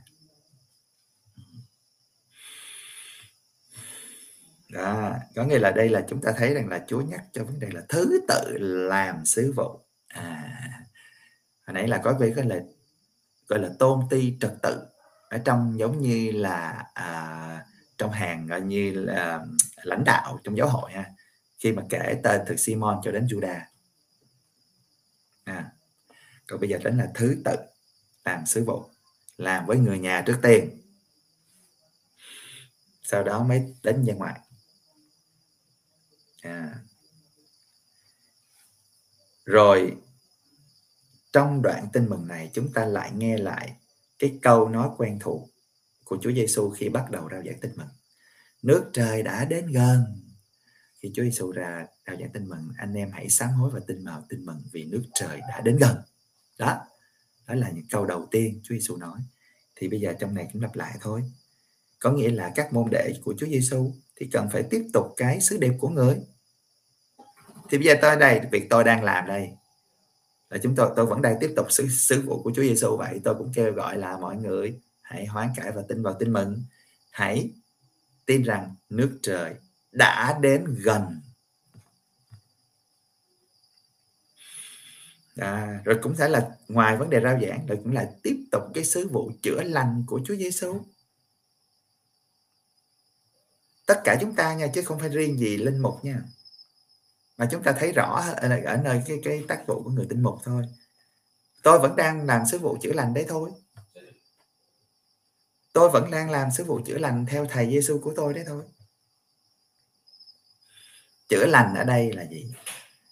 Đó 4.70 5.14
có 5.36 5.44
nghĩa 5.44 5.60
là 5.60 5.72
đây 5.72 5.90
là 5.90 6.06
chúng 6.10 6.22
ta 6.22 6.32
thấy 6.38 6.54
rằng 6.54 6.68
là 6.68 6.86
Chúa 6.88 7.02
nhắc 7.02 7.22
cho 7.34 7.44
vấn 7.44 7.60
đề 7.60 7.68
là 7.72 7.82
thứ 7.90 8.20
tự 8.28 8.58
làm 8.60 9.26
sứ 9.26 9.54
vụ. 9.56 9.80
À 10.08 10.60
hồi 11.68 11.74
nãy 11.74 11.88
là 11.88 11.98
có 12.04 12.14
về 12.14 12.34
cái 12.36 12.46
là 12.46 12.60
gọi 13.48 13.60
là 13.60 13.70
tôn 13.80 14.00
ti 14.10 14.38
trật 14.42 14.54
tự. 14.62 14.82
Ở 15.30 15.38
trong 15.38 15.80
giống 15.80 16.02
như 16.02 16.32
là 16.32 16.86
à, 16.94 17.66
trong 17.98 18.12
hàng 18.12 18.48
gọi 18.48 18.62
như 18.62 18.92
là 18.94 19.14
à, 19.16 19.40
lãnh 19.84 20.04
đạo 20.04 20.40
trong 20.44 20.58
giáo 20.58 20.70
hội 20.70 20.92
ha. 20.92 21.06
Khi 21.60 21.72
mà 21.72 21.84
kể 21.90 22.16
tên 22.24 22.42
từ 22.48 22.56
Simon 22.56 23.00
cho 23.04 23.12
đến 23.12 23.26
Judah 23.26 23.60
à, 25.50 25.72
còn 26.48 26.60
bây 26.60 26.70
giờ 26.70 26.78
đến 26.84 26.98
là 26.98 27.12
thứ 27.16 27.42
tự 27.46 27.56
làm 28.26 28.46
sứ 28.46 28.64
vụ 28.64 28.84
làm 29.38 29.66
với 29.66 29.78
người 29.78 30.00
nhà 30.00 30.24
trước 30.26 30.40
tiên 30.42 30.70
sau 33.04 33.24
đó 33.24 33.44
mới 33.44 33.76
đến 33.84 34.06
ra 34.06 34.14
ngoại 34.14 34.40
à. 36.42 36.76
rồi 39.46 39.98
trong 41.34 41.62
đoạn 41.62 41.88
tin 41.94 42.10
mừng 42.10 42.28
này 42.28 42.52
chúng 42.54 42.74
ta 42.74 42.86
lại 42.86 43.12
nghe 43.16 43.38
lại 43.38 43.76
cái 44.20 44.40
câu 44.42 44.70
nói 44.70 44.90
quen 44.98 45.18
thuộc 45.22 45.50
của 46.10 46.18
Chúa 46.22 46.32
Giêsu 46.32 46.70
khi 46.70 46.90
bắt 46.90 47.12
đầu 47.12 47.30
rao 47.32 47.44
giảng 47.44 47.60
tin 47.60 47.72
mừng. 47.76 47.88
Nước 48.62 48.90
trời 48.94 49.24
đã 49.24 49.46
đến 49.46 49.68
gần. 49.68 50.04
Khi 51.02 51.12
Chúa 51.16 51.24
Giêsu 51.24 51.52
ra 51.52 51.88
rao 52.10 52.20
giảng 52.20 52.30
tin 52.30 52.50
mừng, 52.50 52.70
anh 52.78 52.94
em 52.94 53.12
hãy 53.12 53.30
sám 53.30 53.50
hối 53.50 53.72
và 53.72 53.80
tin 53.88 54.04
màu 54.06 54.26
tin 54.30 54.46
mừng 54.46 54.62
vì 54.72 54.86
nước 54.86 55.04
trời 55.14 55.40
đã 55.50 55.62
đến 55.62 55.78
gần. 55.78 55.98
Đó, 56.58 56.80
đó 57.48 57.56
là 57.56 57.70
những 57.70 57.86
câu 57.90 58.06
đầu 58.06 58.28
tiên 58.32 58.60
Chúa 58.64 58.76
Giêsu 58.76 58.98
nói. 58.98 59.20
Thì 59.76 59.88
bây 59.88 60.00
giờ 60.00 60.14
trong 60.20 60.34
này 60.36 60.50
cũng 60.54 60.62
lặp 60.62 60.76
lại 60.76 60.98
thôi. 61.02 61.24
Có 62.00 62.12
nghĩa 62.12 62.30
là 62.30 62.52
các 62.56 62.74
môn 62.74 62.90
đệ 62.92 63.14
của 63.24 63.34
Chúa 63.38 63.48
Giêsu 63.48 63.94
thì 64.16 64.30
cần 64.32 64.50
phải 64.52 64.64
tiếp 64.64 64.88
tục 64.94 65.14
cái 65.18 65.42
sứ 65.42 65.58
đẹp 65.58 65.74
của 65.80 65.90
người. 65.90 66.16
Thì 67.70 67.78
bây 67.78 67.88
giờ 67.88 67.96
tôi 68.02 68.16
đây, 68.16 68.42
việc 68.52 68.68
tôi 68.70 68.84
đang 68.84 69.04
làm 69.04 69.28
đây 69.28 69.50
là 70.50 70.58
chúng 70.58 70.76
tôi 70.76 70.94
tôi 70.96 71.06
vẫn 71.06 71.22
đang 71.22 71.36
tiếp 71.40 71.54
tục 71.56 71.72
sứ, 71.72 71.88
sứ 71.88 72.22
vụ 72.22 72.44
của 72.44 72.52
Chúa 72.56 72.62
Giêsu 72.62 72.98
vậy 72.98 73.22
tôi 73.24 73.36
cũng 73.36 73.52
kêu 73.54 73.72
gọi 73.72 73.98
là 73.98 74.18
mọi 74.18 74.36
người 74.36 74.80
hãy 75.02 75.26
hoán 75.26 75.50
cải 75.56 75.72
và 75.72 75.82
tin 75.88 76.04
vào 76.04 76.14
tin 76.20 76.34
mừng 76.34 76.64
hãy 77.12 77.52
tin 78.26 78.44
rằng 78.44 78.76
nước 78.90 79.20
trời 79.22 79.56
đã 79.92 80.40
đến 80.42 80.66
gần 80.78 81.22
à, 85.40 85.82
rồi 85.84 86.00
cũng 86.02 86.16
thể 86.16 86.30
là 86.30 86.52
ngoài 86.68 86.98
vấn 86.98 87.10
đề 87.10 87.20
rao 87.24 87.40
giảng 87.42 87.66
rồi 87.68 87.80
cũng 87.84 87.94
là 87.94 88.12
tiếp 88.24 88.36
tục 88.52 88.64
cái 88.74 88.84
sứ 88.84 89.08
vụ 89.08 89.32
chữa 89.42 89.64
lành 89.64 90.04
của 90.08 90.20
Chúa 90.26 90.36
Giêsu 90.36 90.82
tất 93.90 94.02
cả 94.04 94.18
chúng 94.22 94.36
ta 94.36 94.54
nha 94.54 94.68
chứ 94.76 94.82
không 94.82 95.00
phải 95.00 95.10
riêng 95.10 95.38
gì 95.38 95.58
linh 95.58 95.80
mục 95.80 96.06
nha. 96.06 96.22
Mà 97.38 97.48
chúng 97.52 97.64
ta 97.64 97.72
thấy 97.80 97.92
rõ 97.92 98.24
ở, 98.38 98.62
ở 98.66 98.78
nơi 98.78 99.02
cái 99.08 99.18
cái 99.24 99.44
tác 99.48 99.64
vụ 99.68 99.84
của 99.84 99.90
người 99.90 100.06
tinh 100.10 100.24
mục 100.24 100.36
thôi. 100.44 100.64
Tôi 101.64 101.80
vẫn 101.80 101.96
đang 101.96 102.26
làm 102.26 102.46
sứ 102.52 102.58
vụ 102.58 102.78
chữa 102.82 102.94
lành 102.94 103.14
đấy 103.14 103.26
thôi. 103.28 103.52
Tôi 105.74 105.90
vẫn 105.90 106.12
đang 106.12 106.30
làm 106.30 106.50
sứ 106.52 106.64
vụ 106.64 106.80
chữa 106.86 106.98
lành 106.98 107.26
theo 107.26 107.46
thầy 107.46 107.70
Giêsu 107.70 108.00
của 108.04 108.14
tôi 108.16 108.34
đấy 108.34 108.44
thôi. 108.48 108.64
Chữa 111.30 111.46
lành 111.46 111.76
ở 111.76 111.84
đây 111.84 112.14
là 112.14 112.26
gì? 112.26 112.54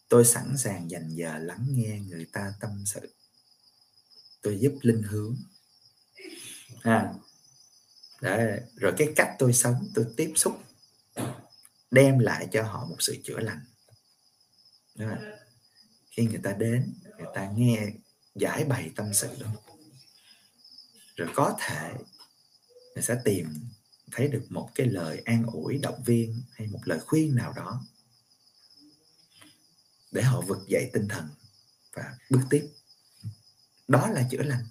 Tôi 0.10 0.26
sẵn 0.26 0.58
sàng 0.58 0.92
dành 0.92 1.10
giờ 1.10 1.38
lắng 1.38 1.68
nghe 1.70 2.00
người 2.00 2.26
ta 2.34 2.54
tâm 2.60 2.84
sự. 2.86 3.16
Tôi 4.42 4.60
giúp 4.60 4.74
linh 4.82 5.04
hướng. 5.04 5.38
À, 6.82 7.14
Đấy, 8.22 8.62
rồi 8.76 8.94
cái 8.98 9.14
cách 9.16 9.36
tôi 9.40 9.54
sống 9.54 9.88
tôi 9.96 10.06
tiếp 10.18 10.34
xúc 10.36 10.58
đem 11.92 12.20
lại 12.20 12.48
cho 12.52 12.64
họ 12.64 12.86
một 12.86 12.96
sự 13.00 13.18
chữa 13.24 13.40
lành. 13.40 13.60
Đó. 14.96 15.16
khi 16.12 16.26
người 16.26 16.40
ta 16.44 16.54
đến 16.54 16.94
người 17.18 17.28
ta 17.36 17.52
nghe 17.56 17.88
giải 18.36 18.64
bày 18.64 18.92
tâm 18.96 19.14
sự. 19.14 19.28
Đó 19.40 19.48
rồi 21.16 21.30
có 21.36 21.56
thể 21.60 21.94
người 22.96 23.04
sẽ 23.04 23.16
tìm 23.26 23.48
thấy 24.12 24.28
được 24.28 24.46
một 24.50 24.70
cái 24.76 24.88
lời 24.88 25.22
an 25.26 25.46
ủi 25.46 25.78
động 25.78 26.04
viên 26.06 26.42
hay 26.52 26.68
một 26.68 26.80
lời 26.86 27.00
khuyên 27.00 27.36
nào 27.36 27.54
đó 27.54 27.86
để 30.12 30.22
họ 30.22 30.42
vực 30.42 30.68
dậy 30.68 30.90
tinh 30.94 31.08
thần 31.08 31.30
và 31.94 32.18
bước 32.30 32.42
tiếp. 32.50 32.70
Đó 33.88 34.08
là 34.08 34.28
chữa 34.32 34.44
lành. 34.44 34.66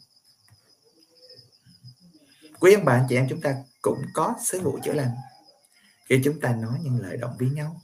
Quý 2.60 2.74
ông 2.74 2.84
bạn 2.84 3.06
chị 3.08 3.16
em 3.16 3.26
chúng 3.30 3.40
ta 3.40 3.56
cũng 3.82 4.02
có 4.14 4.34
sứ 4.44 4.60
vụ 4.60 4.78
chữa 4.84 4.92
lành. 4.92 5.16
Khi 6.06 6.20
chúng 6.24 6.40
ta 6.40 6.56
nói 6.56 6.78
những 6.82 7.00
lời 7.00 7.16
động 7.16 7.36
viên 7.38 7.54
nhau 7.54 7.82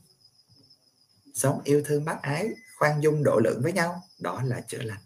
sống 1.35 1.61
yêu 1.65 1.83
thương 1.85 2.05
bác 2.05 2.23
ái 2.23 2.49
khoan 2.79 3.03
dung 3.03 3.23
độ 3.25 3.41
lượng 3.45 3.63
với 3.63 3.73
nhau 3.73 4.03
đó 4.19 4.43
là 4.43 4.61
chữa 4.61 4.83
lành. 4.83 5.01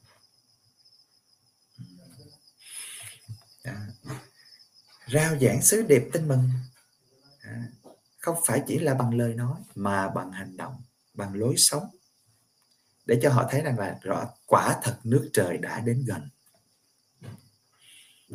À, 3.63 3.87
rao 5.13 5.39
giảng 5.41 5.63
sứ 5.63 5.83
điệp 5.83 6.09
tin 6.13 6.29
mừng. 6.29 6.51
À, 7.41 7.69
không 8.19 8.37
phải 8.47 8.63
chỉ 8.67 8.79
là 8.79 8.95
bằng 8.95 9.15
lời 9.15 9.35
nói 9.35 9.61
mà 9.75 10.09
bằng 10.09 10.33
hành 10.33 10.57
động 10.57 10.83
bằng 11.15 11.35
lối 11.35 11.55
sống 11.57 11.96
để 13.07 13.19
cho 13.23 13.31
họ 13.31 13.47
thấy 13.51 13.63
rằng 13.63 13.79
là 13.79 13.99
rõ, 14.03 14.27
quả 14.47 14.81
thật 14.83 14.99
nước 15.05 15.31
trời 15.33 15.59
đã 15.59 15.81
đến 15.81 16.05
gần. 16.07 16.29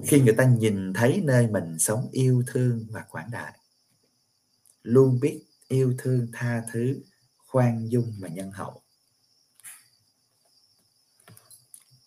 Khi 0.05 0.21
người 0.21 0.35
ta 0.37 0.45
nhìn 0.45 0.93
thấy 0.93 1.21
nơi 1.23 1.47
mình 1.47 1.79
sống 1.79 2.09
yêu 2.11 2.43
thương 2.47 2.87
và 2.89 3.01
quảng 3.09 3.31
đại, 3.31 3.59
luôn 4.83 5.19
biết 5.19 5.43
yêu 5.67 5.95
thương 5.97 6.27
tha 6.33 6.63
thứ, 6.71 7.01
khoan 7.37 7.91
dung 7.91 8.13
và 8.19 8.27
nhân 8.27 8.51
hậu. 8.51 8.81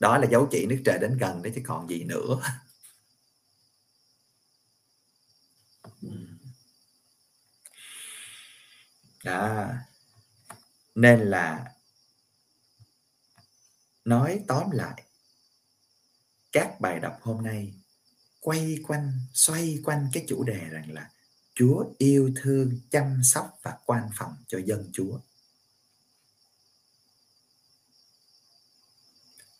Đó 0.00 0.18
là 0.18 0.26
dấu 0.30 0.48
chỉ 0.50 0.66
nước 0.66 0.82
trời 0.84 0.98
đến 0.98 1.16
gần 1.18 1.42
đấy 1.42 1.52
chứ 1.54 1.60
còn 1.64 1.88
gì 1.88 2.04
nữa. 2.04 2.40
Đó. 9.24 9.68
Nên 10.94 11.20
là 11.20 11.73
nói 14.04 14.40
tóm 14.46 14.70
lại, 14.70 15.02
các 16.52 16.80
bài 16.80 17.00
đọc 17.00 17.18
hôm 17.22 17.42
nay 17.42 17.74
quay 18.40 18.78
quanh, 18.86 19.12
xoay 19.34 19.78
quanh 19.84 20.08
cái 20.12 20.24
chủ 20.28 20.44
đề 20.44 20.68
rằng 20.70 20.92
là 20.92 21.10
Chúa 21.54 21.84
yêu 21.98 22.32
thương, 22.36 22.80
chăm 22.90 23.22
sóc 23.24 23.58
và 23.62 23.78
quan 23.86 24.08
phòng 24.14 24.36
cho 24.48 24.58
dân 24.66 24.90
Chúa. 24.92 25.18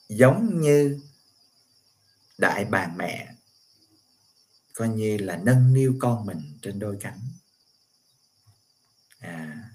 Giống 0.08 0.60
như 0.60 1.00
đại 2.38 2.64
bà 2.64 2.92
mẹ 2.96 3.34
coi 4.74 4.88
như 4.88 5.18
là 5.18 5.36
nâng 5.36 5.72
niu 5.74 5.96
con 6.00 6.26
mình 6.26 6.58
trên 6.62 6.78
đôi 6.78 6.96
cánh. 7.00 7.20
À 9.18 9.70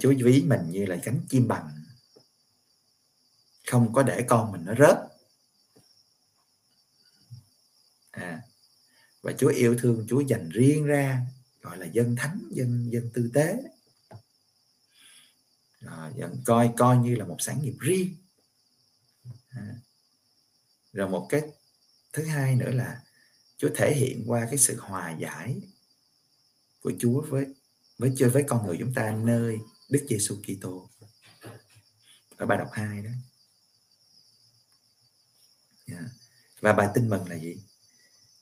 Chúa 0.00 0.12
ví 0.24 0.42
mình 0.46 0.70
như 0.70 0.86
là 0.86 0.96
cánh 1.02 1.20
chim 1.28 1.48
bằng 1.48 1.84
không 3.70 3.92
có 3.92 4.02
để 4.02 4.24
con 4.28 4.52
mình 4.52 4.64
nó 4.64 4.74
rớt. 4.74 4.98
À, 8.10 8.42
và 9.22 9.32
Chúa 9.32 9.48
yêu 9.48 9.76
thương 9.78 10.06
Chúa 10.08 10.20
dành 10.20 10.48
riêng 10.48 10.84
ra 10.84 11.20
gọi 11.62 11.78
là 11.78 11.86
dân 11.86 12.16
thánh 12.16 12.48
dân 12.50 12.92
dân 12.92 13.10
tư 13.14 13.30
tế. 13.34 13.56
À, 15.80 16.10
coi 16.44 16.70
coi 16.76 16.96
như 16.96 17.16
là 17.16 17.24
một 17.24 17.36
sản 17.38 17.62
nghiệp 17.62 17.74
riêng. 17.80 18.16
À, 19.48 19.74
rồi 20.92 21.08
một 21.08 21.26
cái 21.28 21.42
thứ 22.12 22.24
hai 22.24 22.56
nữa 22.56 22.70
là 22.70 23.02
Chúa 23.56 23.68
thể 23.76 23.94
hiện 23.94 24.24
qua 24.26 24.46
cái 24.50 24.58
sự 24.58 24.80
hòa 24.80 25.16
giải 25.18 25.60
của 26.80 26.92
Chúa 26.98 27.20
với 27.28 27.46
với 27.98 28.12
chơi 28.16 28.30
với 28.30 28.44
con 28.48 28.66
người 28.66 28.76
chúng 28.80 28.94
ta 28.94 29.16
nơi 29.24 29.58
Đức 29.90 30.06
Giêsu 30.08 30.36
Kitô. 30.42 30.90
Ở 32.36 32.46
bài 32.46 32.58
đọc 32.58 32.68
2 32.72 33.02
đó 33.02 33.10
yeah. 35.90 36.04
và 36.60 36.72
bài 36.72 36.88
tin 36.94 37.08
mừng 37.08 37.28
là 37.28 37.36
gì? 37.36 37.56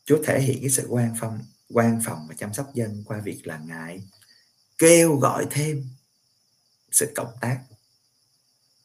Chúa 0.05 0.23
thể 0.25 0.41
hiện 0.41 0.59
cái 0.61 0.71
sự 0.71 0.87
quan 0.89 1.15
phong, 1.21 1.45
quan 1.71 2.01
phòng 2.05 2.27
và 2.29 2.35
chăm 2.39 2.55
sóc 2.55 2.75
dân 2.75 3.05
qua 3.07 3.21
việc 3.21 3.47
là 3.47 3.59
ngài 3.59 4.03
kêu 4.79 5.17
gọi 5.17 5.47
thêm 5.51 5.89
sự 6.91 7.13
cộng 7.17 7.37
tác. 7.41 7.61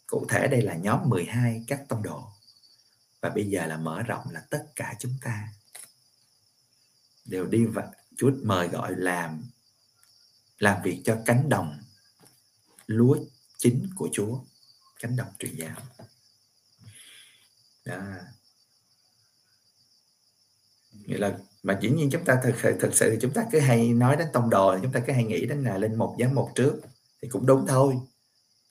Cụ 0.07 0.25
thể 0.29 0.47
đây 0.47 0.61
là 0.61 0.75
nhóm 0.75 1.09
12 1.09 1.63
các 1.67 1.85
tông 1.87 2.03
đồ. 2.03 2.27
Và 3.21 3.29
bây 3.29 3.49
giờ 3.49 3.65
là 3.65 3.77
mở 3.77 4.03
rộng 4.03 4.25
là 4.31 4.45
tất 4.49 4.65
cả 4.75 4.95
chúng 4.99 5.13
ta 5.21 5.49
đều 7.25 7.45
đi 7.45 7.65
và 7.65 7.91
Chúa 8.17 8.31
mời 8.43 8.67
gọi 8.67 8.95
làm 8.95 9.43
làm 10.59 10.83
việc 10.83 11.01
cho 11.05 11.21
cánh 11.25 11.49
đồng 11.49 11.79
lúa 12.87 13.17
chính 13.57 13.89
của 13.95 14.09
Chúa, 14.13 14.39
cánh 14.99 15.15
đồng 15.15 15.27
truyền 15.39 15.55
giáo. 15.55 15.75
Đó 17.85 18.01
nghĩa 21.11 21.17
là 21.17 21.37
mà 21.63 21.79
dĩ 21.81 21.89
nhiên 21.89 22.09
chúng 22.11 22.25
ta 22.25 22.41
thực 22.43 22.79
thực 22.79 22.95
sự 22.95 23.17
chúng 23.21 23.33
ta 23.33 23.45
cứ 23.51 23.59
hay 23.59 23.93
nói 23.93 24.15
đến 24.15 24.27
tông 24.33 24.49
đồ 24.49 24.77
chúng 24.81 24.91
ta 24.91 24.99
cứ 25.07 25.13
hay 25.13 25.23
nghĩ 25.23 25.45
đến 25.45 25.63
là 25.63 25.77
lên 25.77 25.95
một 25.95 26.15
giám 26.19 26.35
một 26.35 26.49
trước 26.55 26.81
thì 27.21 27.27
cũng 27.27 27.45
đúng 27.45 27.67
thôi. 27.67 27.95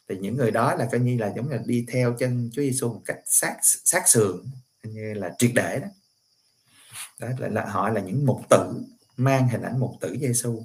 Thì 0.08 0.16
những 0.20 0.36
người 0.36 0.50
đó 0.50 0.74
là 0.74 0.88
coi 0.92 1.00
như 1.00 1.18
là 1.18 1.32
giống 1.36 1.48
là 1.48 1.58
đi 1.66 1.86
theo 1.88 2.12
chân 2.18 2.50
Chúa 2.52 2.62
Giêsu 2.62 2.92
một 2.92 3.02
cách 3.04 3.18
sát 3.26 3.56
sát 3.62 4.08
sườn 4.08 4.44
như 4.82 5.14
là 5.14 5.34
triệt 5.38 5.50
để 5.54 5.78
đó. 5.80 5.86
Đó 7.20 7.28
là, 7.38 7.48
là 7.48 7.64
họ 7.64 7.88
là 7.88 8.00
những 8.00 8.26
mục 8.26 8.40
tử 8.50 8.72
mang 9.16 9.48
hình 9.48 9.62
ảnh 9.62 9.80
mục 9.80 9.92
tử 10.00 10.16
Giêsu 10.20 10.62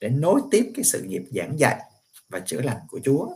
để 0.00 0.08
nối 0.08 0.40
tiếp 0.50 0.72
cái 0.74 0.84
sự 0.84 1.02
nghiệp 1.02 1.22
giảng 1.30 1.58
dạy 1.58 1.80
và 2.28 2.40
chữa 2.40 2.60
lành 2.60 2.80
của 2.88 3.00
Chúa. 3.04 3.28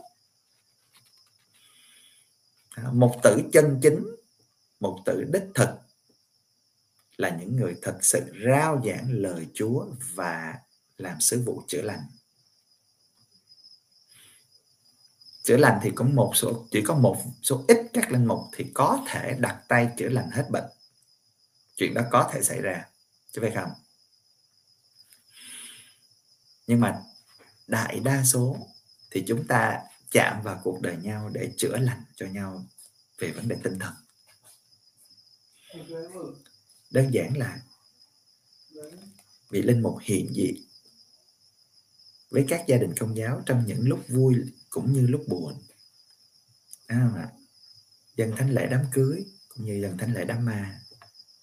Một 2.91 3.15
tử 3.23 3.41
chân 3.53 3.79
chính 3.81 4.05
một 4.79 4.99
tử 5.05 5.23
đích 5.33 5.43
thực 5.55 5.69
là 7.17 7.29
những 7.29 7.55
người 7.55 7.75
thật 7.81 7.97
sự 8.01 8.33
rao 8.45 8.81
giảng 8.85 9.11
lời 9.11 9.47
Chúa 9.53 9.85
và 10.13 10.59
làm 10.97 11.21
sứ 11.21 11.43
vụ 11.45 11.61
chữa 11.67 11.81
lành. 11.81 12.01
Chữa 15.43 15.57
lành 15.57 15.79
thì 15.83 15.91
có 15.95 16.05
một 16.05 16.31
số, 16.35 16.67
chỉ 16.71 16.81
có 16.81 16.95
một 16.95 17.23
số 17.41 17.65
ít 17.67 17.77
các 17.93 18.11
linh 18.11 18.25
mục 18.25 18.39
thì 18.53 18.65
có 18.73 19.03
thể 19.07 19.37
đặt 19.39 19.63
tay 19.67 19.89
chữa 19.97 20.09
lành 20.09 20.29
hết 20.29 20.45
bệnh. 20.49 20.65
Chuyện 21.75 21.93
đó 21.93 22.01
có 22.11 22.29
thể 22.33 22.43
xảy 22.43 22.61
ra, 22.61 22.85
chứ 23.31 23.41
phải 23.41 23.51
không? 23.51 23.69
Nhưng 26.67 26.79
mà 26.79 27.01
đại 27.67 27.99
đa 27.99 28.23
số 28.23 28.57
thì 29.11 29.23
chúng 29.27 29.47
ta 29.47 29.81
chạm 30.11 30.41
vào 30.43 30.61
cuộc 30.63 30.81
đời 30.81 30.97
nhau 30.97 31.29
để 31.33 31.51
chữa 31.57 31.77
lành 31.77 32.03
cho 32.15 32.25
nhau 32.25 32.65
về 33.17 33.31
vấn 33.31 33.47
đề 33.47 33.55
tinh 33.63 33.79
thần 33.79 33.93
đơn 36.95 37.13
giản 37.13 37.37
là 37.37 37.59
vị 39.49 39.61
linh 39.61 39.81
mục 39.81 39.97
hiện 40.01 40.33
diện 40.33 40.55
với 42.29 42.45
các 42.47 42.63
gia 42.67 42.77
đình 42.77 42.93
công 42.99 43.17
giáo 43.17 43.43
trong 43.45 43.65
những 43.67 43.89
lúc 43.89 44.05
vui 44.07 44.35
cũng 44.69 44.93
như 44.93 45.07
lúc 45.07 45.23
buồn. 45.27 45.61
À, 46.87 47.29
dân 48.15 48.31
thánh 48.37 48.49
lễ 48.49 48.67
đám 48.71 48.85
cưới 48.93 49.25
cũng 49.49 49.65
như 49.65 49.81
dân 49.81 49.97
thánh 49.97 50.13
lễ 50.13 50.25
đám 50.25 50.45
ma 50.45 50.81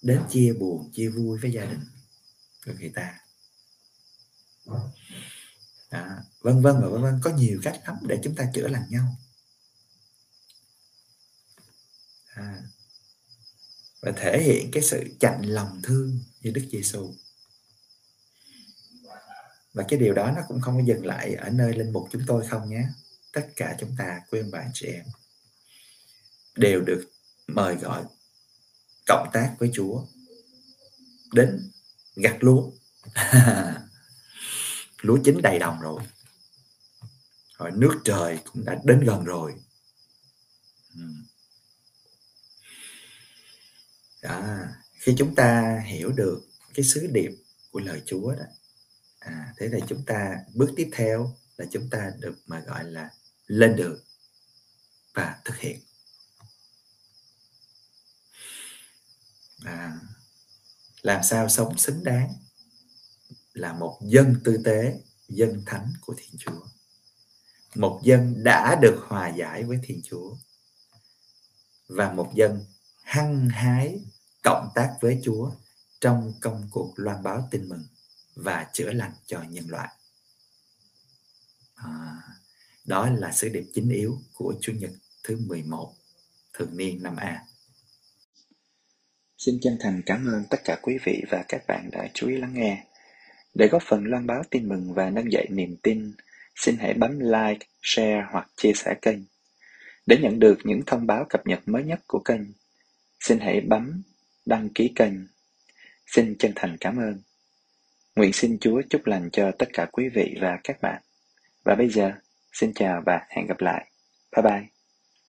đến 0.01 0.21
chia 0.29 0.53
buồn 0.59 0.91
chia 0.93 1.09
vui 1.09 1.39
với 1.39 1.51
gia 1.51 1.65
đình 1.65 1.83
của 2.65 2.71
người 2.79 2.91
ta. 2.95 3.19
À, 5.89 6.23
vân 6.41 6.61
vân 6.61 6.81
và 6.81 6.87
vân 6.87 7.01
vân 7.01 7.19
có 7.23 7.29
nhiều 7.29 7.59
cách 7.63 7.81
lắm 7.85 7.97
để 8.07 8.19
chúng 8.23 8.35
ta 8.35 8.51
chữa 8.53 8.67
lành 8.67 8.85
nhau. 8.89 9.15
À, 12.25 12.63
và 14.03 14.11
thể 14.11 14.41
hiện 14.41 14.71
cái 14.71 14.83
sự 14.83 15.03
chạnh 15.19 15.41
lòng 15.41 15.81
thương 15.83 16.19
như 16.41 16.51
Đức 16.51 16.63
Giêsu 16.71 17.13
và 19.73 19.83
cái 19.87 19.99
điều 19.99 20.13
đó 20.13 20.31
nó 20.35 20.41
cũng 20.47 20.61
không 20.61 20.75
có 20.77 20.83
dừng 20.85 21.05
lại 21.05 21.35
ở 21.35 21.49
nơi 21.49 21.73
linh 21.73 21.93
mục 21.93 22.07
chúng 22.11 22.21
tôi 22.27 22.47
không 22.47 22.69
nhé. 22.69 22.87
Tất 23.33 23.47
cả 23.55 23.75
chúng 23.79 23.95
ta, 23.97 24.19
quý 24.31 24.39
quên 24.39 24.51
bạn 24.51 24.71
chị 24.73 24.87
em, 24.87 25.05
đều 26.55 26.81
được 26.81 27.09
mời 27.47 27.75
gọi 27.75 28.03
cộng 29.07 29.29
tác 29.33 29.55
với 29.59 29.71
Chúa, 29.73 30.05
đến 31.33 31.71
gặt 32.15 32.37
lúa. 32.39 32.71
Lúa 35.01 35.17
chín 35.23 35.41
đầy 35.43 35.59
đồng 35.59 35.81
rồi. 35.81 36.01
Rồi 37.57 37.71
nước 37.71 38.01
trời 38.03 38.39
cũng 38.45 38.65
đã 38.65 38.79
đến 38.83 38.99
gần 38.99 39.23
rồi. 39.23 39.53
Ừ 40.95 41.01
đó 44.23 44.59
khi 44.93 45.15
chúng 45.17 45.35
ta 45.35 45.81
hiểu 45.85 46.11
được 46.11 46.41
cái 46.73 46.85
sứ 46.85 47.07
điệp 47.07 47.31
của 47.71 47.79
lời 47.79 48.01
Chúa 48.05 48.35
đó 48.35 48.45
à, 49.19 49.53
thế 49.57 49.67
là 49.67 49.79
chúng 49.87 50.05
ta 50.05 50.37
bước 50.53 50.69
tiếp 50.75 50.89
theo 50.93 51.35
là 51.57 51.65
chúng 51.71 51.89
ta 51.89 52.11
được 52.19 52.35
mà 52.47 52.59
gọi 52.59 52.83
là 52.83 53.09
lên 53.47 53.75
đường 53.75 53.99
và 55.13 55.41
thực 55.45 55.57
hiện. 55.57 55.79
À, 59.65 59.99
làm 61.01 61.23
sao 61.23 61.49
sống 61.49 61.77
xứng 61.77 62.03
đáng 62.03 62.33
là 63.53 63.73
một 63.73 63.99
dân 64.01 64.35
tư 64.43 64.61
tế 64.65 64.99
dân 65.27 65.63
thánh 65.65 65.93
của 66.01 66.15
thiên 66.17 66.35
chúa. 66.39 66.67
Một 67.75 68.01
dân 68.03 68.43
đã 68.43 68.79
được 68.81 68.99
hòa 69.07 69.29
giải 69.29 69.63
với 69.63 69.79
thiên 69.83 70.01
chúa 70.03 70.35
và 71.87 72.13
một 72.13 72.31
dân 72.35 72.65
hăng 73.03 73.49
hái 73.49 73.99
cộng 74.43 74.69
tác 74.75 74.95
với 75.01 75.19
chúa 75.23 75.51
trong 76.01 76.33
công 76.41 76.67
cuộc 76.71 76.93
loan 76.95 77.23
báo 77.23 77.47
tin 77.51 77.69
mừng 77.69 77.85
và 78.35 78.67
chữa 78.73 78.91
lành 78.91 79.13
cho 79.25 79.43
nhân 79.49 79.65
loại 79.69 79.89
à, 81.75 82.17
đó 82.85 83.09
là 83.09 83.31
sứ 83.31 83.49
điệp 83.49 83.65
chính 83.73 83.89
yếu 83.89 84.19
của 84.33 84.53
Chủ 84.61 84.73
nhật 84.73 84.91
thứ 85.23 85.37
11 85.47 85.93
thường 86.53 86.77
niên 86.77 87.03
năm 87.03 87.15
A 87.15 87.45
Xin 89.37 89.59
chân 89.61 89.77
thành 89.79 90.01
cảm 90.05 90.27
ơn 90.27 90.43
tất 90.49 90.57
cả 90.63 90.79
quý 90.81 90.97
vị 91.03 91.23
và 91.29 91.43
các 91.47 91.63
bạn 91.67 91.89
đã 91.91 92.09
chú 92.13 92.27
ý 92.27 92.37
lắng 92.37 92.53
nghe. 92.53 92.83
Để 93.53 93.67
góp 93.67 93.83
phần 93.85 94.03
loan 94.05 94.27
báo 94.27 94.43
tin 94.49 94.69
mừng 94.69 94.93
và 94.93 95.09
nâng 95.09 95.31
dậy 95.31 95.47
niềm 95.49 95.75
tin, 95.83 96.13
xin 96.55 96.77
hãy 96.77 96.93
bấm 96.93 97.19
like, 97.19 97.67
share 97.81 98.23
hoặc 98.31 98.47
chia 98.55 98.71
sẻ 98.75 98.95
kênh. 99.01 99.19
Để 100.05 100.17
nhận 100.17 100.39
được 100.39 100.57
những 100.63 100.81
thông 100.87 101.07
báo 101.07 101.25
cập 101.29 101.47
nhật 101.47 101.59
mới 101.65 101.83
nhất 101.83 101.99
của 102.07 102.19
kênh, 102.19 102.41
xin 103.19 103.39
hãy 103.39 103.61
bấm 103.61 104.03
đăng 104.45 104.69
ký 104.69 104.91
kênh. 104.95 105.13
Xin 106.05 106.35
chân 106.39 106.51
thành 106.55 106.77
cảm 106.79 106.97
ơn. 106.97 107.21
Nguyện 108.15 108.33
xin 108.33 108.57
Chúa 108.61 108.81
chúc 108.89 109.05
lành 109.05 109.29
cho 109.31 109.51
tất 109.59 109.69
cả 109.73 109.85
quý 109.91 110.09
vị 110.09 110.37
và 110.41 110.59
các 110.63 110.81
bạn. 110.81 111.01
Và 111.63 111.75
bây 111.75 111.89
giờ, 111.89 112.11
xin 112.53 112.73
chào 112.73 113.03
và 113.05 113.21
hẹn 113.29 113.47
gặp 113.47 113.61
lại. 113.61 113.91
Bye 114.35 114.43
bye. 114.43 114.72